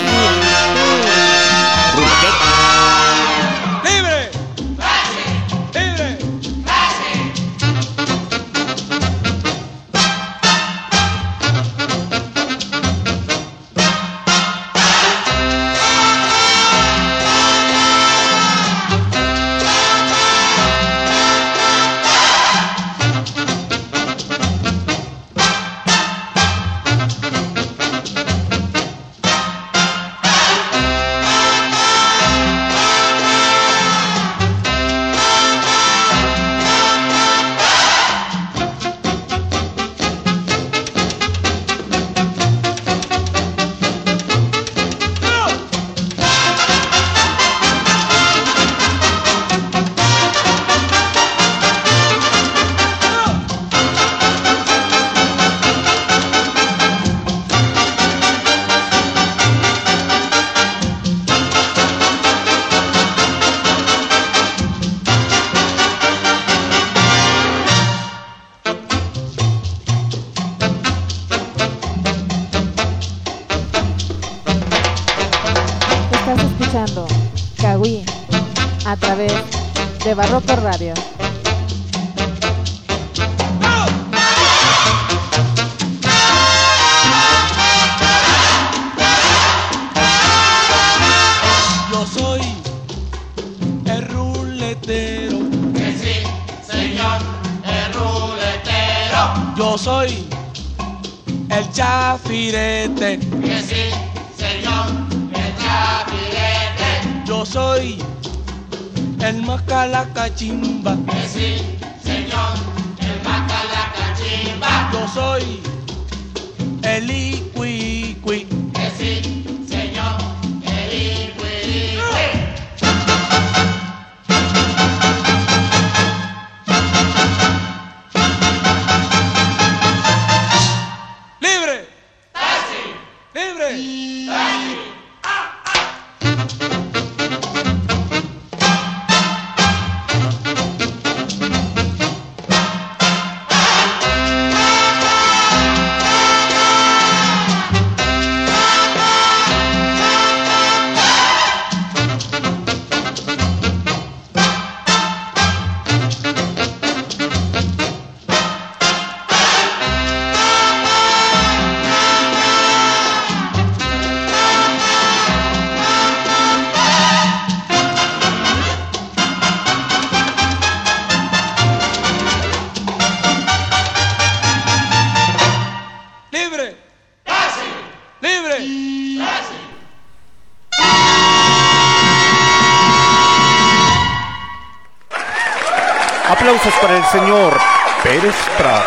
para 186.76 186.96
el 186.96 187.04
señor 187.06 187.58
Pérez 188.02 188.34
Prado. 188.56 188.84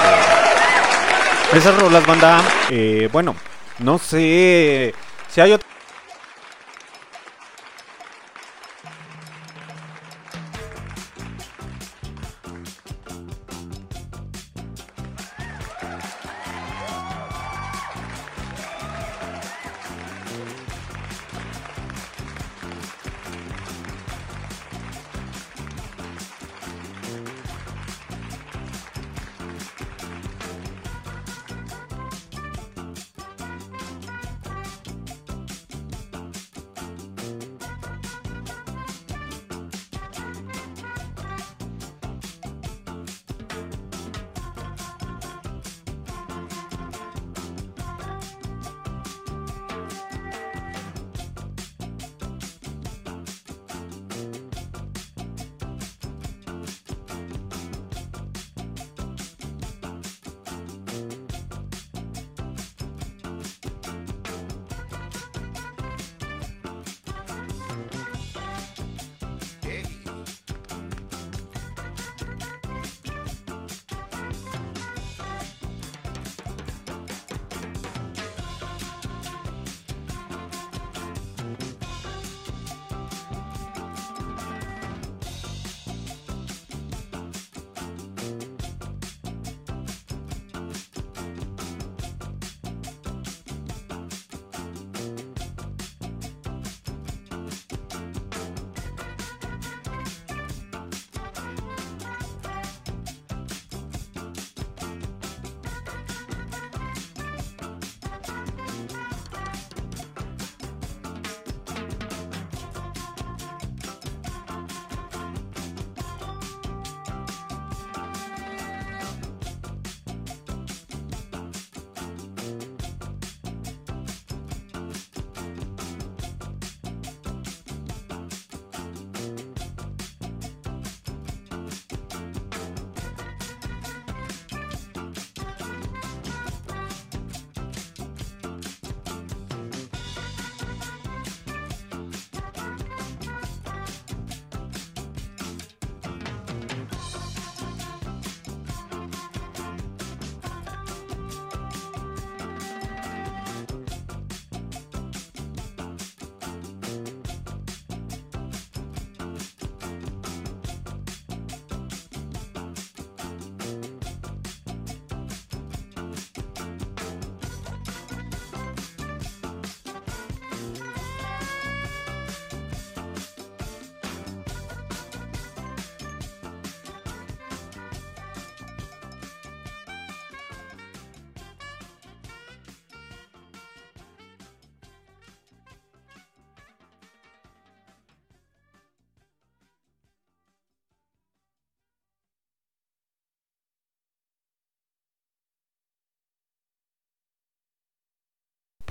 Esas 1.53 1.79
rolas, 1.79 2.05
banda, 2.05 2.41
eh, 2.69 3.09
bueno, 3.11 3.35
no 3.79 3.97
sé 3.97 4.93
si 5.27 5.41
hay 5.41 5.53
otra. 5.53 5.70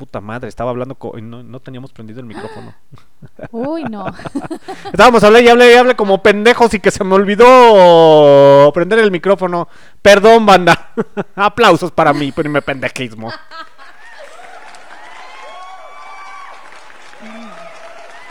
Puta 0.01 0.23
madre, 0.23 0.49
estaba 0.49 0.71
hablando 0.71 0.97
no, 1.21 1.43
no 1.43 1.61
teníamos 1.61 1.93
prendido 1.93 2.21
el 2.21 2.27
micrófono. 2.27 2.75
Uy, 3.51 3.85
no. 3.85 4.07
Estábamos 4.87 5.23
hablando 5.23 5.47
y 5.47 5.51
hablé 5.51 5.75
y 5.75 5.77
hablé 5.77 5.95
como 5.95 6.23
pendejos 6.23 6.73
y 6.73 6.81
que 6.81 6.91
se 6.91 7.05
me 7.05 7.15
olvidó 7.15 8.73
prender 8.73 8.99
el 9.01 9.11
micrófono. 9.11 9.69
Perdón, 10.01 10.47
banda. 10.47 10.93
Aplausos 11.37 11.93
para 11.93 12.15
mi 12.15 12.33
pendejismo. 12.33 13.31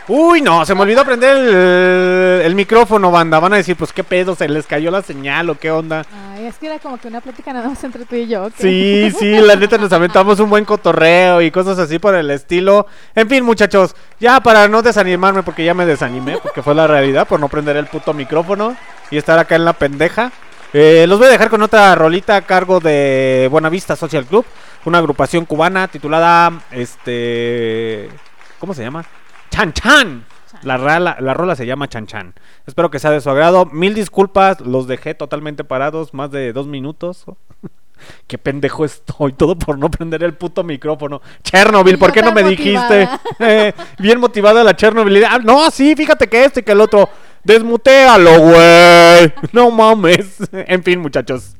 Uy, 0.08 0.40
no, 0.40 0.66
se 0.66 0.74
me 0.74 0.80
olvidó 0.80 1.04
prender 1.04 1.36
el, 1.36 2.42
el 2.46 2.54
micrófono, 2.56 3.12
banda. 3.12 3.38
Van 3.38 3.52
a 3.52 3.58
decir, 3.58 3.76
pues 3.76 3.92
qué 3.92 4.02
pedo, 4.02 4.34
se 4.34 4.48
les 4.48 4.66
cayó 4.66 4.90
la 4.90 5.02
señal 5.02 5.50
o 5.50 5.54
qué 5.54 5.70
onda. 5.70 6.04
Es 6.46 6.56
que 6.56 6.66
era 6.66 6.78
como 6.78 6.98
que 6.98 7.08
una 7.08 7.20
plática 7.20 7.52
nada 7.52 7.68
más 7.68 7.84
entre 7.84 8.04
tú 8.06 8.16
y 8.16 8.26
yo. 8.26 8.44
¿ok? 8.46 8.54
Sí, 8.56 9.12
sí, 9.18 9.30
la 9.40 9.56
neta 9.56 9.76
nos 9.76 9.92
aventamos 9.92 10.40
un 10.40 10.48
buen 10.48 10.64
cotorreo 10.64 11.42
y 11.42 11.50
cosas 11.50 11.78
así 11.78 11.98
por 11.98 12.14
el 12.14 12.30
estilo. 12.30 12.86
En 13.14 13.28
fin, 13.28 13.44
muchachos, 13.44 13.94
ya 14.18 14.40
para 14.40 14.66
no 14.66 14.80
desanimarme, 14.80 15.42
porque 15.42 15.64
ya 15.64 15.74
me 15.74 15.84
desanimé, 15.84 16.38
porque 16.38 16.62
fue 16.62 16.74
la 16.74 16.86
realidad 16.86 17.28
por 17.28 17.38
no 17.40 17.48
prender 17.48 17.76
el 17.76 17.86
puto 17.86 18.14
micrófono 18.14 18.74
y 19.10 19.18
estar 19.18 19.38
acá 19.38 19.56
en 19.56 19.64
la 19.66 19.74
pendeja. 19.74 20.32
eh, 20.72 21.04
los 21.06 21.18
voy 21.18 21.28
a 21.28 21.30
dejar 21.30 21.50
con 21.50 21.62
otra 21.62 21.94
rolita 21.94 22.36
a 22.36 22.42
cargo 22.42 22.80
de 22.80 23.48
Buenavista 23.50 23.94
Social 23.94 24.24
Club, 24.24 24.46
una 24.86 24.98
agrupación 24.98 25.44
cubana 25.44 25.88
titulada, 25.88 26.52
este, 26.70 28.08
¿cómo 28.58 28.72
se 28.72 28.82
llama? 28.82 29.04
Chan 29.50 29.72
Chan. 29.74 30.24
La, 30.62 30.76
rala- 30.76 31.16
la 31.20 31.34
rola 31.34 31.56
se 31.56 31.66
llama 31.66 31.88
Chan 31.88 32.06
Chan. 32.06 32.34
Espero 32.66 32.90
que 32.90 32.98
sea 32.98 33.10
de 33.10 33.20
su 33.20 33.30
agrado. 33.30 33.66
Mil 33.66 33.94
disculpas, 33.94 34.60
los 34.60 34.86
dejé 34.86 35.14
totalmente 35.14 35.64
parados, 35.64 36.14
más 36.14 36.30
de 36.30 36.52
dos 36.52 36.66
minutos. 36.66 37.24
Qué 38.26 38.38
pendejo 38.38 38.84
estoy, 38.86 39.34
todo 39.34 39.58
por 39.58 39.78
no 39.78 39.90
prender 39.90 40.22
el 40.22 40.32
puto 40.34 40.64
micrófono. 40.64 41.20
Chernobyl, 41.42 41.98
¿por 41.98 42.12
qué 42.12 42.22
no 42.22 42.32
me 42.32 42.42
dijiste? 42.42 43.06
motivada. 43.06 43.20
Eh, 43.40 43.74
bien 43.98 44.18
motivada 44.20 44.64
la 44.64 44.74
Chernobyl. 44.74 45.22
Ah, 45.24 45.38
no, 45.42 45.70
sí, 45.70 45.94
fíjate 45.94 46.26
que 46.26 46.44
este 46.44 46.60
y 46.60 46.62
que 46.62 46.72
el 46.72 46.80
otro. 46.80 47.08
Desmutealo, 47.44 48.38
güey. 48.40 49.32
No 49.52 49.70
mames. 49.70 50.38
En 50.52 50.82
fin, 50.82 50.98
muchachos. 51.00 51.54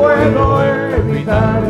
Puedo 0.00 0.64
evitar. 0.64 1.60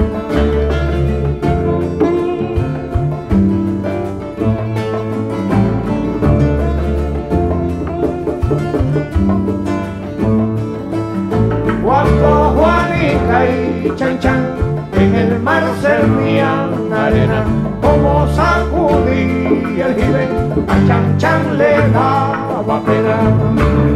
Cuando 11.83 12.55
Juanica 12.57 13.47
y 13.47 13.93
Chan 13.97 14.19
Chan 14.21 14.47
en 14.95 15.15
el 15.17 15.41
mar 15.41 15.65
servían 15.83 16.93
arena, 16.93 17.45
como 17.83 18.29
sacudí 18.29 19.81
el 19.81 19.95
jibe, 19.97 20.29
a 20.69 20.87
Chan 20.87 21.19
Chan 21.19 21.59
le 21.59 21.73
daba 21.91 22.81
pena. 22.85 23.90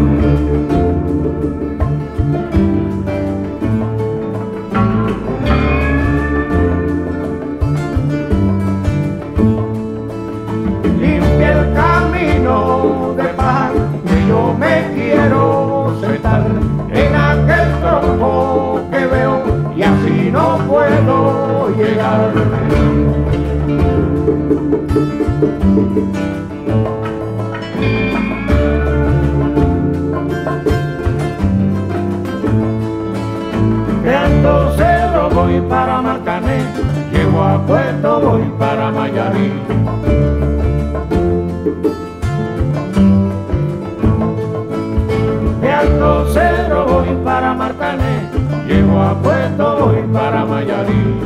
No 20.34 20.58
puedo 20.66 21.70
llegar. 21.76 22.32
Alto 34.24 34.72
Cerro 34.76 35.30
voy 35.30 35.60
para 35.68 36.02
Marcané, 36.02 36.64
llego 37.12 37.42
a 37.42 37.64
Puerto 37.66 38.20
voy 38.20 38.42
para 38.58 38.90
Mayarín. 38.90 39.73
Para 50.14 50.44
Mayarín. 50.44 51.18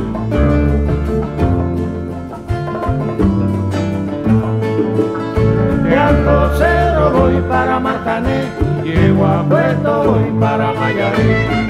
De 5.83 5.95
Alto 5.95 6.57
Cerro 6.57 7.11
voy 7.11 7.35
para 7.47 7.79
Marcané, 7.79 8.45
llego 8.83 9.25
a 9.25 9.43
Puerto 9.43 10.03
voy 10.05 10.39
para 10.39 10.73
Mayarín. 10.73 11.68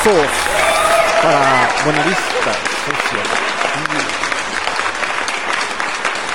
Aplausos 0.00 0.30
para 1.22 1.68
Buenavista 1.84 2.52
Social. 2.86 3.26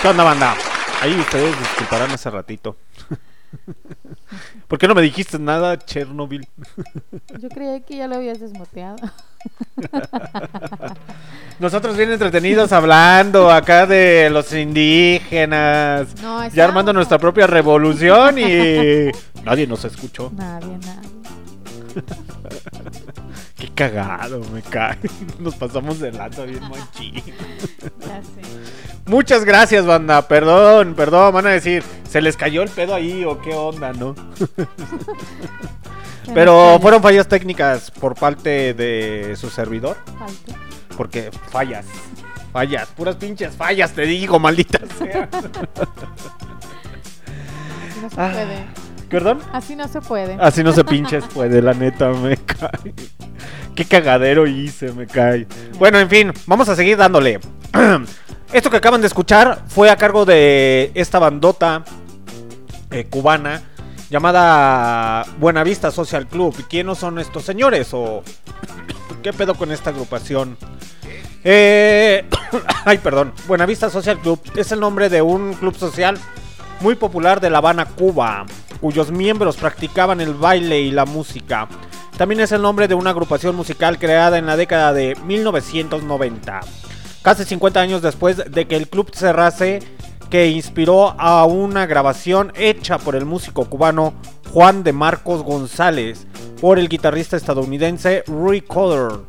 ¿Qué 0.02 0.08
onda, 0.08 0.24
banda? 0.24 0.56
Ahí 1.02 1.20
ustedes 1.20 1.58
disculparán 1.58 2.12
hace 2.12 2.30
ratito. 2.30 2.78
¿Por 4.68 4.78
qué 4.78 4.88
no 4.88 4.94
me 4.94 5.02
dijiste 5.02 5.40
nada, 5.40 5.80
Chernobyl? 5.80 6.48
Yo 7.40 7.50
creía 7.50 7.80
que 7.80 7.98
ya 7.98 8.08
lo 8.08 8.18
habías 8.18 8.40
desmuteado. 8.40 8.98
Nosotros 11.60 11.98
bien 11.98 12.12
entretenidos 12.12 12.72
hablando 12.72 13.50
acá 13.50 13.88
de 13.88 14.30
los 14.30 14.54
indígenas. 14.54 16.22
No, 16.22 16.48
ya 16.50 16.66
armando 16.66 16.94
nuestra 16.94 17.18
propia 17.18 17.48
revolución 17.48 18.38
y 18.38 19.10
nadie 19.44 19.66
nos 19.66 19.86
escuchó. 19.86 20.32
Nadie, 20.36 20.78
nadie. 20.78 21.10
Qué 23.66 23.72
cagado, 23.74 24.42
me 24.54 24.62
cae. 24.62 24.98
Nos 25.40 25.56
pasamos 25.56 26.00
de 26.00 26.12
lanza 26.12 26.44
bien 26.44 26.62
manchín. 26.70 27.16
Ya 27.16 28.22
sé. 28.22 28.42
Muchas 29.08 29.44
gracias, 29.46 29.86
banda. 29.86 30.28
Perdón, 30.28 30.94
perdón. 30.96 31.34
Van 31.34 31.48
a 31.48 31.52
decir, 31.52 31.84
¿se 32.08 32.22
les 32.22 32.38
cayó 32.38 32.62
el 32.64 32.70
pedo 32.70 32.94
ahí 32.94 33.24
o 33.26 33.40
qué 33.42 33.54
onda, 33.56 33.92
no? 33.94 34.14
Pero 36.34 36.80
fueron 36.82 37.02
fallas 37.02 37.28
técnicas 37.28 37.92
por 37.92 38.16
parte 38.16 38.74
de 38.74 39.36
su 39.36 39.50
servidor. 39.50 39.98
Falta. 40.18 40.60
Porque 40.98 41.30
fallas, 41.52 41.86
fallas, 42.52 42.88
puras 42.90 43.16
pinches 43.16 43.56
fallas, 43.56 43.92
te 43.94 44.04
digo, 44.04 44.40
maldita 44.40 44.80
sea. 44.98 45.30
No 48.02 48.10
se 48.10 48.22
Ah. 48.22 48.30
puede. 48.32 48.85
¿Perdón? 49.10 49.40
Así 49.54 49.76
no 49.76 49.88
se 49.88 50.02
puede. 50.02 50.38
Así 50.40 50.64
no 50.64 50.72
se 50.72 50.84
pinches 50.84 51.26
puede, 51.26 51.62
la 51.62 51.74
neta, 51.74 52.10
me 52.10 52.38
cae. 52.38 52.94
Qué 53.76 53.86
cagadero 53.86 54.48
hice, 54.48 54.92
me 54.94 55.06
cae. 55.06 55.48
Bueno, 55.78 56.00
en 56.00 56.10
fin, 56.10 56.34
vamos 56.48 56.70
a 56.70 56.76
seguir 56.76 56.98
dándole. 56.98 57.40
Esto 58.54 58.70
que 58.70 58.78
acaban 58.78 59.02
de 59.02 59.08
escuchar 59.08 59.64
fue 59.68 59.90
a 59.90 59.98
cargo 59.98 60.26
de 60.26 60.92
esta 60.94 61.20
bandota 61.20 61.84
eh, 62.92 63.06
cubana 63.06 63.62
llamada 64.10 65.26
Buenavista 65.40 65.92
Social 65.92 66.28
Club. 66.28 66.56
¿Quiénes 66.70 66.98
son 66.98 67.20
estos 67.20 67.44
señores? 67.44 67.90
¿O 67.94 68.24
qué 69.24 69.34
pedo 69.34 69.56
con 69.56 69.72
esta 69.72 69.90
agrupación? 69.90 70.58
Eh, 71.44 72.26
ay, 72.86 72.98
perdón. 73.00 73.34
Buenavista 73.48 73.90
Social 73.90 74.20
Club 74.20 74.40
es 74.56 74.72
el 74.72 74.80
nombre 74.80 75.10
de 75.10 75.22
un 75.22 75.54
club 75.54 75.76
social 75.76 76.18
muy 76.80 76.96
popular 76.96 77.42
de 77.42 77.50
La 77.50 77.60
Habana, 77.60 77.86
Cuba, 77.86 78.46
cuyos 78.82 79.12
miembros 79.12 79.58
practicaban 79.58 80.22
el 80.22 80.34
baile 80.34 80.82
y 80.82 80.92
la 80.92 81.06
música. 81.06 81.68
También 82.18 82.42
es 82.42 82.52
el 82.52 82.62
nombre 82.62 82.88
de 82.88 82.96
una 82.96 83.10
agrupación 83.10 83.56
musical 83.56 84.00
creada 84.00 84.38
en 84.38 84.46
la 84.46 84.56
década 84.56 84.94
de 84.94 85.16
1990, 85.26 86.62
casi 87.22 87.44
50 87.44 87.80
años 87.80 88.02
después 88.02 88.38
de 88.50 88.68
que 88.68 88.78
el 88.78 88.88
club 88.88 89.12
cerrase, 89.14 89.80
que 90.30 90.48
inspiró 90.48 91.20
a 91.20 91.46
una 91.46 91.86
grabación 91.86 92.52
hecha 92.56 92.98
por 92.98 93.16
el 93.16 93.26
músico 93.26 93.66
cubano 93.66 94.14
Juan 94.52 94.84
de 94.84 94.94
Marcos 94.94 95.44
González 95.44 96.26
por 96.62 96.80
el 96.80 96.90
guitarrista 96.90 97.38
estadounidense 97.38 98.24
Roy 98.28 98.62
Coder. 98.62 99.20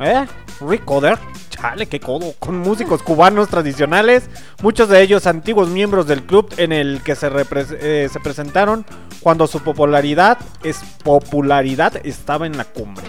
¿Eh? 0.00 0.26
Rick 0.60 0.84
Coder. 0.84 1.18
Chale, 1.64 1.86
qué 1.86 1.98
codo. 1.98 2.34
Con 2.38 2.58
músicos 2.58 3.02
cubanos 3.02 3.48
tradicionales, 3.48 4.28
muchos 4.62 4.90
de 4.90 5.00
ellos 5.00 5.26
antiguos 5.26 5.70
miembros 5.70 6.06
del 6.06 6.22
club 6.22 6.52
en 6.58 6.72
el 6.72 7.00
que 7.02 7.16
se, 7.16 7.30
eh, 7.80 8.08
se 8.12 8.20
presentaron 8.20 8.84
cuando 9.20 9.46
su 9.46 9.60
popularidad, 9.60 10.36
es, 10.62 10.80
popularidad 11.02 12.04
estaba 12.04 12.44
en 12.46 12.58
la 12.58 12.66
cumbre. 12.66 13.06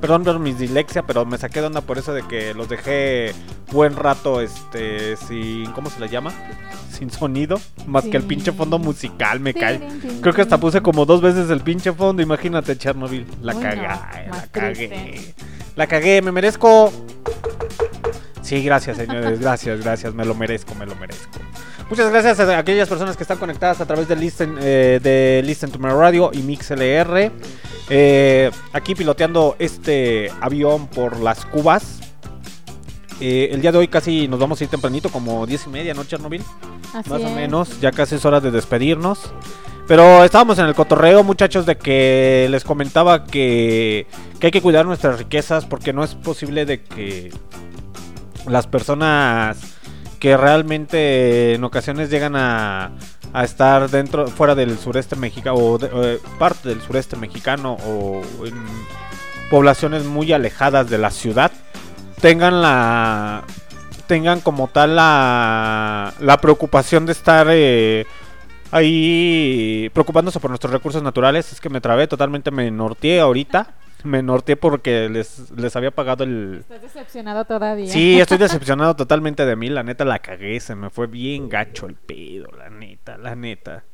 Perdón 0.00 0.22
por 0.22 0.38
mi 0.38 0.52
dislexia, 0.52 1.02
pero 1.02 1.26
me 1.26 1.36
saqué 1.36 1.60
de 1.60 1.66
onda 1.66 1.80
por 1.80 1.98
eso 1.98 2.14
de 2.14 2.22
que 2.22 2.54
los 2.54 2.68
dejé 2.68 3.32
buen 3.72 3.96
rato 3.96 4.40
este 4.40 5.16
sin 5.16 5.72
¿cómo 5.72 5.90
se 5.90 5.98
le 5.98 6.08
llama? 6.08 6.32
Sin 6.92 7.10
sonido, 7.10 7.60
más 7.86 8.04
que 8.04 8.16
el 8.18 8.22
pinche 8.22 8.52
fondo 8.52 8.78
musical 8.78 9.40
me 9.40 9.52
cae. 9.52 9.80
Creo 10.20 10.32
que 10.32 10.42
hasta 10.42 10.60
puse 10.60 10.80
como 10.80 11.06
dos 11.06 11.22
veces 11.22 11.50
el 11.50 11.60
pinche 11.60 11.92
fondo, 11.92 12.22
imagínate 12.22 12.78
Chernobyl. 12.78 13.26
La 13.42 13.54
cagué, 13.54 13.82
la 13.82 14.48
cagué. 14.52 15.34
La 15.74 15.88
cagué, 15.88 16.22
me 16.22 16.30
merezco. 16.30 16.92
Sí, 18.46 18.62
gracias, 18.62 18.96
señores. 18.96 19.40
Gracias, 19.40 19.82
gracias. 19.82 20.14
Me 20.14 20.24
lo 20.24 20.32
merezco, 20.36 20.72
me 20.76 20.86
lo 20.86 20.94
merezco. 20.94 21.40
Muchas 21.90 22.10
gracias 22.10 22.38
a 22.38 22.56
aquellas 22.56 22.88
personas 22.88 23.16
que 23.16 23.24
están 23.24 23.38
conectadas 23.38 23.80
a 23.80 23.86
través 23.86 24.06
de 24.06 24.14
Listen, 24.14 24.56
eh, 24.60 25.00
de 25.02 25.42
Listen 25.44 25.72
to 25.72 25.80
My 25.80 25.88
Radio 25.88 26.30
y 26.32 26.42
MixLR. 26.42 27.32
Eh, 27.90 28.50
aquí 28.72 28.94
piloteando 28.94 29.56
este 29.58 30.30
avión 30.40 30.86
por 30.86 31.18
las 31.18 31.44
Cubas. 31.44 31.98
Eh, 33.20 33.48
el 33.50 33.62
día 33.62 33.72
de 33.72 33.78
hoy 33.78 33.88
casi 33.88 34.28
nos 34.28 34.38
vamos 34.38 34.60
a 34.60 34.64
ir 34.64 34.70
tempranito, 34.70 35.08
como 35.08 35.44
10 35.44 35.66
y 35.66 35.70
media, 35.70 35.94
¿no, 35.94 36.04
Chernobyl? 36.04 36.44
Así 36.94 37.10
Más 37.10 37.22
o 37.22 37.30
menos, 37.30 37.80
ya 37.80 37.90
casi 37.90 38.14
es 38.14 38.24
hora 38.24 38.38
de 38.38 38.52
despedirnos. 38.52 39.32
Pero 39.88 40.22
estábamos 40.22 40.56
en 40.60 40.66
el 40.66 40.74
cotorreo, 40.76 41.24
muchachos, 41.24 41.66
de 41.66 41.76
que 41.76 42.46
les 42.48 42.62
comentaba 42.62 43.24
que, 43.24 44.06
que 44.38 44.46
hay 44.46 44.50
que 44.52 44.62
cuidar 44.62 44.86
nuestras 44.86 45.18
riquezas 45.18 45.64
porque 45.64 45.92
no 45.92 46.04
es 46.04 46.14
posible 46.14 46.64
de 46.64 46.82
que 46.82 47.32
las 48.46 48.66
personas 48.66 49.56
que 50.20 50.36
realmente 50.36 51.54
en 51.54 51.64
ocasiones 51.64 52.10
llegan 52.10 52.36
a, 52.36 52.92
a 53.32 53.44
estar 53.44 53.90
dentro, 53.90 54.28
fuera 54.28 54.54
del 54.54 54.78
sureste 54.78 55.14
mexicano 55.16 55.56
o, 55.58 55.78
de- 55.78 55.90
eh, 56.14 56.18
parte 56.38 56.68
del 56.70 56.80
sureste 56.80 57.16
mexicano 57.16 57.76
o 57.86 58.22
en 58.44 58.54
poblaciones 59.50 60.04
muy 60.04 60.32
alejadas 60.32 60.88
de 60.90 60.98
la 60.98 61.10
ciudad 61.10 61.52
tengan 62.20 62.62
la 62.62 63.44
tengan 64.06 64.40
como 64.40 64.68
tal 64.68 64.96
la, 64.96 66.14
la 66.20 66.40
preocupación 66.40 67.06
de 67.06 67.12
estar 67.12 67.46
eh, 67.50 68.06
ahí 68.70 69.90
preocupándose 69.92 70.40
por 70.40 70.50
nuestros 70.50 70.72
recursos 70.72 71.02
naturales. 71.02 71.52
Es 71.52 71.60
que 71.60 71.68
me 71.68 71.80
trabé, 71.80 72.06
totalmente 72.06 72.50
me 72.50 72.70
norteé 72.70 73.20
ahorita. 73.20 73.68
Me 74.06 74.22
norteé 74.22 74.56
porque 74.56 75.08
les, 75.08 75.50
les 75.50 75.74
había 75.76 75.90
pagado 75.90 76.24
el... 76.24 76.58
Estás 76.60 76.80
decepcionado 76.82 77.44
todavía. 77.44 77.86
Sí, 77.88 78.20
estoy 78.20 78.38
decepcionado 78.38 78.96
totalmente 78.96 79.44
de 79.44 79.56
mí. 79.56 79.68
La 79.68 79.82
neta 79.82 80.04
la 80.04 80.20
cagué, 80.20 80.60
se 80.60 80.74
me 80.74 80.90
fue 80.90 81.06
bien 81.06 81.48
gacho 81.48 81.86
el 81.86 81.94
pedo, 81.94 82.48
la 82.56 82.70
neta, 82.70 83.18
la 83.18 83.34
neta. 83.34 83.84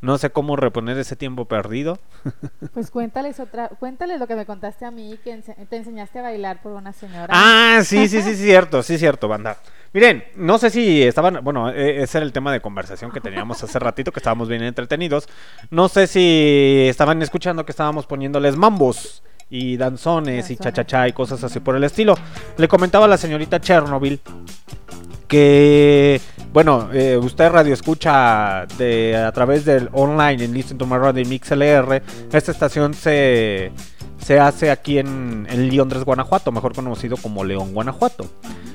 No 0.00 0.18
sé 0.18 0.30
cómo 0.30 0.56
reponer 0.56 0.98
ese 0.98 1.16
tiempo 1.16 1.46
perdido. 1.46 1.98
Pues 2.74 2.90
cuéntales 2.90 3.38
otra, 3.38 3.68
cuéntales 3.68 4.18
lo 4.18 4.26
que 4.26 4.34
me 4.34 4.46
contaste 4.46 4.84
a 4.86 4.90
mí, 4.90 5.18
que 5.22 5.36
ense- 5.36 5.54
te 5.68 5.76
enseñaste 5.76 6.20
a 6.20 6.22
bailar 6.22 6.62
por 6.62 6.72
una 6.72 6.92
señora. 6.92 7.26
Ah, 7.28 7.80
sí, 7.84 8.08
sí, 8.08 8.22
sí, 8.22 8.34
cierto, 8.34 8.82
sí, 8.82 8.96
cierto, 8.98 9.28
banda. 9.28 9.58
Miren, 9.92 10.24
no 10.36 10.56
sé 10.58 10.70
si 10.70 11.02
estaban, 11.02 11.40
bueno, 11.44 11.68
eh, 11.70 12.02
ese 12.02 12.18
era 12.18 12.24
el 12.24 12.32
tema 12.32 12.50
de 12.50 12.60
conversación 12.60 13.10
que 13.12 13.20
teníamos 13.20 13.62
hace 13.62 13.78
ratito, 13.78 14.10
que 14.10 14.20
estábamos 14.20 14.48
bien 14.48 14.62
entretenidos. 14.62 15.28
No 15.70 15.88
sé 15.88 16.06
si 16.06 16.86
estaban 16.88 17.20
escuchando 17.20 17.66
que 17.66 17.72
estábamos 17.72 18.06
poniéndoles 18.06 18.56
mambos 18.56 19.22
y 19.52 19.76
danzones 19.76 20.50
y 20.50 20.56
cha-cha-cha 20.56 21.06
y 21.08 21.12
cosas 21.12 21.44
así 21.44 21.60
por 21.60 21.76
el 21.76 21.84
estilo. 21.84 22.14
Le 22.56 22.66
comentaba 22.66 23.04
a 23.04 23.08
la 23.08 23.18
señorita 23.18 23.60
Chernobyl 23.60 24.18
que, 25.28 26.20
bueno, 26.54 26.88
eh, 26.92 27.18
usted 27.18 27.50
radio 27.50 27.74
escucha 27.74 28.64
de, 28.78 29.14
a 29.14 29.30
través 29.32 29.66
del 29.66 29.90
online 29.92 30.44
en 30.44 30.54
Listen 30.54 30.78
to 30.78 30.86
My 30.86 30.96
Radio 30.96 31.22
y 31.22 31.26
MixLR. 31.26 32.02
Esta 32.32 32.50
estación 32.50 32.94
se, 32.94 33.72
se 34.18 34.40
hace 34.40 34.70
aquí 34.70 34.98
en, 34.98 35.46
en 35.50 35.76
Londres, 35.76 36.04
Guanajuato, 36.04 36.50
mejor 36.50 36.74
conocido 36.74 37.18
como 37.18 37.44
León, 37.44 37.74
Guanajuato. 37.74 38.26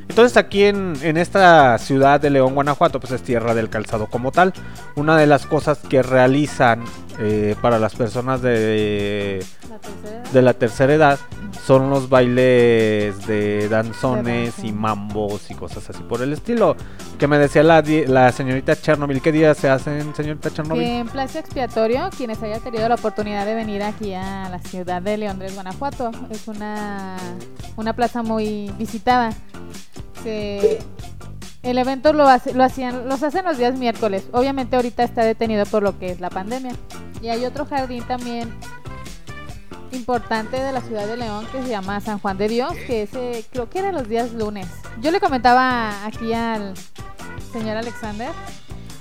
Entonces 0.09 0.38
aquí 0.38 0.63
en, 0.63 0.93
en 1.03 1.17
esta 1.17 1.77
ciudad 1.77 2.19
de 2.19 2.29
León, 2.29 2.55
Guanajuato, 2.55 2.99
pues 2.99 3.11
es 3.13 3.21
tierra 3.21 3.53
del 3.53 3.69
calzado 3.69 4.07
como 4.07 4.31
tal. 4.31 4.53
Una 4.95 5.15
de 5.17 5.27
las 5.27 5.45
cosas 5.45 5.77
que 5.77 6.01
realizan 6.01 6.84
eh, 7.19 7.55
para 7.61 7.77
las 7.77 7.95
personas 7.95 8.41
de 8.41 9.43
La 9.69 9.77
tercera 9.79 10.09
edad. 10.17 10.31
de 10.31 10.41
la 10.41 10.53
tercera 10.53 10.93
edad 10.93 11.19
son 11.65 11.89
los 11.89 12.09
bailes 12.09 13.27
de 13.27 13.67
danzones 13.69 14.63
y 14.63 14.71
mambos 14.71 15.51
y 15.51 15.53
cosas 15.55 15.89
así 15.89 16.01
por 16.03 16.21
el 16.21 16.34
estilo. 16.34 16.75
Que 17.19 17.27
me 17.27 17.38
decía 17.38 17.61
la, 17.63 17.84
la 18.07 18.31
señorita 18.31 18.75
Chernobyl. 18.75 19.21
¿Qué 19.21 19.31
días 19.31 19.57
se 19.57 19.69
hacen, 19.69 20.15
señorita 20.15 20.49
Chernobyl? 20.51 20.81
En 20.81 21.07
Plaza 21.07 21.39
Expiatorio, 21.39 22.09
quienes 22.15 22.41
hayan 22.41 22.61
tenido 22.61 22.88
la 22.88 22.95
oportunidad 22.95 23.45
de 23.45 23.55
venir 23.55 23.84
aquí 23.84 24.13
a 24.13 24.47
la 24.49 24.59
ciudad 24.59 25.01
de 25.01 25.17
León 25.17 25.39
Guanajuato, 25.53 26.11
es 26.29 26.47
una, 26.47 27.17
una 27.75 27.93
plaza 27.93 28.23
muy 28.23 28.71
visitada. 28.77 29.31
Se- 30.24 30.80
el 31.64 31.78
evento 31.78 32.14
lo, 32.14 32.28
hace, 32.28 32.53
lo 32.53 32.64
hacían, 32.64 33.10
los 33.10 33.24
hacen 33.24 33.44
los 33.45 33.57
días 33.57 33.78
miércoles. 33.78 34.26
Obviamente 34.32 34.76
ahorita 34.76 35.03
está 35.03 35.24
detenido 35.24 35.65
por 35.65 35.84
lo 35.84 35.98
que 35.99 36.11
es 36.11 36.19
la 36.22 36.30
pandemia. 36.30 36.74
Y 37.22 37.30
hay 37.30 37.45
otro 37.45 37.65
jardín 37.65 38.03
también 38.07 38.53
importante 39.91 40.60
de 40.60 40.72
la 40.72 40.82
ciudad 40.82 41.07
de 41.07 41.18
León 41.18 41.45
que 41.52 41.61
se 41.64 41.69
llama 41.69 41.99
San 42.02 42.19
Juan 42.19 42.38
de 42.38 42.48
Dios, 42.48 42.74
que 42.88 43.03
ese 43.03 43.45
creo 43.52 43.69
que 43.69 43.80
era 43.80 43.91
los 43.91 44.07
días 44.07 44.34
lunes. 44.34 44.68
Yo 45.02 45.11
le 45.11 45.19
comentaba 45.19 46.06
aquí 46.06 46.34
al 46.34 46.74
señor 47.52 47.78
Alexander 47.78 48.30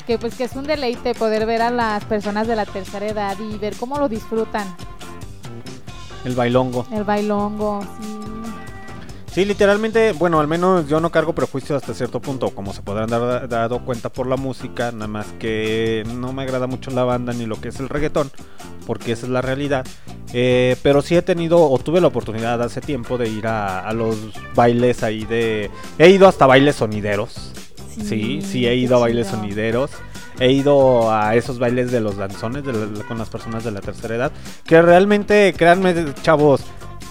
que 0.06 0.18
pues 0.18 0.34
que 0.36 0.44
es 0.44 0.54
un 0.54 0.64
deleite 0.64 1.14
poder 1.14 1.46
ver 1.46 1.62
a 1.62 1.70
las 1.70 2.04
personas 2.04 2.46
de 2.46 2.54
la 2.56 2.64
tercera 2.64 3.06
edad 3.06 3.36
y 3.40 3.58
ver 3.58 3.74
cómo 3.76 3.98
lo 3.98 4.08
disfrutan. 4.08 4.74
El 6.24 6.34
bailongo. 6.36 6.86
El 6.92 7.02
bailongo, 7.04 7.80
sí. 8.00 8.18
Sí, 9.36 9.44
literalmente, 9.44 10.12
bueno, 10.12 10.40
al 10.40 10.48
menos 10.48 10.88
yo 10.88 10.98
no 10.98 11.10
cargo 11.10 11.34
prejuicios 11.34 11.82
hasta 11.82 11.92
cierto 11.92 12.22
punto, 12.22 12.48
como 12.54 12.72
se 12.72 12.80
podrán 12.80 13.10
dar 13.10 13.46
dado 13.50 13.84
cuenta 13.84 14.08
por 14.08 14.26
la 14.26 14.38
música, 14.38 14.92
nada 14.92 15.08
más 15.08 15.26
que 15.38 16.04
no 16.14 16.32
me 16.32 16.44
agrada 16.44 16.66
mucho 16.66 16.90
la 16.90 17.04
banda 17.04 17.34
ni 17.34 17.44
lo 17.44 17.60
que 17.60 17.68
es 17.68 17.78
el 17.78 17.90
reggaetón, 17.90 18.30
porque 18.86 19.12
esa 19.12 19.26
es 19.26 19.32
la 19.32 19.42
realidad. 19.42 19.86
Eh, 20.32 20.76
pero 20.82 21.02
sí 21.02 21.16
he 21.16 21.20
tenido 21.20 21.60
o 21.70 21.78
tuve 21.78 22.00
la 22.00 22.06
oportunidad 22.06 22.62
hace 22.62 22.80
tiempo 22.80 23.18
de 23.18 23.28
ir 23.28 23.46
a, 23.46 23.80
a 23.86 23.92
los 23.92 24.16
bailes 24.54 25.02
ahí 25.02 25.26
de... 25.26 25.70
He 25.98 26.08
ido 26.08 26.28
hasta 26.28 26.46
bailes 26.46 26.76
sonideros. 26.76 27.52
Sí, 28.02 28.40
sí, 28.40 28.66
he 28.66 28.74
ido 28.74 28.96
a 28.96 29.00
bailes 29.00 29.26
chido. 29.26 29.38
sonideros. 29.40 29.90
He 30.40 30.50
ido 30.50 31.12
a 31.12 31.34
esos 31.34 31.58
bailes 31.58 31.92
de 31.92 32.00
los 32.00 32.16
danzones 32.16 32.64
de 32.64 32.72
la- 32.72 33.04
con 33.04 33.18
las 33.18 33.28
personas 33.28 33.64
de 33.64 33.70
la 33.72 33.82
tercera 33.82 34.14
edad. 34.16 34.32
Que 34.64 34.80
realmente, 34.80 35.52
créanme, 35.54 36.14
chavos, 36.22 36.62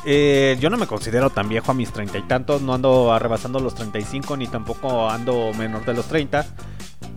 eh, 0.05 0.57
yo 0.59 0.69
no 0.69 0.77
me 0.77 0.87
considero 0.87 1.29
tan 1.29 1.49
viejo 1.49 1.71
a 1.71 1.73
mis 1.73 1.91
treinta 1.91 2.17
y 2.17 2.21
tantos. 2.23 2.61
No 2.61 2.73
ando 2.73 3.11
arrebasando 3.11 3.59
los 3.59 3.75
35 3.75 4.37
ni 4.37 4.47
tampoco 4.47 5.09
ando 5.09 5.51
menor 5.53 5.85
de 5.85 5.93
los 5.93 6.05
30. 6.05 6.45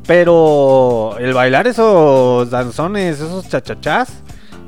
Pero 0.06 1.16
el 1.18 1.34
bailar 1.34 1.66
esos 1.66 2.48
danzones, 2.50 3.20
esos 3.20 3.48
chachachás, 3.48 4.22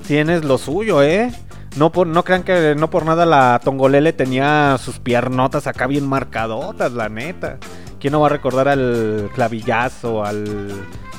tienes 0.07 0.45
lo 0.45 0.59
suyo, 0.59 1.03
¿eh? 1.03 1.33
No, 1.77 1.93
por, 1.93 2.07
no 2.07 2.25
crean 2.25 2.43
que 2.43 2.75
no 2.77 2.91
por 2.91 3.07
nada 3.07 3.25
la 3.25 3.61
Tongolele 3.63 4.13
tenía 4.13 4.77
sus 4.79 4.99
piernotas 4.99 5.67
acá 5.67 5.87
bien 5.87 6.07
marcadotas, 6.07 6.93
la 6.93 7.09
neta. 7.09 7.59
¿Quién 8.01 8.13
no 8.13 8.21
va 8.21 8.27
a 8.27 8.31
recordar 8.31 8.69
al 8.69 9.31
clavillazo, 9.35 10.25
al 10.25 10.71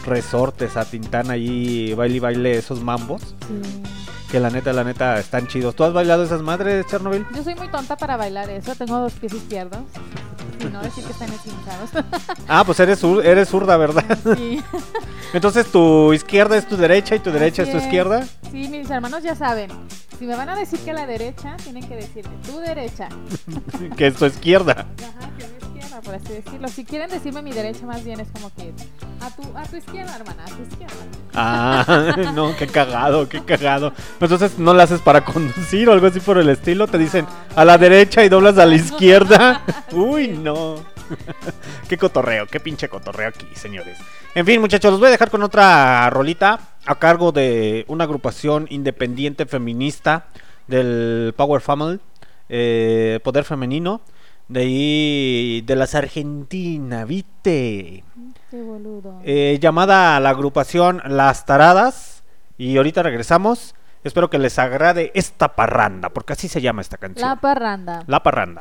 resortes, 0.05 0.77
a 0.77 0.85
Tintán 0.85 1.31
allí, 1.31 1.93
baile 1.93 2.17
y 2.17 2.19
baile 2.19 2.57
esos 2.57 2.83
mambos? 2.83 3.35
Sí. 3.47 4.00
Que 4.31 4.39
la 4.39 4.49
neta, 4.49 4.71
la 4.71 4.85
neta, 4.85 5.19
están 5.19 5.47
chidos. 5.47 5.75
¿Tú 5.75 5.83
has 5.83 5.91
bailado 5.91 6.23
esas 6.23 6.41
madres, 6.41 6.85
Chernobyl? 6.87 7.25
Yo 7.35 7.43
soy 7.43 7.53
muy 7.55 7.67
tonta 7.67 7.97
para 7.97 8.15
bailar 8.15 8.49
eso, 8.49 8.73
tengo 8.75 8.97
dos 8.97 9.11
pies 9.13 9.33
izquierdos. 9.33 9.81
Y 10.61 10.65
no 10.65 10.81
decir 10.81 11.03
que 11.03 11.11
están 11.11 11.29
esguinzados. 11.33 11.89
Ah, 12.47 12.63
pues 12.65 12.79
eres, 12.79 13.03
eres 13.23 13.49
zurda, 13.49 13.75
¿verdad? 13.77 14.17
sí. 14.37 14.61
Entonces 15.33 15.67
tu 15.67 16.13
izquierda 16.13 16.57
es 16.57 16.67
tu 16.67 16.77
derecha 16.77 17.15
y 17.15 17.19
tu 17.19 17.31
derecha 17.31 17.63
Así 17.63 17.71
es 17.71 17.77
tu 17.77 17.83
izquierda. 17.83 18.25
Sí, 18.51 18.67
mis 18.69 18.89
hermanos 18.89 19.23
ya 19.23 19.35
saben. 19.35 19.69
Si 20.17 20.25
me 20.25 20.35
van 20.35 20.49
a 20.49 20.55
decir 20.55 20.79
que 20.79 20.91
a 20.91 20.93
la 20.93 21.07
derecha, 21.07 21.57
tienen 21.63 21.87
que 21.87 21.95
decirme 21.95 22.35
tu 22.45 22.59
derecha. 22.59 23.09
Que 23.97 24.07
es 24.07 24.15
tu 24.15 24.25
izquierda. 24.25 24.87
Ajá, 24.97 25.29
que 25.37 25.45
por 26.11 26.19
así 26.19 26.33
decirlo. 26.33 26.67
Si 26.67 26.83
quieren 26.83 27.09
decirme 27.09 27.41
mi 27.41 27.53
derecha, 27.53 27.85
más 27.85 28.03
bien 28.03 28.19
es 28.19 28.27
como 28.31 28.53
que 28.53 28.73
a 29.21 29.33
tu, 29.33 29.57
a 29.57 29.63
tu 29.63 29.77
izquierda, 29.77 30.15
hermana, 30.17 30.43
a 30.43 30.49
tu 30.49 30.61
izquierda. 30.61 30.95
Ah, 31.33 32.15
no, 32.35 32.55
qué 32.57 32.67
cagado, 32.67 33.29
qué 33.29 33.41
cagado. 33.41 33.93
Entonces 34.19 34.59
no 34.59 34.73
la 34.73 34.83
haces 34.83 34.99
para 34.99 35.23
conducir 35.23 35.87
o 35.87 35.93
algo 35.93 36.07
así 36.07 36.19
por 36.19 36.37
el 36.37 36.49
estilo. 36.49 36.87
Te 36.87 36.97
dicen 36.97 37.25
a 37.55 37.63
la 37.63 37.77
derecha 37.77 38.25
y 38.25 38.29
doblas 38.29 38.57
a 38.57 38.65
la 38.65 38.75
izquierda. 38.75 39.61
Uy, 39.93 40.29
no. 40.29 40.75
qué 41.87 41.97
cotorreo, 41.97 42.45
qué 42.45 42.59
pinche 42.59 42.89
cotorreo 42.89 43.29
aquí, 43.29 43.47
señores. 43.53 43.97
En 44.35 44.45
fin, 44.45 44.59
muchachos, 44.59 44.91
los 44.91 44.99
voy 44.99 45.07
a 45.07 45.11
dejar 45.11 45.29
con 45.29 45.43
otra 45.43 46.09
rolita 46.09 46.59
a 46.85 46.95
cargo 46.95 47.31
de 47.31 47.85
una 47.87 48.03
agrupación 48.03 48.67
independiente 48.69 49.45
feminista 49.45 50.25
del 50.67 51.33
Power 51.37 51.61
Family, 51.61 52.01
eh, 52.49 53.21
Poder 53.23 53.45
Femenino. 53.45 54.01
De 54.51 54.59
ahí, 54.59 55.61
de 55.65 55.75
las 55.77 55.95
Argentina, 55.95 57.05
¿viste? 57.05 58.03
Qué 58.49 58.61
boludo. 58.61 59.21
eh, 59.23 59.57
llamada 59.61 60.17
a 60.17 60.19
la 60.19 60.29
agrupación 60.29 61.01
Las 61.07 61.45
Taradas. 61.45 62.23
Y 62.57 62.75
ahorita 62.75 63.01
regresamos. 63.01 63.75
Espero 64.03 64.29
que 64.29 64.39
les 64.39 64.59
agrade 64.59 65.11
esta 65.15 65.55
parranda, 65.55 66.09
porque 66.09 66.33
así 66.33 66.49
se 66.49 66.59
llama 66.59 66.81
esta 66.81 66.97
canción. 66.97 67.29
La 67.29 67.37
parranda. 67.37 68.03
La 68.07 68.23
parranda. 68.23 68.59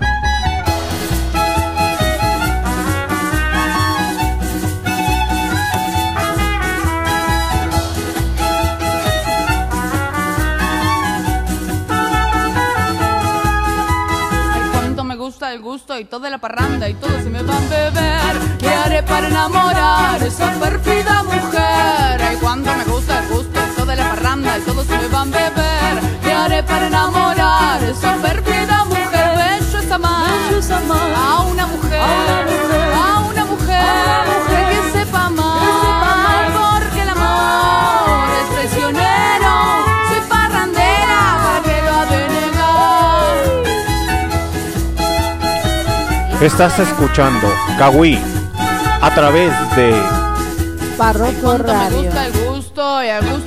Gusta 15.51 15.55
el 15.55 15.61
gusto 15.61 15.99
y 15.99 16.05
toda 16.05 16.31
la 16.31 16.39
parranda 16.39 16.89
y 16.89 16.95
todos 16.95 17.23
se 17.23 17.31
me 17.31 17.43
van 17.43 17.57
a 17.57 17.69
beber. 17.69 18.59
¿Qué 18.59 18.69
haré 18.69 19.03
para 19.03 19.27
enamorar 19.27 20.23
a 20.23 20.27
esa 20.27 20.53
perfida 20.53 21.23
mujer? 21.25 22.23
Ay, 22.23 22.37
cuánto 22.41 22.71
me 22.77 22.85
gusta 22.85 23.19
el 23.21 23.29
gusto 23.29 23.61
y 23.61 23.77
toda 23.77 23.97
la 23.97 24.11
parranda 24.11 24.59
y 24.59 24.61
todos 24.63 24.87
se 24.87 24.97
me 24.97 25.09
van 25.09 25.35
a 25.35 25.39
beber. 25.39 26.21
¿Qué 26.23 26.33
haré 26.33 26.63
para 26.63 26.87
enamorar 26.87 27.83
a 27.83 27.89
esa 27.89 28.15
perfida 28.17 28.85
mujer? 28.85 29.01
Bello 29.37 30.59
es 30.59 30.71
amar 30.71 31.13
a 31.17 31.41
una 31.43 31.67
mujer, 31.67 32.01
a 32.01 33.25
una 33.29 33.45
mujer 33.47 34.25
que 34.49 34.99
sepa 34.99 35.27
amar, 35.27 35.50
Estás 46.41 46.79
escuchando 46.79 47.47
Kawi 47.79 48.19
a 49.03 49.15
través 49.15 49.53
de 49.77 49.93
me 51.59 51.73
Radio. 51.73 52.03
gusta 52.03 52.27
el 52.27 52.33
gusto 52.33 53.05
y 53.05 53.09
al 53.09 53.23
gusto 53.23 53.25
le 53.25 53.33
gusto 53.33 53.40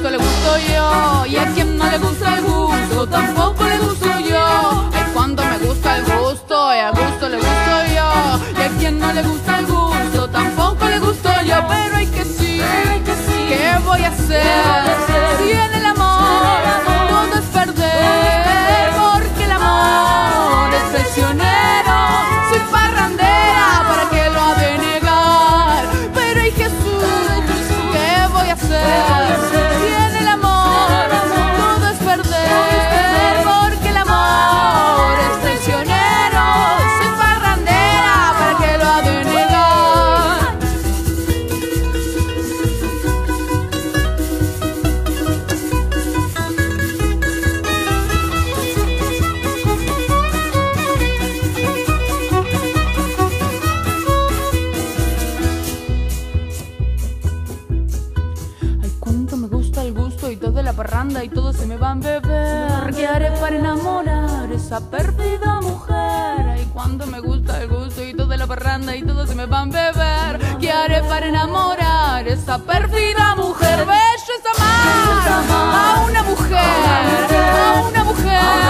esa 64.73 64.89
perdida 64.89 65.61
mujer? 65.61 66.49
Ay, 66.49 66.67
cuánto 66.73 67.05
me 67.05 67.19
gusta 67.19 67.61
el 67.61 67.69
gusto 67.69 68.03
y 68.03 68.11
toda 68.15 68.35
la 68.37 68.47
parranda 68.47 68.95
y 68.95 69.03
todos 69.03 69.29
se 69.29 69.35
me 69.35 69.45
van 69.45 69.69
a 69.75 69.91
beber. 69.91 70.57
¿Qué 70.59 70.71
haré 70.71 71.03
para 71.03 71.27
enamorar 71.27 72.27
esa 72.27 72.57
perdida 72.57 73.35
mujer? 73.35 73.85
Bello 73.85 74.33
es 74.39 74.59
amar 74.59 75.45
a 75.45 76.05
una 76.09 76.23
mujer, 76.23 76.57
a 76.57 77.81
una 77.87 78.03
mujer 78.03 78.63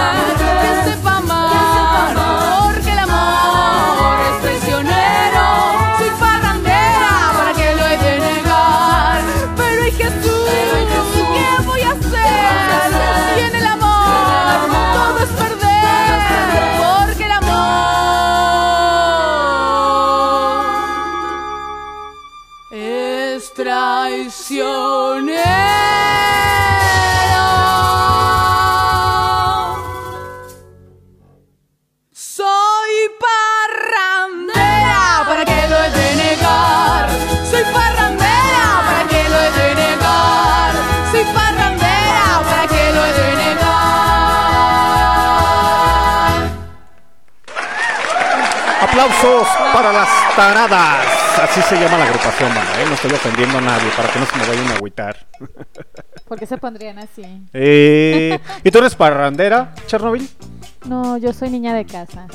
traicionera. 23.54 25.44
Soy 32.12 32.94
parrandera, 33.24 35.24
¿para 35.28 35.44
que 35.44 35.68
lo 35.68 35.76
he 35.76 35.90
de 35.90 36.14
negar? 36.16 37.08
Soy 37.48 37.62
parrandera, 37.72 38.82
¿para 38.86 39.06
que 39.08 39.28
lo 39.28 39.38
he 39.38 39.50
de 39.52 39.74
negar? 39.76 40.72
Soy 41.12 41.24
parrandera, 41.32 42.42
¿para 42.50 42.66
que 42.66 42.92
lo 42.92 43.04
he 43.04 43.12
de 43.12 43.36
negar? 43.36 43.64
Aplausos 48.82 49.46
para 49.72 49.92
las 49.92 50.08
taradas. 50.36 51.13
Así 51.42 51.60
se 51.62 51.74
llama 51.76 51.98
la 51.98 52.04
agrupación, 52.04 52.48
mano, 52.54 52.70
¿eh? 52.78 52.84
No 52.86 52.94
estoy 52.94 53.12
ofendiendo 53.12 53.58
a 53.58 53.60
nadie 53.60 53.90
para 53.96 54.08
que 54.08 54.18
no 54.18 54.26
se 54.26 54.36
me 54.36 54.46
vayan 54.46 54.68
a 54.68 54.74
agüitar. 54.76 55.26
¿Por 56.28 56.38
qué 56.38 56.46
se 56.46 56.56
pondrían 56.58 56.98
así? 56.98 57.22
Eh, 57.52 58.38
¿Y 58.62 58.70
tú 58.70 58.78
eres 58.78 58.94
parrandera, 58.94 59.74
Chernobyl? 59.86 60.28
No, 60.86 61.16
yo 61.16 61.32
soy 61.32 61.50
niña 61.50 61.74
de 61.74 61.84
casa. 61.84 62.26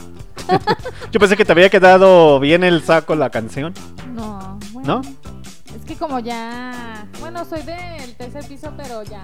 Yo 1.12 1.20
pensé 1.20 1.38
que 1.38 1.46
te 1.46 1.52
había 1.52 1.70
quedado 1.70 2.40
bien 2.40 2.64
el 2.64 2.84
saco 2.84 3.16
la 3.16 3.30
canción. 3.30 3.74
No, 4.14 4.58
bueno. 4.72 5.02
¿No? 5.04 5.76
Es 5.76 5.86
que 5.86 5.96
como 5.96 6.20
ya... 6.20 7.06
Bueno, 7.20 7.46
soy 7.46 7.62
del 7.62 8.16
tercer 8.16 8.48
piso, 8.48 8.74
pero 8.76 9.04
ya 9.04 9.24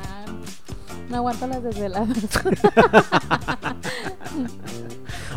no 1.10 1.18
aguanto 1.18 1.48
las 1.48 1.64
desveladas. 1.64 2.10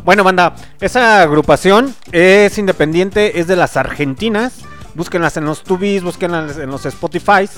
Bueno, 0.05 0.25
banda, 0.25 0.55
esa 0.81 1.23
agrupación 1.23 1.95
es 2.13 2.57
independiente, 2.57 3.41
es 3.41 3.47
de 3.47 3.57
las 3.57 3.77
argentinas. 3.77 4.61
Búsquenlas 4.95 5.37
en 5.37 5.45
los 5.45 5.63
tubis, 5.65 6.03
búsquenlas 6.03 6.57
en 6.59 6.71
los 6.71 6.87
Spotify. 6.87 7.49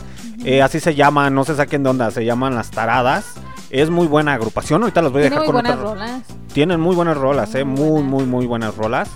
Eh, 0.45 0.61
así 0.63 0.81
se 0.81 0.95
llaman, 0.95 1.35
no 1.35 1.45
se 1.45 1.55
saquen 1.55 1.83
de 1.85 1.91
onda, 1.91 2.11
se 2.11 2.25
llaman 2.25 2.55
las 2.55 2.71
taradas. 2.71 3.25
Es 3.71 3.89
muy 3.89 4.09
buena 4.09 4.35
agrupación, 4.35 4.83
ahorita 4.83 5.01
las 5.03 5.13
voy 5.13 5.21
a 5.21 5.25
dejar 5.25 5.39
muy 5.39 5.47
con 5.47 5.55
buenas 5.55 5.73
otra- 5.77 5.85
rolas. 5.91 6.23
Tienen 6.53 6.81
muy 6.81 6.97
buenas 6.97 7.17
rolas, 7.17 7.55
eh, 7.55 7.65
Muy 7.65 7.79
muy, 7.79 7.91
buenas. 7.93 8.11
muy, 8.11 8.25
muy 8.27 8.47
buenas 8.47 8.77
rolas. 8.77 9.09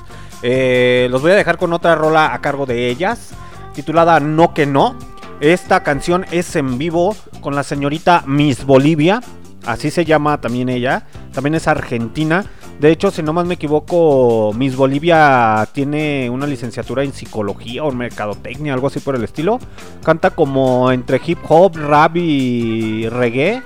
Eh, 0.42 1.08
los 1.10 1.20
voy 1.22 1.32
a 1.32 1.34
dejar 1.34 1.58
con 1.58 1.72
otra 1.72 1.96
rola 1.96 2.32
a 2.32 2.40
cargo 2.40 2.66
de 2.66 2.88
ellas, 2.88 3.30
titulada 3.74 4.20
No 4.20 4.54
que 4.54 4.66
no. 4.66 4.96
Esta 5.40 5.82
canción 5.82 6.24
es 6.30 6.56
en 6.56 6.78
vivo 6.78 7.16
con 7.40 7.54
la 7.54 7.62
señorita 7.62 8.22
Miss 8.26 8.64
Bolivia, 8.64 9.20
así 9.66 9.90
se 9.90 10.04
llama 10.04 10.40
también 10.40 10.68
ella. 10.68 11.06
También 11.32 11.54
es 11.54 11.66
argentina. 11.68 12.44
De 12.80 12.90
hecho, 12.90 13.10
si 13.10 13.22
no 13.22 13.32
más 13.32 13.46
me 13.46 13.54
equivoco, 13.54 14.52
Miss 14.54 14.76
Bolivia 14.76 15.68
tiene 15.72 16.30
una 16.30 16.46
licenciatura 16.46 17.02
en 17.02 17.12
psicología 17.12 17.84
o 17.84 17.90
en 17.90 17.98
mercadotecnia, 17.98 18.74
algo 18.74 18.86
así 18.86 19.00
por 19.00 19.16
el 19.16 19.24
estilo. 19.24 19.58
Canta 20.02 20.30
como 20.30 20.90
entre 20.90 21.20
hip 21.24 21.38
hop, 21.48 21.76
rap 21.76 22.16
y 22.16 23.08
reggae 23.08 23.62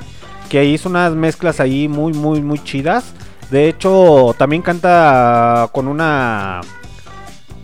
que 0.49 0.65
hizo 0.65 0.89
unas 0.89 1.13
mezclas 1.13 1.61
ahí 1.61 1.89
muy, 1.89 2.13
muy, 2.13 2.41
muy 2.41 2.59
chidas. 2.65 3.13
De 3.51 3.69
hecho, 3.69 4.35
también 4.39 4.63
canta 4.63 5.69
con 5.73 5.89
una. 5.89 6.61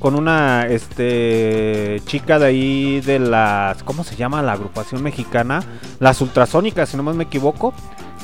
Con 0.04 0.16
una 0.16 0.66
este 0.66 2.02
chica 2.04 2.38
de 2.38 2.44
ahí 2.44 3.00
de 3.00 3.18
las. 3.18 3.82
¿Cómo 3.84 4.04
se 4.04 4.16
llama 4.16 4.42
la 4.42 4.52
agrupación 4.52 5.02
mexicana? 5.02 5.64
Las 5.98 6.20
ultrasónicas, 6.20 6.90
si 6.90 6.98
no 6.98 7.02
más 7.02 7.16
me 7.16 7.24
equivoco. 7.24 7.72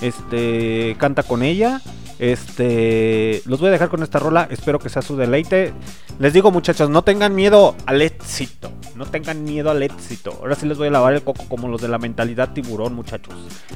Este. 0.03 0.95
Canta 0.99 1.23
con 1.23 1.43
ella. 1.43 1.81
Este. 2.19 3.41
Los 3.47 3.61
voy 3.61 3.69
a 3.69 3.73
dejar 3.73 3.89
con 3.89 4.03
esta 4.03 4.19
rola. 4.19 4.47
Espero 4.51 4.79
que 4.79 4.91
sea 4.91 5.01
su 5.01 5.17
deleite. 5.17 5.73
Les 6.19 6.35
digo, 6.35 6.51
muchachos, 6.51 6.91
no 6.91 7.01
tengan 7.01 7.35
miedo 7.35 7.75
al 7.87 8.03
éxito. 8.03 8.71
No 8.95 9.07
tengan 9.07 9.43
miedo 9.43 9.71
al 9.71 9.83
éxito. 9.83 10.37
Ahora 10.39 10.57
sí 10.57 10.67
les 10.67 10.77
voy 10.77 10.89
a 10.89 10.91
lavar 10.91 11.15
el 11.15 11.23
coco 11.23 11.47
como 11.49 11.67
los 11.67 11.81
de 11.81 11.89
la 11.89 11.97
mentalidad 11.97 12.53
tiburón, 12.53 12.93
muchachos. 12.93 13.33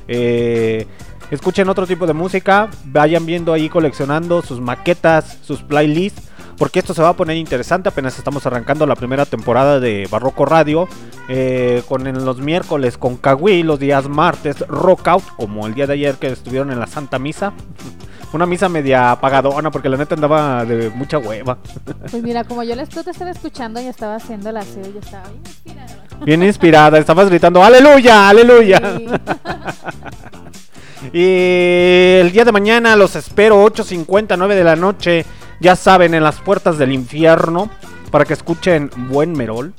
Eh, 0.09 0.87
escuchen 1.31 1.71
otro 1.71 1.87
tipo 1.87 2.07
de 2.07 2.13
música. 2.13 2.69
Vayan 2.85 3.25
viendo 3.25 3.55
ahí 3.55 3.71
coleccionando 3.71 4.43
sus 4.43 4.61
maquetas, 4.61 5.39
sus 5.41 5.63
playlists. 5.63 6.34
Porque 6.57 6.79
esto 6.79 6.95
se 6.95 7.03
va 7.03 7.11
a 7.11 7.17
poner 7.17 7.37
interesante. 7.37 7.89
Apenas 7.89 8.17
estamos 8.19 8.47
arrancando 8.47 8.87
la 8.87 8.95
primera 8.95 9.27
temporada 9.27 9.81
de 9.81 10.07
Barroco 10.11 10.45
Radio. 10.45 10.89
eh, 11.29 11.83
con 11.89 12.07
en 12.07 12.25
los 12.25 12.39
miércoles 12.39 12.99
con 12.99 13.17
Kawi, 13.17 13.63
los 13.63 13.79
días 13.79 14.09
martes 14.09 14.61
Rock 14.69 15.09
Out, 15.09 15.25
como 15.37 15.67
el 15.67 15.75
día 15.75 15.87
de 15.87 15.95
ayer 15.95 16.17
que 16.17 16.27
estuvieron 16.29 16.71
en 16.71 16.79
la 16.79 16.87
Santa 16.87 17.19
Misa. 17.19 17.53
Una 18.35 18.47
misa 18.47 18.69
media 18.69 19.13
apagadona 19.13 19.71
porque 19.71 19.89
la 19.89 19.97
neta 19.97 20.17
andaba 20.17 20.65
de 20.65 20.91
mucha 20.91 21.19
hueva. 21.19 21.57
Pues 22.11 22.21
mira, 22.23 22.43
como 22.45 22.63
yo 22.65 22.75
les 22.75 22.89
tú 22.89 23.03
te 23.03 23.11
estaba 23.11 23.31
escuchando 23.31 23.81
y 23.81 23.87
estaba 23.87 24.17
haciendo 24.17 24.51
el 24.51 24.57
aseo 24.57 24.83
y 24.93 24.99
estaba 24.99 25.25
bien 25.29 25.43
inspirada. 25.47 26.25
Bien 26.25 26.43
inspirada, 26.43 26.99
estabas 26.99 27.29
gritando 27.29 27.63
¡Aleluya! 27.63 28.29
¡Aleluya! 28.29 28.81
Sí. 28.99 29.07
Y 31.13 32.17
el 32.21 32.33
día 32.33 32.45
de 32.45 32.53
mañana 32.53 32.97
los 32.97 33.15
espero 33.15 33.63
8.59 33.67 34.49
de 34.49 34.65
la 34.65 34.75
noche, 34.75 35.27
ya 35.65 35.77
saben, 35.77 36.13
en 36.13 36.23
las 36.23 36.43
puertas 36.43 36.77
del 36.77 36.93
infierno, 36.93 37.71
para 38.11 38.27
que 38.27 38.35
escuchen 38.35 38.91
buen 39.09 39.33
Merol. 39.33 39.73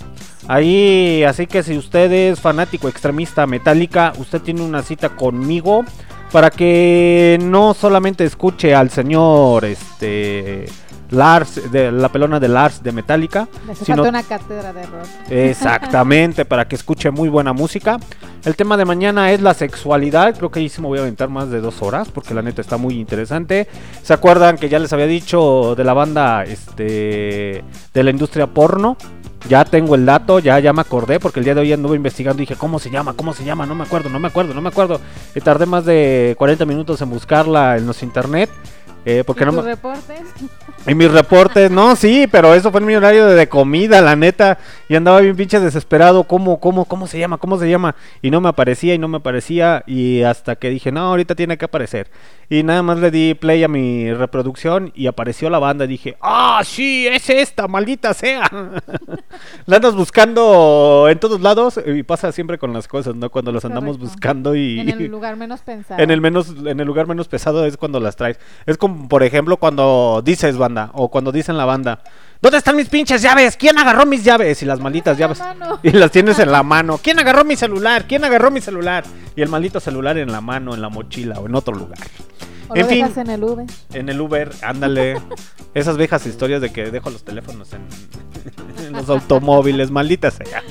Ahí, 0.47 1.23
así 1.23 1.45
que 1.45 1.61
si 1.61 1.77
usted 1.77 2.11
es 2.11 2.39
fanático 2.39 2.89
extremista 2.89 3.45
metálica, 3.45 4.11
usted 4.17 4.41
tiene 4.41 4.63
una 4.63 4.81
cita 4.81 5.09
conmigo 5.09 5.85
para 6.31 6.49
que 6.49 7.37
no 7.39 7.75
solamente 7.75 8.23
escuche 8.23 8.73
al 8.73 8.89
señor 8.89 9.63
este 9.63 10.65
Lars 11.11 11.71
de 11.71 11.91
la 11.91 12.09
pelona 12.09 12.39
de 12.39 12.47
Lars 12.47 12.81
de 12.83 12.91
Metallica, 12.91 13.47
sino 13.73 13.97
falta 13.97 14.09
una 14.09 14.23
cátedra 14.23 14.73
de 14.73 14.85
rock. 14.85 15.05
Exactamente, 15.29 16.45
para 16.45 16.67
que 16.67 16.75
escuche 16.75 17.11
muy 17.11 17.29
buena 17.29 17.53
música. 17.53 17.97
El 18.43 18.55
tema 18.55 18.77
de 18.77 18.85
mañana 18.85 19.31
es 19.31 19.41
la 19.41 19.53
sexualidad. 19.53 20.35
Creo 20.37 20.51
que 20.51 20.59
ahí 20.59 20.69
sí 20.69 20.81
me 20.81 20.87
voy 20.87 20.99
a 20.99 21.01
aventar 21.01 21.29
más 21.29 21.49
de 21.49 21.61
dos 21.61 21.81
horas 21.81 22.09
porque 22.09 22.33
la 22.33 22.41
neta 22.41 22.61
está 22.61 22.77
muy 22.77 22.99
interesante. 22.99 23.67
¿Se 24.03 24.13
acuerdan 24.13 24.57
que 24.57 24.69
ya 24.69 24.79
les 24.79 24.93
había 24.93 25.07
dicho 25.07 25.73
de 25.75 25.83
la 25.83 25.93
banda 25.93 26.43
este, 26.43 27.63
de 27.93 28.03
la 28.03 28.09
industria 28.11 28.47
porno? 28.47 28.97
Ya 29.47 29.63
tengo 29.63 29.93
el 29.93 30.05
dato, 30.05 30.39
ya, 30.39 30.59
ya 30.59 30.73
me 30.73 30.81
acordé 30.81 31.19
porque 31.19 31.39
el 31.39 31.45
día 31.45 31.53
de 31.53 31.61
hoy 31.61 31.73
anduve 31.73 31.95
investigando 31.95 32.41
y 32.41 32.45
dije, 32.45 32.55
¿cómo 32.55 32.79
se 32.79 32.89
llama? 32.89 33.13
¿Cómo 33.13 33.33
se 33.33 33.45
llama? 33.45 33.65
No 33.67 33.75
me 33.75 33.83
acuerdo, 33.83 34.09
no 34.09 34.19
me 34.19 34.27
acuerdo, 34.27 34.55
no 34.55 34.61
me 34.61 34.69
acuerdo. 34.69 34.99
Y 35.35 35.41
tardé 35.41 35.67
más 35.67 35.85
de 35.85 36.35
40 36.37 36.65
minutos 36.65 36.99
en 37.01 37.11
buscarla 37.11 37.77
en 37.77 37.85
los 37.85 38.01
internet. 38.01 38.49
Eh, 39.05 39.23
porque 39.25 39.43
¿Y 39.43 39.45
no 39.45 39.53
tus 39.53 39.63
me... 39.63 39.71
reportes? 39.71 40.21
En 40.87 40.97
mis 40.97 41.11
reportes, 41.11 41.71
no, 41.71 41.95
sí, 41.95 42.27
pero 42.31 42.53
eso 42.53 42.69
fue 42.71 42.79
en 42.79 42.85
mi 42.85 42.95
horario 42.95 43.25
de, 43.25 43.33
de 43.33 43.49
comida, 43.49 44.01
la 44.01 44.15
neta. 44.15 44.59
Y 44.87 44.95
andaba 44.95 45.19
bien 45.19 45.35
pinche 45.35 45.59
desesperado. 45.59 46.25
¿Cómo, 46.25 46.59
cómo, 46.59 46.85
cómo 46.85 47.07
se 47.07 47.17
llama? 47.17 47.39
¿Cómo 47.39 47.57
se 47.57 47.67
llama? 47.67 47.95
Y 48.21 48.29
no 48.29 48.39
me 48.39 48.49
aparecía 48.49 48.93
y 48.93 48.99
no 48.99 49.07
me 49.07 49.17
aparecía. 49.17 49.83
Y 49.87 50.21
hasta 50.21 50.57
que 50.57 50.69
dije, 50.69 50.91
no, 50.91 51.01
ahorita 51.01 51.33
tiene 51.33 51.57
que 51.57 51.65
aparecer. 51.65 52.07
Y 52.49 52.61
nada 52.61 52.83
más 52.83 52.99
le 52.99 53.09
di 53.09 53.33
play 53.33 53.63
a 53.63 53.67
mi 53.67 54.13
reproducción 54.13 54.91
y 54.93 55.07
apareció 55.07 55.49
la 55.49 55.57
banda. 55.57 55.85
Y 55.85 55.87
dije, 55.87 56.17
ah, 56.21 56.61
sí, 56.63 57.07
es 57.07 57.31
esta, 57.31 57.67
maldita 57.67 58.13
sea. 58.13 58.47
la 59.65 59.77
andas 59.77 59.95
buscando 59.95 61.07
en 61.09 61.17
todos 61.17 61.41
lados. 61.41 61.79
Y 61.83 62.03
pasa 62.03 62.31
siempre 62.31 62.59
con 62.59 62.73
las 62.73 62.87
cosas, 62.87 63.15
¿no? 63.15 63.31
Cuando 63.31 63.51
las 63.51 63.65
andamos 63.65 63.97
Correcto. 63.97 64.13
buscando 64.13 64.55
y. 64.55 64.81
En 64.81 64.89
el 64.89 65.07
lugar 65.09 65.35
menos 65.35 65.61
pensado. 65.61 65.99
En 65.99 66.11
el 66.11 66.21
menos, 66.21 66.53
en 66.63 66.79
el 66.79 66.85
lugar 66.85 67.07
menos 67.07 67.27
pesado 67.27 67.65
es 67.65 67.75
cuando 67.77 67.99
las 67.99 68.15
traes. 68.15 68.39
Es 68.67 68.77
como, 68.77 69.09
por 69.09 69.23
ejemplo, 69.23 69.57
cuando 69.57 70.21
dices 70.23 70.57
banda, 70.57 70.74
o 70.93 71.09
cuando 71.09 71.31
dicen 71.31 71.57
la 71.57 71.65
banda, 71.65 71.99
¿dónde 72.41 72.57
están 72.57 72.75
mis 72.75 72.89
pinches 72.89 73.21
llaves? 73.21 73.57
¿Quién 73.57 73.77
agarró 73.77 74.05
mis 74.05 74.23
llaves? 74.23 74.61
Y 74.61 74.65
las 74.65 74.79
malditas 74.79 75.17
la 75.17 75.27
llaves. 75.27 75.41
Y 75.83 75.91
las 75.91 76.11
tienes 76.11 76.39
en 76.39 76.51
la 76.51 76.63
mano. 76.63 76.99
¿Quién 77.01 77.19
agarró 77.19 77.43
mi 77.43 77.55
celular? 77.55 78.05
¿Quién 78.07 78.23
agarró 78.25 78.51
mi 78.51 78.61
celular? 78.61 79.03
Y 79.35 79.41
el 79.41 79.49
maldito 79.49 79.79
celular 79.79 80.17
en 80.17 80.31
la 80.31 80.41
mano, 80.41 80.73
en 80.73 80.81
la 80.81 80.89
mochila 80.89 81.39
o 81.39 81.45
en 81.45 81.55
otro 81.55 81.75
lugar. 81.75 81.99
O 82.67 82.75
en 82.75 82.81
lo 82.81 82.87
fin. 82.87 83.01
dejas 83.03 83.17
en 83.17 83.29
el 83.29 83.43
Uber. 83.43 83.65
En 83.93 84.09
el 84.09 84.19
Uber, 84.19 84.51
ándale. 84.61 85.21
Esas 85.73 85.97
viejas 85.97 86.25
historias 86.25 86.61
de 86.61 86.71
que 86.71 86.89
dejo 86.89 87.09
los 87.09 87.23
teléfonos 87.23 87.73
en, 87.73 87.85
en 88.85 88.93
los 88.93 89.09
automóviles, 89.09 89.91
maldita 89.91 90.31
sea. 90.31 90.63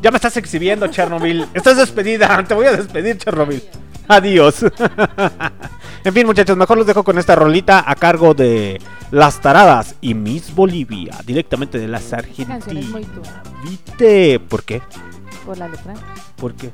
Ya 0.00 0.10
me 0.10 0.16
estás 0.16 0.36
exhibiendo, 0.36 0.86
Chernobyl. 0.86 1.46
Estás 1.54 1.76
despedida. 1.76 2.44
Te 2.48 2.54
voy 2.54 2.66
a 2.66 2.72
despedir, 2.72 3.18
Chernobyl. 3.18 3.62
Adiós. 4.06 4.62
en 6.04 6.14
fin, 6.14 6.26
muchachos, 6.26 6.56
mejor 6.56 6.78
los 6.78 6.86
dejo 6.86 7.04
con 7.04 7.18
esta 7.18 7.34
rolita 7.34 7.84
a 7.86 7.94
cargo 7.94 8.32
de 8.32 8.80
Las 9.10 9.40
Taradas 9.40 9.96
y 10.00 10.14
Miss 10.14 10.54
Bolivia, 10.54 11.14
directamente 11.26 11.78
de 11.78 11.88
las 11.88 12.12
Argentinas. 12.12 12.64
¿Viste? 13.64 14.40
¿Por 14.40 14.62
qué? 14.62 14.80
Por 15.44 15.58
la 15.58 15.68
letra. 15.68 15.94
¿Por 16.36 16.54
qué? 16.54 16.72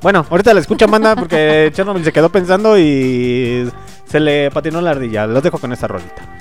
Bueno, 0.00 0.24
ahorita 0.30 0.54
la 0.54 0.60
escuchan, 0.60 0.90
banda, 0.90 1.16
porque 1.16 1.70
Chernobyl 1.74 2.04
se 2.04 2.12
quedó 2.12 2.30
pensando 2.30 2.78
y 2.78 3.68
se 4.06 4.20
le 4.20 4.50
patinó 4.50 4.80
la 4.80 4.92
ardilla. 4.92 5.26
Los 5.26 5.42
dejo 5.42 5.58
con 5.58 5.72
esta 5.72 5.88
rolita. 5.88 6.38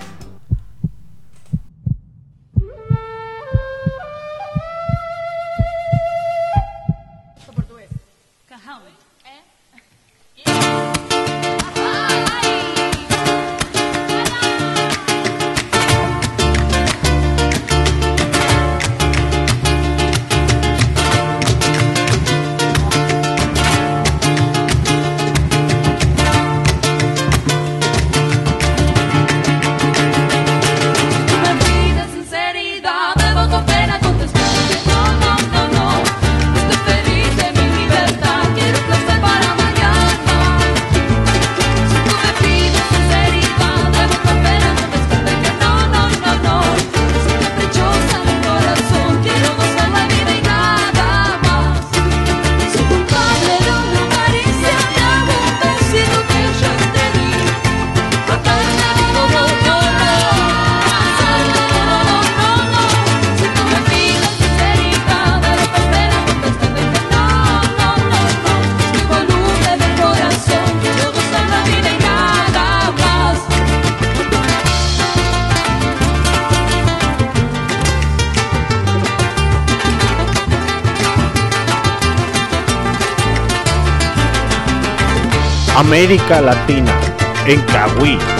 América 85.96 86.42
Latina 86.42 87.00
en 87.48 87.62
Cahuí. 87.62 88.35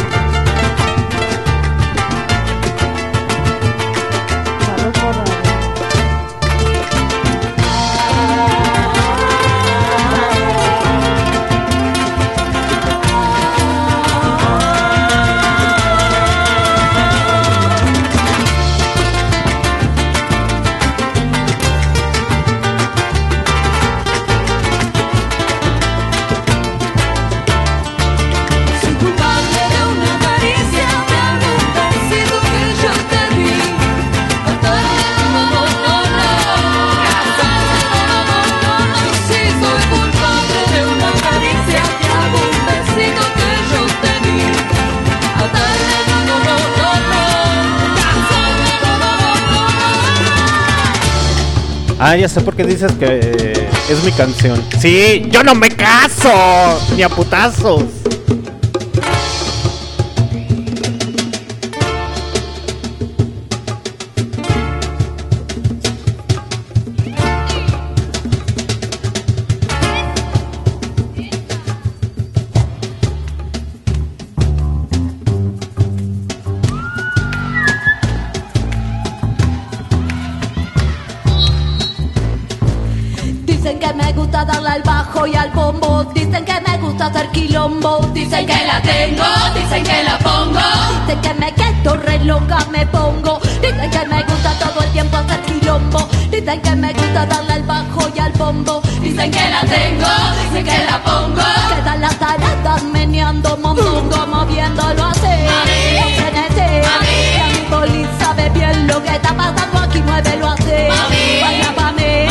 Ya 52.18 52.30
sé 52.30 52.40
por 52.42 52.56
qué 52.56 52.64
dices 52.64 52.94
que 52.94 53.06
eh, 53.22 53.70
es 53.90 54.04
mi 54.04 54.12
canción. 54.12 54.64
Sí, 54.80 55.28
yo 55.30 55.44
no 55.44 55.54
me 55.54 55.70
caso, 55.70 56.32
ni 56.96 57.04
a 57.04 57.10
putazos. 57.10 57.84
Dicen 88.26 88.48
que 88.48 88.66
la 88.66 88.82
tengo, 88.82 89.24
dicen 89.54 89.84
que 89.84 90.04
la 90.04 90.18
pongo. 90.18 90.60
Dicen 91.06 91.22
que 91.22 91.34
me 91.36 91.54
quedo 91.54 91.96
re 91.96 92.18
loca, 92.24 92.58
me 92.72 92.84
pongo. 92.88 93.40
Dicen 93.62 93.88
que 93.92 94.04
me 94.08 94.24
gusta 94.24 94.52
todo 94.58 94.82
el 94.84 94.92
tiempo 94.94 95.18
hacer 95.18 95.42
quilombo. 95.42 96.10
Dicen 96.32 96.60
que 96.60 96.76
me 96.76 96.92
gusta 96.92 97.28
darle 97.28 97.54
al 97.54 97.62
bajo 97.64 98.10
y 98.16 98.20
al 98.20 98.32
bombo. 98.32 98.82
Dicen 99.00 99.30
que 99.30 99.48
la 99.48 99.62
tengo, 99.62 100.08
dicen 100.42 100.66
que 100.66 100.86
la 100.86 101.04
pongo. 101.04 101.44
Quedan 101.76 102.02
las 102.02 102.18
taradas 102.18 102.82
meneando, 102.86 103.58
mondongo, 103.58 104.26
moviéndolo 104.26 105.06
así. 105.06 105.22
A 105.22 105.66
mi 107.54 107.60
poli 107.70 108.08
sabe 108.18 108.50
bien 108.50 108.88
lo 108.88 109.04
que 109.04 109.12
está 109.12 109.38
pasando 109.38 109.82
aquí, 109.82 110.02
muévelo 110.02 110.50
así. 110.50 110.90
Baila 111.44 111.76
pa' 111.76 111.92
mí. 111.92 112.28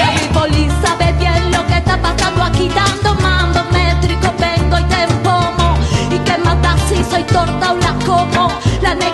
A 0.00 0.10
mi 0.10 0.26
poli 0.32 0.70
sabe 0.82 1.12
bien 1.18 1.52
lo 1.52 1.66
que 1.66 1.76
está 1.76 2.00
pasando 2.00 2.44
aquí, 2.44 2.70
dando 2.74 3.14
mambo 3.20 3.60
soy 7.10 7.22
torta 7.24 7.72
o 7.72 7.76
la 7.76 7.94
como. 8.04 8.48
La 8.82 8.94
negra 8.94 9.13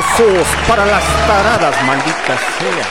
Aplausos 0.00 0.48
para 0.66 0.86
las 0.86 1.04
taradas, 1.26 1.84
malditas 1.84 2.40
sea. 2.58 2.86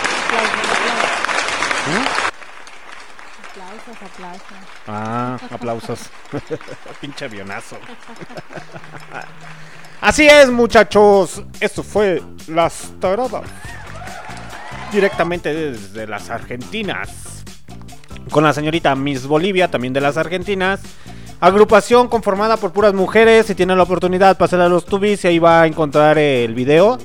Aplausos, 3.50 3.98
aplausos. 4.04 4.58
Ah, 4.88 5.38
aplausos. 5.50 6.00
Pinche 7.02 7.26
avionazo. 7.26 7.78
Así 10.02 10.28
es, 10.28 10.52
muchachos. 10.52 11.42
Esto 11.60 11.82
fue 11.82 12.22
Las 12.48 12.94
Taradas. 13.00 13.50
Directamente 14.92 15.52
desde 15.52 16.06
las 16.06 16.30
Argentinas. 16.30 17.44
Con 18.30 18.44
la 18.44 18.54
señorita 18.54 18.94
Miss 18.96 19.26
Bolivia, 19.26 19.72
también 19.72 19.94
de 19.94 20.02
las 20.02 20.16
Argentinas. 20.16 20.82
Agrupación 21.42 22.10
conformada 22.10 22.58
por 22.58 22.72
puras 22.72 22.94
mujeres. 22.94 23.46
Si 23.46 23.56
tienen 23.56 23.78
la 23.78 23.84
oportunidad, 23.84 24.38
pasen 24.38 24.60
a 24.60 24.68
los 24.68 24.86
tubis 24.86 25.24
y 25.24 25.28
ahí 25.30 25.40
va 25.40 25.62
a 25.62 25.68
encontrar 25.68 26.18
el 26.18 26.54
video. 26.54 26.98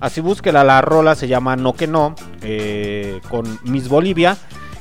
Así 0.00 0.22
búsquela, 0.22 0.64
la 0.64 0.80
rola 0.80 1.14
se 1.14 1.28
llama 1.28 1.56
No 1.56 1.74
que 1.74 1.86
no. 1.86 2.14
eh, 2.42 3.20
con 3.28 3.58
Miss 3.64 3.88
Bolivia. 3.88 4.38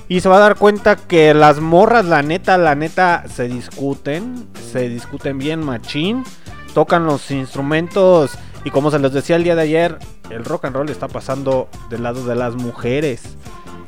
Y 0.07 0.21
se 0.21 0.29
va 0.29 0.37
a 0.37 0.39
dar 0.39 0.55
cuenta 0.55 0.95
que 0.95 1.33
las 1.33 1.59
morras, 1.59 2.05
la 2.05 2.21
neta, 2.21 2.57
la 2.57 2.75
neta, 2.75 3.25
se 3.27 3.49
discuten. 3.49 4.47
Se 4.71 4.87
discuten 4.87 5.37
bien 5.37 5.59
machín. 5.65 6.23
Tocan 6.73 7.05
los 7.05 7.29
instrumentos. 7.29 8.31
Y 8.63 8.69
como 8.69 8.89
se 8.89 8.99
les 8.99 9.11
decía 9.11 9.35
el 9.35 9.43
día 9.43 9.55
de 9.55 9.63
ayer, 9.63 9.99
el 10.29 10.45
rock 10.45 10.65
and 10.65 10.75
roll 10.77 10.89
está 10.89 11.09
pasando 11.09 11.67
del 11.89 12.03
lado 12.03 12.25
de 12.25 12.35
las 12.35 12.55
mujeres. 12.55 13.21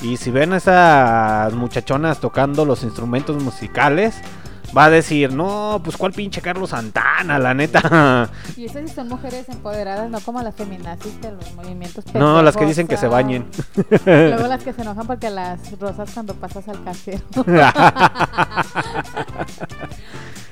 Y 0.01 0.17
si 0.17 0.29
ven 0.29 0.51
a 0.51 0.57
esas 0.57 1.53
muchachonas 1.53 2.19
tocando 2.19 2.65
los 2.65 2.83
instrumentos 2.83 3.41
musicales, 3.41 4.15
va 4.75 4.85
a 4.85 4.89
decir, 4.89 5.33
no, 5.33 5.81
pues 5.83 5.97
cuál 5.97 6.13
pinche 6.13 6.41
Carlos 6.41 6.69
Santana, 6.69 7.39
la 7.39 7.53
neta. 7.53 8.29
Y 8.55 8.65
esas 8.65 8.91
son 8.91 9.09
mujeres 9.09 9.47
empoderadas, 9.49 10.09
no 10.09 10.19
como 10.21 10.41
las 10.41 10.55
feminazis 10.55 11.19
de 11.21 11.31
los 11.31 11.53
movimientos 11.53 12.05
No, 12.13 12.41
las 12.41 12.55
que 12.55 12.65
dicen 12.65 12.87
que 12.87 12.97
se 12.97 13.07
bañen. 13.07 13.45
Luego 14.05 14.47
las 14.47 14.63
que 14.63 14.73
se 14.73 14.81
enojan 14.81 15.07
porque 15.07 15.29
las 15.29 15.77
rosas 15.79 16.09
cuando 16.13 16.33
pasas 16.35 16.67
al 16.69 16.83
cajero. 16.83 17.21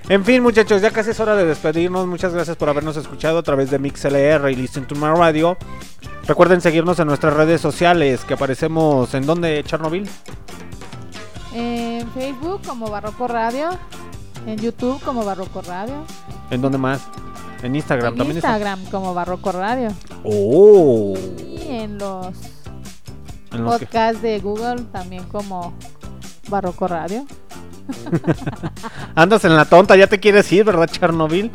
En 0.09 0.25
fin, 0.25 0.43
muchachos, 0.43 0.81
ya 0.81 0.91
casi 0.91 1.11
es 1.11 1.19
hora 1.21 1.33
de 1.33 1.45
despedirnos. 1.45 2.05
Muchas 2.07 2.33
gracias 2.33 2.57
por 2.57 2.67
habernos 2.67 2.97
escuchado 2.97 3.37
a 3.37 3.43
través 3.43 3.71
de 3.71 3.79
MixLR 3.79 4.51
y 4.51 4.55
Listen 4.55 4.85
to 4.85 4.95
My 4.95 5.07
Radio. 5.07 5.57
Recuerden 6.27 6.59
seguirnos 6.59 6.99
en 6.99 7.07
nuestras 7.07 7.33
redes 7.33 7.61
sociales, 7.61 8.25
que 8.25 8.33
aparecemos 8.33 9.13
en 9.13 9.25
donde, 9.25 9.63
Chernobyl. 9.63 10.09
En 12.03 12.11
Facebook 12.11 12.61
como 12.67 12.89
Barroco 12.89 13.27
Radio. 13.29 13.69
En 14.45 14.57
YouTube 14.57 15.01
como 15.03 15.23
Barroco 15.23 15.61
Radio. 15.61 16.03
¿En 16.51 16.61
dónde 16.61 16.77
más? 16.77 17.01
En 17.61 17.75
Instagram 17.77 18.11
en 18.13 18.17
también 18.17 18.37
está. 18.37 18.49
Instagram 18.49 18.83
como 18.91 19.13
Barroco 19.13 19.53
Radio. 19.53 19.87
Oh. 20.25 21.13
Y 21.39 21.61
en 21.69 21.97
los 21.97 22.27
En 23.53 23.63
los 23.63 23.77
que- 23.79 23.85
podcasts 23.85 24.21
de 24.21 24.39
Google 24.39 24.81
también 24.91 25.23
como 25.25 25.73
Barroco 26.49 26.89
Radio. 26.89 27.25
Andas 29.15 29.45
en 29.45 29.55
la 29.55 29.63
tonta, 29.63 29.95
ya 29.95 30.07
te 30.07 30.19
quieres 30.19 30.51
ir, 30.51 30.65
¿verdad, 30.65 30.89
Chernobyl? 30.91 31.51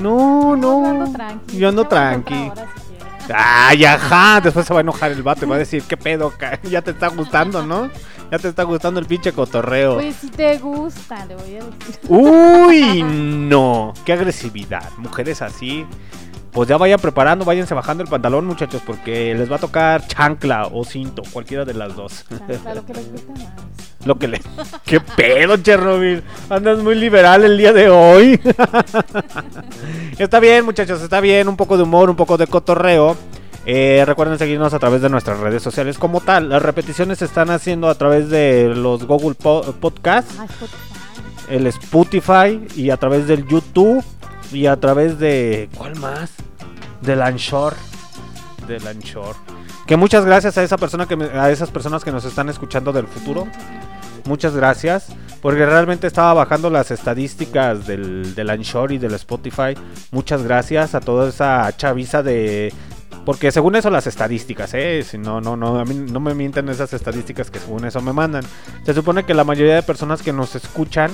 No, 0.00 0.56
no. 0.56 0.82
Yo 0.82 0.88
ando 0.90 1.12
tranqui. 1.12 1.56
Yo 1.58 1.68
ando 1.68 1.86
tranqui. 1.86 2.50
Ay, 3.32 3.84
ajá. 3.84 4.40
Después 4.40 4.66
se 4.66 4.74
va 4.74 4.80
a 4.80 4.82
enojar 4.82 5.12
el 5.12 5.22
vato 5.22 5.44
y 5.44 5.48
va 5.48 5.54
a 5.54 5.58
decir, 5.60 5.84
¿qué 5.84 5.96
pedo? 5.96 6.32
Ya 6.68 6.82
te 6.82 6.90
está 6.90 7.06
gustando, 7.08 7.64
¿no? 7.64 7.88
Ya 8.32 8.38
te 8.38 8.48
está 8.48 8.62
gustando 8.62 8.98
el 8.98 9.04
pinche 9.04 9.30
cotorreo. 9.34 9.96
Pues 9.96 10.16
si 10.16 10.30
te 10.30 10.56
gusta, 10.56 11.26
le 11.26 11.34
voy 11.36 11.56
a 11.56 11.64
decir. 11.64 12.00
Uy, 12.08 13.02
no. 13.06 13.92
Qué 14.06 14.14
agresividad. 14.14 14.88
Mujeres 14.96 15.42
así. 15.42 15.84
Pues 16.50 16.66
ya 16.66 16.78
vayan 16.78 16.98
preparando, 16.98 17.44
váyanse 17.44 17.74
bajando 17.74 18.02
el 18.02 18.08
pantalón, 18.08 18.46
muchachos, 18.46 18.80
porque 18.86 19.34
les 19.34 19.52
va 19.52 19.56
a 19.56 19.58
tocar 19.58 20.06
chancla 20.06 20.66
o 20.72 20.82
cinto, 20.82 21.22
cualquiera 21.30 21.66
de 21.66 21.74
las 21.74 21.94
dos. 21.94 22.24
Chancla, 22.30 22.74
lo 22.74 22.86
que 22.86 22.94
les 22.94 23.12
gusta 23.12 23.32
más. 23.32 23.52
Lo 24.06 24.18
que 24.18 24.28
le. 24.28 24.40
¿Qué 24.84 24.98
pedo, 24.98 25.58
Chernobyl? 25.58 26.24
Andas 26.50 26.78
muy 26.78 26.96
liberal 26.96 27.44
el 27.44 27.56
día 27.56 27.72
de 27.72 27.88
hoy. 27.88 28.40
está 30.18 30.40
bien, 30.40 30.64
muchachos, 30.64 31.02
está 31.02 31.20
bien. 31.20 31.46
Un 31.48 31.56
poco 31.56 31.76
de 31.76 31.84
humor, 31.84 32.10
un 32.10 32.16
poco 32.16 32.36
de 32.36 32.48
cotorreo. 32.48 33.16
Eh, 33.64 34.02
recuerden 34.06 34.38
seguirnos 34.38 34.74
a 34.74 34.78
través 34.80 35.02
de 35.02 35.08
nuestras 35.08 35.38
redes 35.38 35.62
sociales 35.62 35.96
como 35.98 36.20
tal. 36.20 36.48
Las 36.48 36.62
repeticiones 36.62 37.18
se 37.18 37.26
están 37.26 37.50
haciendo 37.50 37.88
a 37.88 37.94
través 37.94 38.28
de 38.28 38.72
los 38.74 39.04
Google 39.06 39.34
Po- 39.34 39.62
Podcasts, 39.80 40.34
Ah, 40.40 40.46
el 41.48 41.66
Spotify 41.68 42.60
y 42.74 42.90
a 42.90 42.96
través 42.96 43.26
del 43.28 43.46
YouTube 43.46 44.02
y 44.52 44.66
a 44.66 44.76
través 44.78 45.18
de. 45.18 45.68
¿Cuál 45.76 45.96
más? 45.96 46.30
Del 47.02 47.22
Anchor. 47.22 47.74
Del 48.66 48.86
Anchor. 48.86 49.36
Que 49.86 49.96
muchas 49.96 50.24
gracias 50.24 50.58
a 50.58 50.62
esa 50.62 50.76
persona 50.76 51.06
que 51.06 51.16
me- 51.16 51.26
a 51.26 51.50
esas 51.50 51.70
personas 51.70 52.02
que 52.04 52.10
nos 52.12 52.24
están 52.24 52.48
escuchando 52.48 52.92
del 52.92 53.06
futuro. 53.06 53.46
Muchas 54.24 54.54
gracias. 54.56 55.06
Porque 55.40 55.66
realmente 55.66 56.06
estaba 56.06 56.32
bajando 56.34 56.70
las 56.70 56.92
estadísticas 56.92 57.84
del, 57.84 58.36
del 58.36 58.48
Anchor 58.50 58.92
y 58.92 58.98
del 58.98 59.14
Spotify. 59.14 59.74
Muchas 60.12 60.44
gracias 60.44 60.94
a 60.94 61.00
toda 61.00 61.28
esa 61.28 61.76
chaviza 61.76 62.22
de. 62.22 62.72
Porque 63.24 63.52
según 63.52 63.76
eso 63.76 63.90
las 63.90 64.06
estadísticas, 64.06 64.74
¿eh? 64.74 65.04
Si 65.04 65.16
no, 65.16 65.40
no, 65.40 65.56
no, 65.56 65.78
a 65.78 65.84
mí 65.84 65.94
no 65.94 66.20
me 66.20 66.34
mienten 66.34 66.68
esas 66.68 66.92
estadísticas 66.92 67.50
que 67.50 67.60
según 67.60 67.84
eso 67.84 68.00
me 68.00 68.12
mandan. 68.12 68.44
Se 68.84 68.94
supone 68.94 69.24
que 69.24 69.34
la 69.34 69.44
mayoría 69.44 69.76
de 69.76 69.82
personas 69.82 70.22
que 70.22 70.32
nos 70.32 70.54
escuchan 70.56 71.10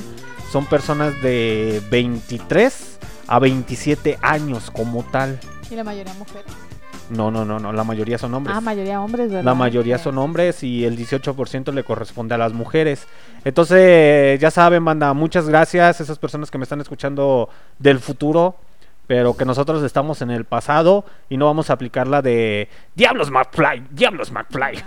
son 0.51 0.67
personas 0.67 1.21
de 1.23 1.83
23 1.91 2.99
a 3.27 3.39
27 3.39 4.19
años 4.23 4.71
como 4.71 5.03
tal. 5.05 5.39
Y 5.71 5.75
la 5.75 5.85
mayoría 5.85 6.15
mujeres. 6.15 6.51
No, 7.11 7.31
no, 7.31 7.45
no, 7.45 7.59
no, 7.59 7.73
la 7.73 7.85
mayoría 7.85 8.19
son 8.19 8.35
hombres. 8.35 8.57
Ah, 8.57 8.61
mayoría 8.61 9.01
hombres, 9.01 9.29
¿verdad? 9.29 9.45
La 9.45 9.55
mayoría 9.55 9.99
son 9.99 10.19
hombres 10.19 10.63
y 10.63 10.85
el 10.85 10.97
18% 10.97 11.73
le 11.73 11.83
corresponde 11.83 12.35
a 12.35 12.39
las 12.39 12.53
mujeres. 12.53 13.07
Entonces, 13.45 14.39
ya 14.39 14.51
saben, 14.51 14.85
banda, 14.85 15.13
muchas 15.15 15.49
gracias 15.49 16.01
a 16.01 16.03
esas 16.03 16.19
personas 16.19 16.51
que 16.51 16.59
me 16.59 16.65
están 16.65 16.81
escuchando 16.81 17.49
del 17.79 17.99
futuro, 17.99 18.57
pero 19.09 19.35
que 19.37 19.47
nosotros 19.47 19.83
estamos 19.83 20.21
en 20.21 20.31
el 20.31 20.45
pasado 20.45 21.05
y 21.31 21.39
no 21.39 21.47
vamos 21.47 21.71
a 21.71 21.73
aplicar 21.73 22.07
la 22.07 22.21
de 22.21 22.69
Diablos 22.95 23.31
McFly, 23.31 23.87
Diablos 23.91 24.31
McFly. 24.31 24.85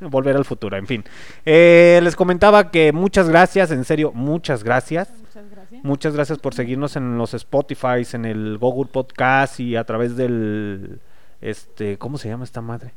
Volver 0.00 0.36
al 0.36 0.44
futuro, 0.44 0.76
en 0.76 0.86
fin. 0.86 1.04
Eh, 1.44 2.00
les 2.04 2.14
comentaba 2.14 2.70
que 2.70 2.92
muchas 2.92 3.28
gracias, 3.28 3.72
en 3.72 3.84
serio, 3.84 4.12
muchas 4.14 4.62
gracias. 4.62 5.10
Muchas 5.18 5.50
gracias. 5.50 5.84
Muchas 5.84 6.14
gracias 6.14 6.38
por 6.38 6.54
seguirnos 6.54 6.94
en 6.94 7.18
los 7.18 7.34
Spotify, 7.34 8.06
en 8.12 8.26
el 8.26 8.58
Google 8.58 8.88
Podcast 8.92 9.58
y 9.58 9.74
a 9.74 9.82
través 9.82 10.16
del 10.16 11.00
este, 11.40 11.98
¿cómo 11.98 12.18
se 12.18 12.28
llama 12.28 12.44
esta 12.44 12.60
madre? 12.60 12.94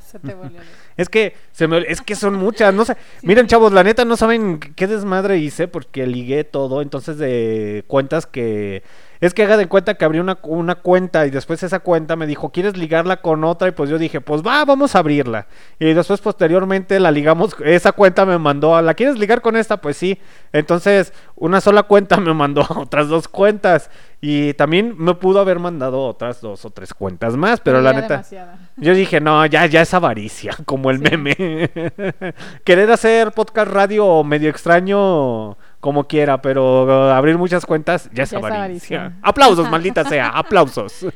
Se 0.06 0.18
te 0.18 0.34
volvió 0.34 0.58
loco. 0.58 0.70
es 0.96 1.08
que 1.08 1.34
se 1.52 1.68
me, 1.68 1.78
es 1.78 2.00
que 2.00 2.16
son 2.16 2.34
muchas, 2.34 2.74
no 2.74 2.84
sé. 2.84 2.96
Miren, 3.22 3.46
chavos, 3.46 3.72
la 3.72 3.84
neta 3.84 4.04
no 4.04 4.16
saben 4.16 4.58
qué 4.58 4.86
desmadre 4.86 5.38
hice 5.38 5.68
porque 5.68 6.06
ligué 6.06 6.44
todo, 6.44 6.82
entonces 6.82 7.18
de 7.18 7.84
cuentas 7.86 8.26
que 8.26 8.82
es 9.20 9.34
que 9.34 9.42
haga 9.42 9.56
de 9.56 9.66
cuenta 9.66 9.94
que 9.94 10.04
abrí 10.04 10.20
una, 10.20 10.38
una 10.42 10.76
cuenta 10.76 11.26
y 11.26 11.30
después 11.30 11.62
esa 11.62 11.80
cuenta 11.80 12.14
me 12.14 12.26
dijo, 12.26 12.50
¿quieres 12.50 12.76
ligarla 12.76 13.16
con 13.18 13.42
otra? 13.42 13.68
Y 13.68 13.72
pues 13.72 13.90
yo 13.90 13.98
dije, 13.98 14.20
pues 14.20 14.42
va, 14.42 14.64
vamos 14.64 14.94
a 14.94 15.00
abrirla. 15.00 15.48
Y 15.80 15.92
después 15.92 16.20
posteriormente 16.20 17.00
la 17.00 17.10
ligamos, 17.10 17.56
esa 17.64 17.92
cuenta 17.92 18.24
me 18.24 18.38
mandó, 18.38 18.76
a, 18.76 18.82
¿la 18.82 18.94
quieres 18.94 19.18
ligar 19.18 19.40
con 19.40 19.56
esta? 19.56 19.80
Pues 19.80 19.96
sí. 19.96 20.20
Entonces 20.52 21.12
una 21.34 21.60
sola 21.60 21.82
cuenta 21.84 22.16
me 22.20 22.32
mandó 22.32 22.62
a 22.62 22.78
otras 22.78 23.08
dos 23.08 23.26
cuentas. 23.28 23.90
Y 24.20 24.52
también 24.54 24.96
me 24.98 25.14
pudo 25.14 25.38
haber 25.40 25.60
mandado 25.60 26.04
otras 26.04 26.40
dos 26.40 26.64
o 26.64 26.70
tres 26.70 26.92
cuentas 26.92 27.36
más, 27.36 27.60
pero 27.60 27.80
la 27.80 27.92
neta... 27.92 28.08
demasiada. 28.14 28.58
Yo 28.76 28.92
dije, 28.92 29.20
no, 29.20 29.46
ya, 29.46 29.66
ya 29.66 29.82
es 29.82 29.94
avaricia, 29.94 30.56
como 30.64 30.90
el 30.90 30.98
Sí. 30.98 31.04
meme. 31.04 31.36
Querer 32.64 32.90
hacer 32.90 33.30
podcast 33.30 33.70
radio 33.70 34.24
medio 34.24 34.50
extraño 34.50 35.56
como 35.80 36.08
quiera, 36.08 36.42
pero 36.42 37.12
abrir 37.12 37.38
muchas 37.38 37.64
cuentas 37.64 38.10
ya 38.12 38.24
es 38.24 38.30
Ya 38.30 38.38
es 38.38 38.44
avaricia. 38.44 39.12
Aplausos, 39.22 39.70
maldita 39.70 40.04
sea, 40.04 40.28
aplausos. 40.30 41.06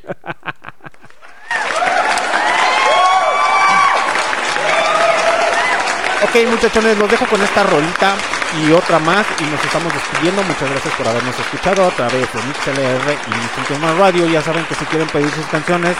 Ok, 6.24 6.50
muchachones, 6.50 6.98
los 6.98 7.10
dejo 7.10 7.26
con 7.26 7.40
esta 7.42 7.62
rolita 7.64 8.14
y 8.60 8.72
otra 8.72 8.98
más 8.98 9.26
y 9.40 9.44
nos 9.44 9.64
estamos 9.64 9.92
despidiendo. 9.92 10.42
Muchas 10.42 10.70
gracias 10.70 10.94
por 10.94 11.08
habernos 11.08 11.38
escuchado 11.38 11.84
a 11.84 11.90
través 11.90 12.32
de 12.32 12.42
MixLR 12.42 13.12
y 13.12 13.34
Instinto 13.42 13.80
Más 13.80 13.98
Radio. 13.98 14.26
Ya 14.28 14.42
saben 14.42 14.64
que 14.66 14.74
si 14.74 14.84
quieren 14.86 15.08
pedir 15.08 15.30
sus 15.30 15.46
canciones, 15.46 15.96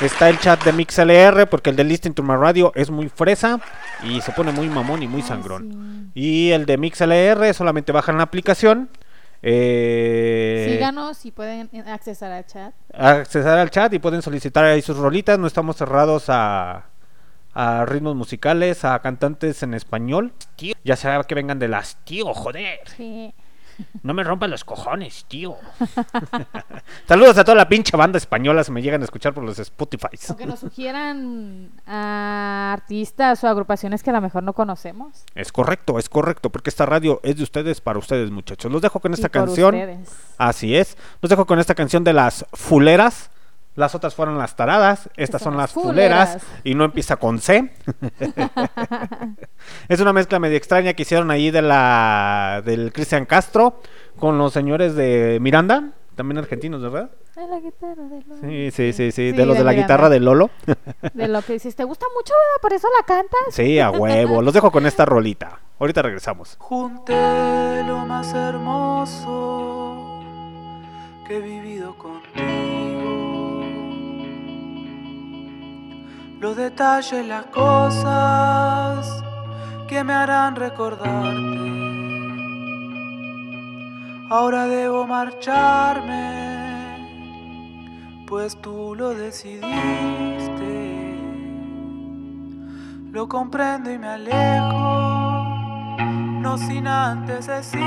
está 0.00 0.28
el 0.28 0.38
chat 0.38 0.62
de 0.64 0.72
MixLR 0.72 1.48
porque 1.48 1.70
el 1.70 1.76
de 1.76 1.84
Listen 1.84 2.14
to 2.14 2.22
My 2.22 2.34
Radio 2.34 2.72
es 2.74 2.90
muy 2.90 3.08
fresa 3.08 3.60
y 4.02 4.20
se 4.20 4.32
pone 4.32 4.52
muy 4.52 4.68
mamón 4.68 5.02
y 5.02 5.08
muy 5.08 5.22
sangrón. 5.22 6.10
Y 6.14 6.50
el 6.50 6.66
de 6.66 6.76
MixLR 6.76 7.54
solamente 7.54 7.92
bajan 7.92 8.16
la 8.16 8.24
aplicación. 8.24 8.90
Eh, 9.42 10.68
Síganos 10.70 11.24
y 11.24 11.30
pueden 11.30 11.70
accesar 11.86 12.30
al 12.30 12.44
chat. 12.44 12.74
accesar 12.92 13.58
al 13.58 13.70
chat 13.70 13.92
y 13.94 13.98
pueden 13.98 14.20
solicitar 14.20 14.64
ahí 14.64 14.82
sus 14.82 14.96
rolitas. 14.96 15.38
No 15.38 15.46
estamos 15.46 15.76
cerrados 15.76 16.24
a, 16.28 16.89
a 17.54 17.84
ritmos 17.86 18.16
musicales, 18.16 18.84
a 18.84 18.98
cantantes 19.00 19.62
en 19.62 19.74
español. 19.74 20.32
Tío, 20.56 20.74
ya 20.84 20.96
sea 20.96 21.22
que 21.24 21.34
vengan 21.34 21.58
de 21.58 21.68
las 21.68 21.96
tío, 22.04 22.32
joder. 22.34 22.80
Sí. 22.96 23.34
No 24.02 24.12
me 24.12 24.22
rompan 24.22 24.50
los 24.50 24.62
cojones, 24.62 25.24
tío. 25.26 25.56
Saludos 27.08 27.38
a 27.38 27.44
toda 27.44 27.56
la 27.56 27.68
pinche 27.68 27.96
banda 27.96 28.18
española 28.18 28.62
se 28.62 28.72
me 28.72 28.82
llegan 28.82 29.00
a 29.00 29.04
escuchar 29.04 29.32
por 29.32 29.42
los 29.42 29.58
Spotify. 29.58 30.08
O 30.28 30.36
que 30.36 30.46
nos 30.46 30.60
sugieran 30.60 31.70
a 31.86 32.72
artistas 32.74 33.42
o 33.42 33.48
agrupaciones 33.48 34.02
que 34.02 34.10
a 34.10 34.12
lo 34.12 34.20
mejor 34.20 34.42
no 34.42 34.52
conocemos. 34.52 35.24
Es 35.34 35.50
correcto, 35.50 35.98
es 35.98 36.08
correcto, 36.08 36.50
porque 36.50 36.70
esta 36.70 36.86
radio 36.86 37.20
es 37.22 37.36
de 37.36 37.42
ustedes 37.42 37.80
para 37.80 37.98
ustedes, 37.98 38.30
muchachos. 38.30 38.70
Los 38.70 38.82
dejo 38.82 39.00
con 39.00 39.14
esta 39.14 39.28
Y 39.28 39.30
por 39.30 39.46
canción. 39.46 39.74
ustedes. 39.74 40.10
Así 40.38 40.76
es. 40.76 40.96
Los 41.22 41.30
dejo 41.30 41.46
con 41.46 41.58
esta 41.58 41.74
canción 41.74 42.04
de 42.04 42.12
las 42.12 42.44
fuleras. 42.52 43.30
Las 43.76 43.94
otras 43.94 44.14
fueron 44.14 44.36
las 44.36 44.56
taradas, 44.56 45.08
estas 45.16 45.40
son, 45.42 45.52
son 45.52 45.58
las 45.58 45.72
fuleras. 45.72 46.30
fuleras. 46.32 46.60
y 46.64 46.74
no 46.74 46.84
empieza 46.84 47.16
con 47.16 47.38
C. 47.40 47.72
es 49.88 50.00
una 50.00 50.12
mezcla 50.12 50.38
medio 50.38 50.56
extraña 50.56 50.92
que 50.94 51.02
hicieron 51.02 51.30
ahí 51.30 51.50
de 51.50 51.62
la 51.62 52.62
del 52.64 52.92
Cristian 52.92 53.26
Castro 53.26 53.80
con 54.18 54.38
los 54.38 54.52
señores 54.52 54.94
de 54.96 55.38
Miranda, 55.40 55.90
también 56.16 56.38
argentinos, 56.38 56.82
¿verdad? 56.82 57.10
De 57.36 57.46
la 57.46 57.60
guitarra 57.60 58.02
de 58.02 58.20
Lolo. 58.26 58.40
Sí, 58.42 58.70
sí, 58.70 58.92
sí, 58.92 59.12
sí, 59.12 59.14
Sí, 59.30 59.32
de 59.32 59.46
los 59.46 59.54
de 59.54 59.60
de 59.60 59.64
la 59.64 59.70
Miranda. 59.70 59.94
guitarra 59.94 60.08
de 60.10 60.20
Lolo. 60.20 60.50
De 61.14 61.28
lo 61.28 61.40
que 61.42 61.54
dices, 61.54 61.74
¿te 61.76 61.84
gusta 61.84 62.04
mucho, 62.14 62.34
verdad? 62.34 62.60
¿Por 62.60 62.72
eso 62.74 62.88
la 62.98 63.06
cantas? 63.06 63.40
sí, 63.50 63.78
a 63.78 63.90
huevo. 63.90 64.42
Los 64.42 64.52
dejo 64.52 64.70
con 64.70 64.84
esta 64.84 65.06
rolita. 65.06 65.58
Ahorita 65.78 66.02
regresamos. 66.02 66.56
Junté 66.58 67.82
lo 67.86 67.98
más 68.04 68.34
hermoso 68.34 70.20
que 71.26 71.38
he 71.38 71.40
vivido 71.40 71.94
contigo. 71.96 72.79
Los 76.40 76.56
detalles, 76.56 77.26
las 77.26 77.44
cosas 77.46 79.22
que 79.86 80.02
me 80.02 80.14
harán 80.14 80.56
recordarte. 80.56 81.60
Ahora 84.30 84.66
debo 84.66 85.06
marcharme, 85.06 86.16
pues 88.26 88.56
tú 88.56 88.94
lo 88.96 89.10
decidiste. 89.10 89.68
Lo 93.12 93.28
comprendo 93.28 93.92
y 93.92 93.98
me 93.98 94.08
alejo 94.08 95.10
no 96.40 96.56
sin 96.56 96.86
antes 96.86 97.48
decirte. 97.48 97.80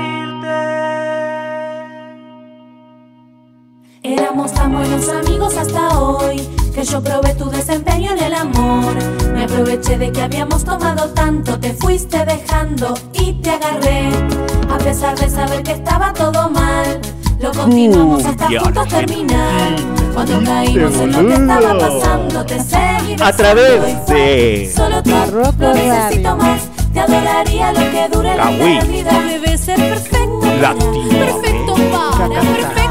Éramos 4.04 4.52
tan 4.54 4.72
buenos 4.72 5.08
amigos 5.08 5.56
hasta 5.56 5.98
hoy 5.98 6.53
que 6.74 6.84
yo 6.84 7.00
probé 7.00 7.34
tu 7.34 7.48
desempeño 7.50 8.12
en 8.12 8.18
el 8.18 8.34
amor. 8.34 8.94
Me 9.32 9.44
aproveché 9.44 9.96
de 9.96 10.10
que 10.10 10.22
habíamos 10.22 10.64
tomado 10.64 11.08
tanto, 11.10 11.58
te 11.58 11.72
fuiste 11.72 12.24
dejando 12.24 12.94
y 13.12 13.34
te 13.34 13.50
agarré. 13.50 14.10
A 14.72 14.78
pesar 14.78 15.16
de 15.16 15.30
saber 15.30 15.62
que 15.62 15.72
estaba 15.72 16.12
todo 16.12 16.50
mal, 16.50 17.00
lo 17.40 17.52
continuamos 17.52 18.24
hasta 18.24 18.44
Cumbia 18.44 18.60
juntos 18.60 18.88
terminar. 18.88 19.76
Cuando 20.14 20.44
caímos 20.44 20.94
en 20.94 21.12
lo 21.12 21.26
que 21.26 21.34
estaba 21.34 21.78
pasando, 21.78 22.46
te 22.46 22.60
seguí 22.60 23.16
A 23.22 23.32
través 23.32 24.06
de 24.06 24.72
Solo 24.74 25.02
tú, 25.02 25.10
Barroco 25.10 25.54
no 25.58 25.74
necesito 25.74 26.36
más. 26.36 26.62
Te 26.92 27.00
adoraría 27.00 27.72
lo 27.72 27.80
que 27.80 28.08
dure 28.12 28.36
la 28.36 28.52
eternidad. 28.52 29.22
Debe 29.24 29.58
ser 29.58 29.76
perfecto. 29.76 30.40
Perfecto 30.40 31.74
para, 31.92 32.28
perfecto 32.28 32.83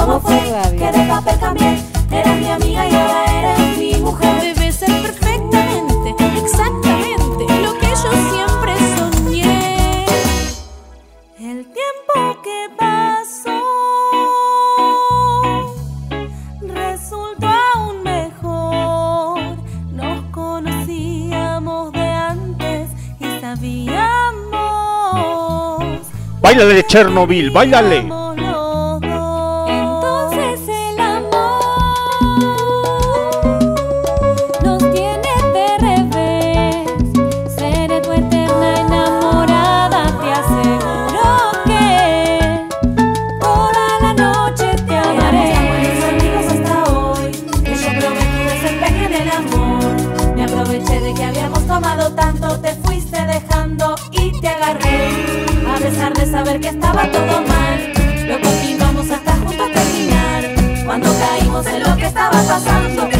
¿Cómo 0.00 0.18
fue 0.18 0.40
que 0.78 0.90
de 0.92 1.06
papel 1.06 1.38
cambié? 1.38 1.78
Eras 2.10 2.38
mi 2.38 2.48
amiga 2.48 2.88
y 2.88 2.94
ahora 2.94 3.24
eres 3.38 3.78
mi 3.78 3.94
mujer. 3.96 4.40
Debe 4.40 4.72
ser 4.72 4.88
perfectamente, 5.02 6.14
exactamente 6.42 7.44
lo 7.62 7.74
que 7.78 7.88
yo 7.88 8.10
siempre 8.32 8.72
soñé. 8.96 10.06
El 11.38 11.66
tiempo 11.66 12.40
que 12.42 12.70
pasó 12.78 13.60
resultó 16.62 17.46
aún 17.74 18.02
mejor. 18.02 19.58
Nos 19.92 20.24
conocíamos 20.30 21.92
de 21.92 22.08
antes 22.08 22.88
y 23.20 23.26
sabíamos. 23.38 24.50
Báilale, 26.40 26.86
Chernobyl, 26.86 27.50
báilale. 27.50 28.19
Que 56.60 56.68
estaba 56.68 57.10
todo 57.10 57.42
mal, 57.42 57.92
lo 58.26 58.40
continuamos 58.40 59.10
hasta 59.10 59.32
juntos 59.36 59.72
terminar. 59.72 60.44
Cuando 60.84 61.10
caímos 61.18 61.66
en 61.66 61.82
lo 61.82 61.96
que 61.96 62.06
estaba 62.06 62.30
pasando, 62.30 63.19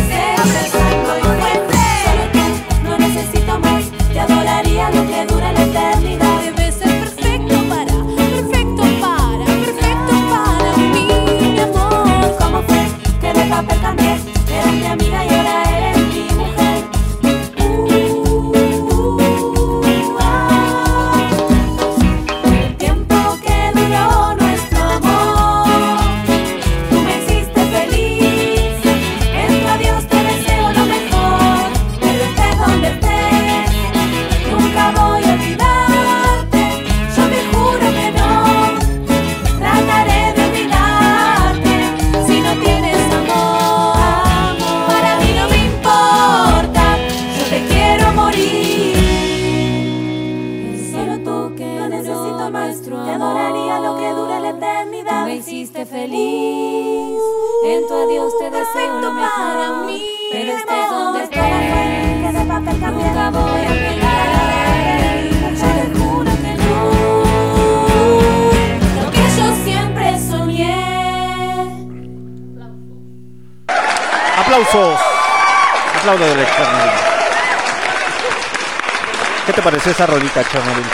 ¿Qué 79.51 79.56
te 79.56 79.62
pareció 79.62 79.90
esa 79.90 80.06
rolita, 80.06 80.44
Chernobyl? 80.44 80.85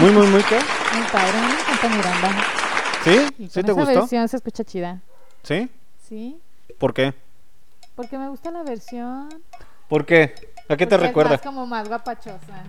Muy, 0.00 0.10
muy, 0.10 0.26
muy, 0.26 0.42
¿qué? 0.42 0.56
Muy 0.56 1.06
padre, 1.10 1.32
me 1.40 1.72
encanta 1.72 1.88
Miranda. 1.96 2.44
¿Sí? 3.02 3.26
Y 3.38 3.48
¿Sí 3.48 3.54
con 3.54 3.62
te 3.64 3.72
esa 3.72 3.72
gustó? 3.72 4.00
versión 4.00 4.28
se 4.28 4.36
escucha 4.36 4.64
chida. 4.64 5.00
¿Sí? 5.42 5.70
Sí, 6.06 6.38
¿Por 6.78 6.92
qué? 6.92 7.14
porque 7.94 8.18
me 8.18 8.28
gusta 8.28 8.50
la 8.50 8.64
versión. 8.64 9.30
¿Por 9.88 10.04
qué? 10.04 10.34
¿A 10.68 10.76
qué 10.76 10.84
te 10.84 10.90
porque 10.90 10.94
es 10.96 11.00
recuerda? 11.00 11.30
más 11.30 11.40
como 11.40 11.66
más 11.66 11.88
guapachosa. 11.88 12.62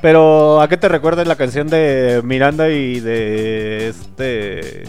Pero 0.00 0.60
¿a 0.60 0.68
qué 0.68 0.76
te 0.76 0.88
recuerda 0.88 1.24
la 1.24 1.36
canción 1.36 1.68
de 1.68 2.22
Miranda 2.24 2.68
y 2.70 2.98
de 2.98 3.86
este 3.90 4.82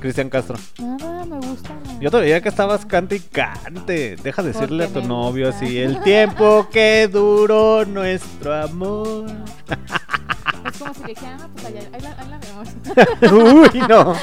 Cristian 0.00 0.28
Castro? 0.28 0.58
Nada, 0.78 1.24
me 1.24 1.36
gusta. 1.38 1.70
Yo 2.00 2.10
te 2.10 2.20
veía 2.20 2.40
que 2.40 2.48
estabas 2.48 2.86
cante 2.86 3.16
y 3.16 3.20
cante. 3.20 4.16
Deja 4.22 4.42
de 4.42 4.52
decirle 4.52 4.84
a 4.84 4.88
tu 4.88 5.02
novio 5.02 5.46
gusta. 5.46 5.64
así, 5.64 5.78
el 5.78 6.00
tiempo 6.02 6.68
que 6.70 7.08
duró 7.10 7.84
nuestro 7.84 8.54
amor. 8.54 9.26
Es 10.66 10.78
como 10.78 10.94
si 10.94 11.00
le 11.02 11.08
dijeran, 11.08 11.38
"Ah, 11.42 11.48
pues 11.54 11.66
allá, 11.66 11.80
ahí 11.92 12.00
la, 12.00 12.10
ahí 12.10 12.28
la 12.30 12.38
vemos. 12.38 13.72
Uy, 13.74 13.80
no. 13.88 14.14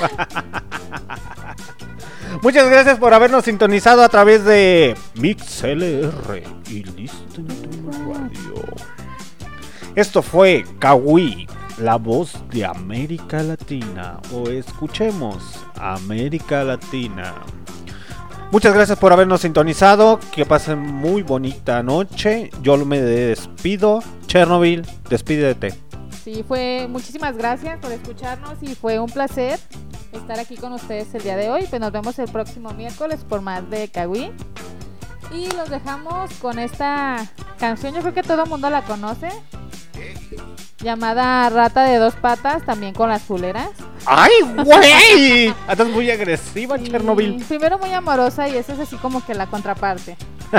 Muchas 2.42 2.70
gracias 2.70 2.98
por 3.00 3.14
habernos 3.14 3.46
sintonizado 3.46 4.04
a 4.04 4.10
través 4.10 4.44
de 4.46 4.96
MixLR 5.16 6.44
y 6.70 6.84
Listen 6.84 7.48
to 7.48 7.92
Radio. 8.14 8.64
Esto 9.96 10.22
fue 10.22 10.66
Kawi, 10.80 11.48
la 11.80 11.98
voz 11.98 12.34
de 12.52 12.66
América 12.66 13.44
Latina. 13.44 14.20
O 14.34 14.50
escuchemos 14.50 15.60
América 15.76 16.64
Latina. 16.64 17.36
Muchas 18.52 18.74
gracias 18.74 18.98
por 18.98 19.12
habernos 19.12 19.42
sintonizado. 19.42 20.20
Que 20.34 20.46
pasen 20.46 20.80
muy 20.80 21.24
bonita 21.24 21.84
noche. 21.84 22.50
Yo 22.62 22.78
me 22.86 23.02
despido. 23.02 24.02
Chernobyl, 24.28 24.86
despídete. 25.10 25.74
Sí, 26.24 26.44
fue 26.48 26.88
muchísimas 26.90 27.38
gracias 27.38 27.80
por 27.80 27.92
escucharnos 27.92 28.56
y 28.62 28.74
fue 28.74 29.00
un 29.00 29.10
placer 29.10 29.60
estar 30.12 30.40
aquí 30.40 30.56
con 30.56 30.74
ustedes 30.74 31.14
el 31.14 31.24
día 31.24 31.36
de 31.36 31.50
hoy. 31.50 31.66
Pues 31.70 31.80
nos 31.80 31.92
vemos 31.92 32.18
el 32.20 32.30
próximo 32.30 32.72
miércoles 32.72 33.24
por 33.28 33.42
más 33.42 33.70
de 33.70 33.88
Kawi. 33.90 34.32
Y 35.32 35.52
los 35.56 35.70
dejamos 35.70 36.32
con 36.36 36.60
esta 36.60 37.30
canción, 37.60 37.94
yo 37.94 38.02
creo 38.02 38.14
que 38.14 38.24
todo 38.24 38.44
el 38.44 38.50
mundo 38.50 38.70
la 38.70 38.84
conoce. 38.84 39.30
Llamada 40.86 41.50
Rata 41.50 41.84
de 41.84 41.98
dos 41.98 42.14
patas, 42.14 42.64
también 42.64 42.94
con 42.94 43.10
las 43.10 43.24
fuleras. 43.24 43.72
¡Ay, 44.06 44.32
güey! 44.64 45.48
Estás 45.70 45.88
muy 45.88 46.12
agresiva, 46.12 46.78
Chernobyl. 46.78 47.44
Primero 47.44 47.80
muy 47.80 47.92
amorosa 47.92 48.48
y 48.48 48.56
esa 48.56 48.74
es 48.74 48.80
así 48.80 48.96
como 48.98 49.26
que 49.26 49.34
la 49.34 49.48
contraparte. 49.48 50.16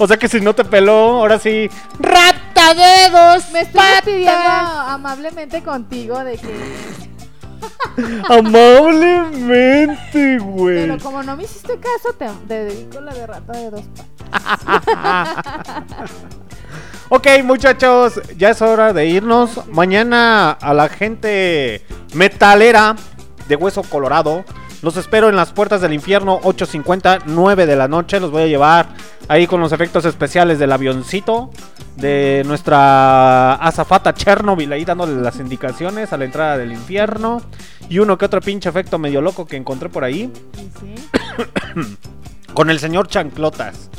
O 0.00 0.06
sea 0.06 0.16
que 0.16 0.28
si 0.28 0.40
no 0.40 0.54
te 0.54 0.64
peló, 0.64 0.92
ahora 0.92 1.40
sí. 1.40 1.68
¡Rata 1.98 2.72
de 2.72 3.10
dos 3.10 3.50
Me 3.50 3.62
estoy 3.62 3.82
despidiendo 3.96 4.30
amablemente 4.30 5.60
contigo 5.64 6.22
de 6.22 6.38
que... 6.38 7.08
Amablemente, 8.28 10.38
güey. 10.38 10.86
Pero 10.86 11.00
como 11.00 11.24
no 11.24 11.36
me 11.36 11.42
hiciste 11.42 11.80
caso, 11.80 12.12
te, 12.16 12.28
te 12.46 12.66
dedico 12.66 13.00
la 13.00 13.12
de 13.12 13.26
rata 13.26 13.52
de 13.54 13.70
dos 13.70 13.82
patas. 14.30 16.12
Ok, 17.10 17.26
muchachos, 17.44 18.20
ya 18.36 18.50
es 18.50 18.60
hora 18.60 18.92
de 18.92 19.06
irnos. 19.06 19.66
Mañana 19.68 20.50
a 20.50 20.74
la 20.74 20.88
gente 20.88 21.82
metalera 22.14 22.96
de 23.48 23.56
Hueso 23.56 23.82
Colorado. 23.82 24.44
Los 24.82 24.96
espero 24.96 25.28
en 25.28 25.36
las 25.36 25.52
puertas 25.52 25.80
del 25.80 25.94
infierno, 25.94 26.40
8.50, 26.42 27.22
9 27.26 27.66
de 27.66 27.76
la 27.76 27.88
noche. 27.88 28.20
Los 28.20 28.30
voy 28.30 28.42
a 28.42 28.46
llevar 28.46 28.88
Ahí 29.28 29.46
con 29.46 29.60
los 29.60 29.72
efectos 29.72 30.06
especiales 30.06 30.58
del 30.58 30.72
avioncito. 30.72 31.50
De 31.96 32.42
nuestra 32.46 33.54
azafata 33.54 34.14
Chernobyl 34.14 34.72
ahí 34.72 34.84
dándole 34.84 35.20
las 35.20 35.38
indicaciones 35.38 36.12
a 36.12 36.16
la 36.16 36.24
entrada 36.24 36.56
del 36.56 36.72
infierno. 36.72 37.42
Y 37.90 37.98
uno 37.98 38.16
que 38.16 38.24
otro 38.24 38.40
pinche 38.40 38.70
efecto 38.70 38.98
medio 38.98 39.20
loco 39.20 39.46
que 39.46 39.56
encontré 39.56 39.90
por 39.90 40.04
ahí. 40.04 40.32
Sí. 40.80 40.94
Con 42.54 42.70
el 42.70 42.78
señor 42.78 43.08
Chanclotas. 43.08 43.90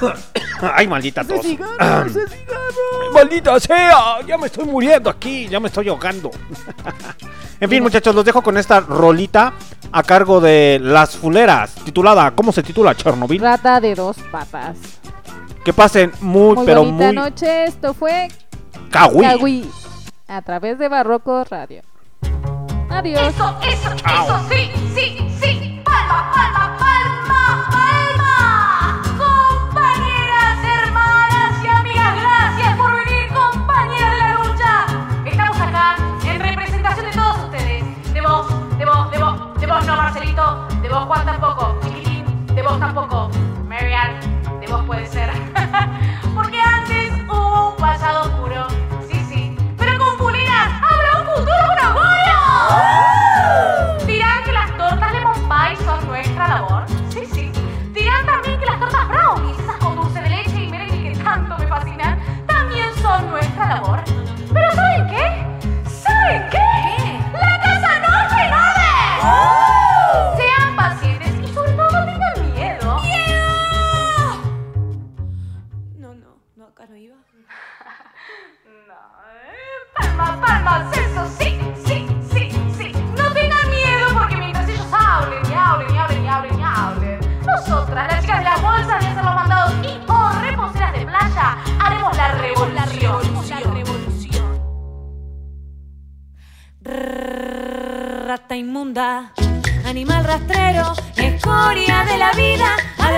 Ay, 0.74 0.86
maldita 0.88 1.20
Ese 1.22 1.34
tos. 1.34 1.42
cigarro, 1.44 2.06
ese 2.06 2.28
cigarro. 2.28 3.12
Maldita 3.12 3.60
sea, 3.60 4.20
ya 4.26 4.38
me 4.38 4.46
estoy 4.46 4.64
muriendo 4.64 5.10
aquí, 5.10 5.48
ya 5.48 5.60
me 5.60 5.68
estoy 5.68 5.88
ahogando. 5.88 6.30
en 7.60 7.70
fin, 7.70 7.82
muchachos, 7.82 8.14
los 8.14 8.24
dejo 8.24 8.42
con 8.42 8.56
esta 8.56 8.80
rolita 8.80 9.52
a 9.92 10.02
cargo 10.02 10.40
de 10.40 10.78
Las 10.82 11.16
Fuleras, 11.16 11.74
titulada, 11.84 12.30
¿cómo 12.32 12.52
se 12.52 12.62
titula? 12.62 12.94
Chernobyl. 12.94 13.40
Rata 13.40 13.80
de 13.80 13.94
dos 13.94 14.16
patas. 14.30 14.76
Que 15.64 15.72
pasen 15.72 16.12
muy, 16.20 16.56
Muy 16.56 16.66
pero 16.66 16.84
bonita 16.84 17.06
muy 17.06 17.14
noche. 17.14 17.64
Esto 17.64 17.94
fue 17.94 18.28
kawaii. 18.90 19.38
Kawi 19.38 19.70
a 20.28 20.42
través 20.42 20.78
de 20.78 20.88
Barroco 20.88 21.44
Radio. 21.44 21.82
Adiós. 22.90 23.22
Eso, 23.34 23.58
eso, 23.62 23.90
eso, 23.94 24.40
sí, 24.50 24.70
sí, 24.94 25.26
sí. 25.40 25.80
Palma, 25.84 26.30
palma, 26.32 26.53
De 40.84 40.90
vos, 40.90 41.06
Juan 41.06 41.24
tampoco. 41.24 41.78
Chiquitín, 41.82 42.26
de 42.54 42.62
vos 42.62 42.78
tampoco. 42.78 43.30
Marian, 43.66 44.20
de 44.60 44.66
vos 44.66 44.84
puede 44.84 45.06
ser. 45.06 45.33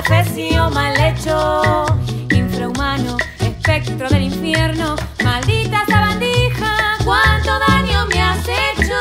Adefesio 0.07 0.71
mal 0.71 0.95
hecho, 1.01 1.87
infrahumano, 2.31 3.17
espectro 3.41 4.09
del 4.09 4.25
infierno, 4.25 4.95
maldita 5.25 5.85
sabandija, 5.87 6.99
cuánto 7.05 7.59
daño 7.59 8.07
me 8.07 8.23
has 8.23 8.47
hecho. 8.47 8.95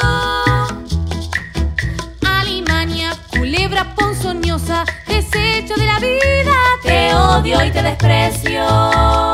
Alimania, 2.28 3.12
culebra 3.30 3.94
ponzoñosa, 3.96 4.84
desecho 5.08 5.76
de 5.76 5.86
la 5.86 6.00
vida, 6.00 6.56
te 6.82 7.14
odio 7.14 7.64
y 7.64 7.72
te 7.72 7.84
desprecio. 7.84 9.25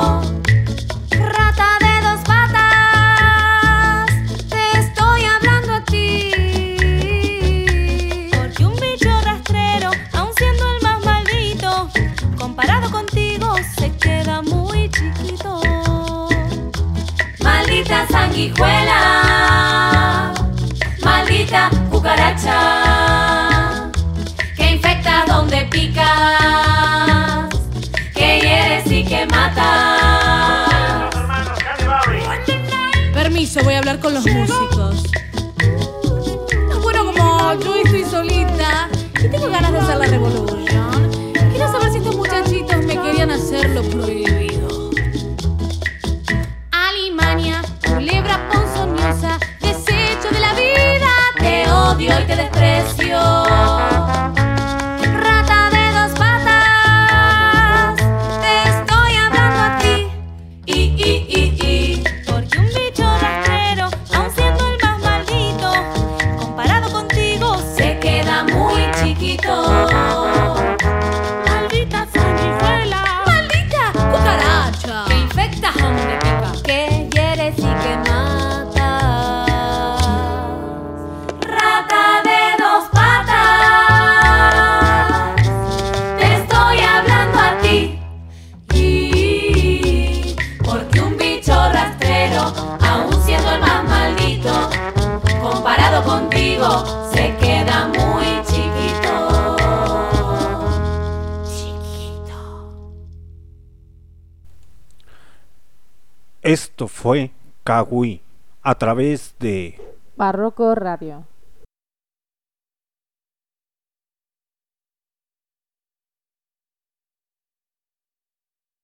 A 108.71 108.75
través 108.75 109.35
de 109.37 109.77
Barroco 110.15 110.73
Radio. 110.75 111.25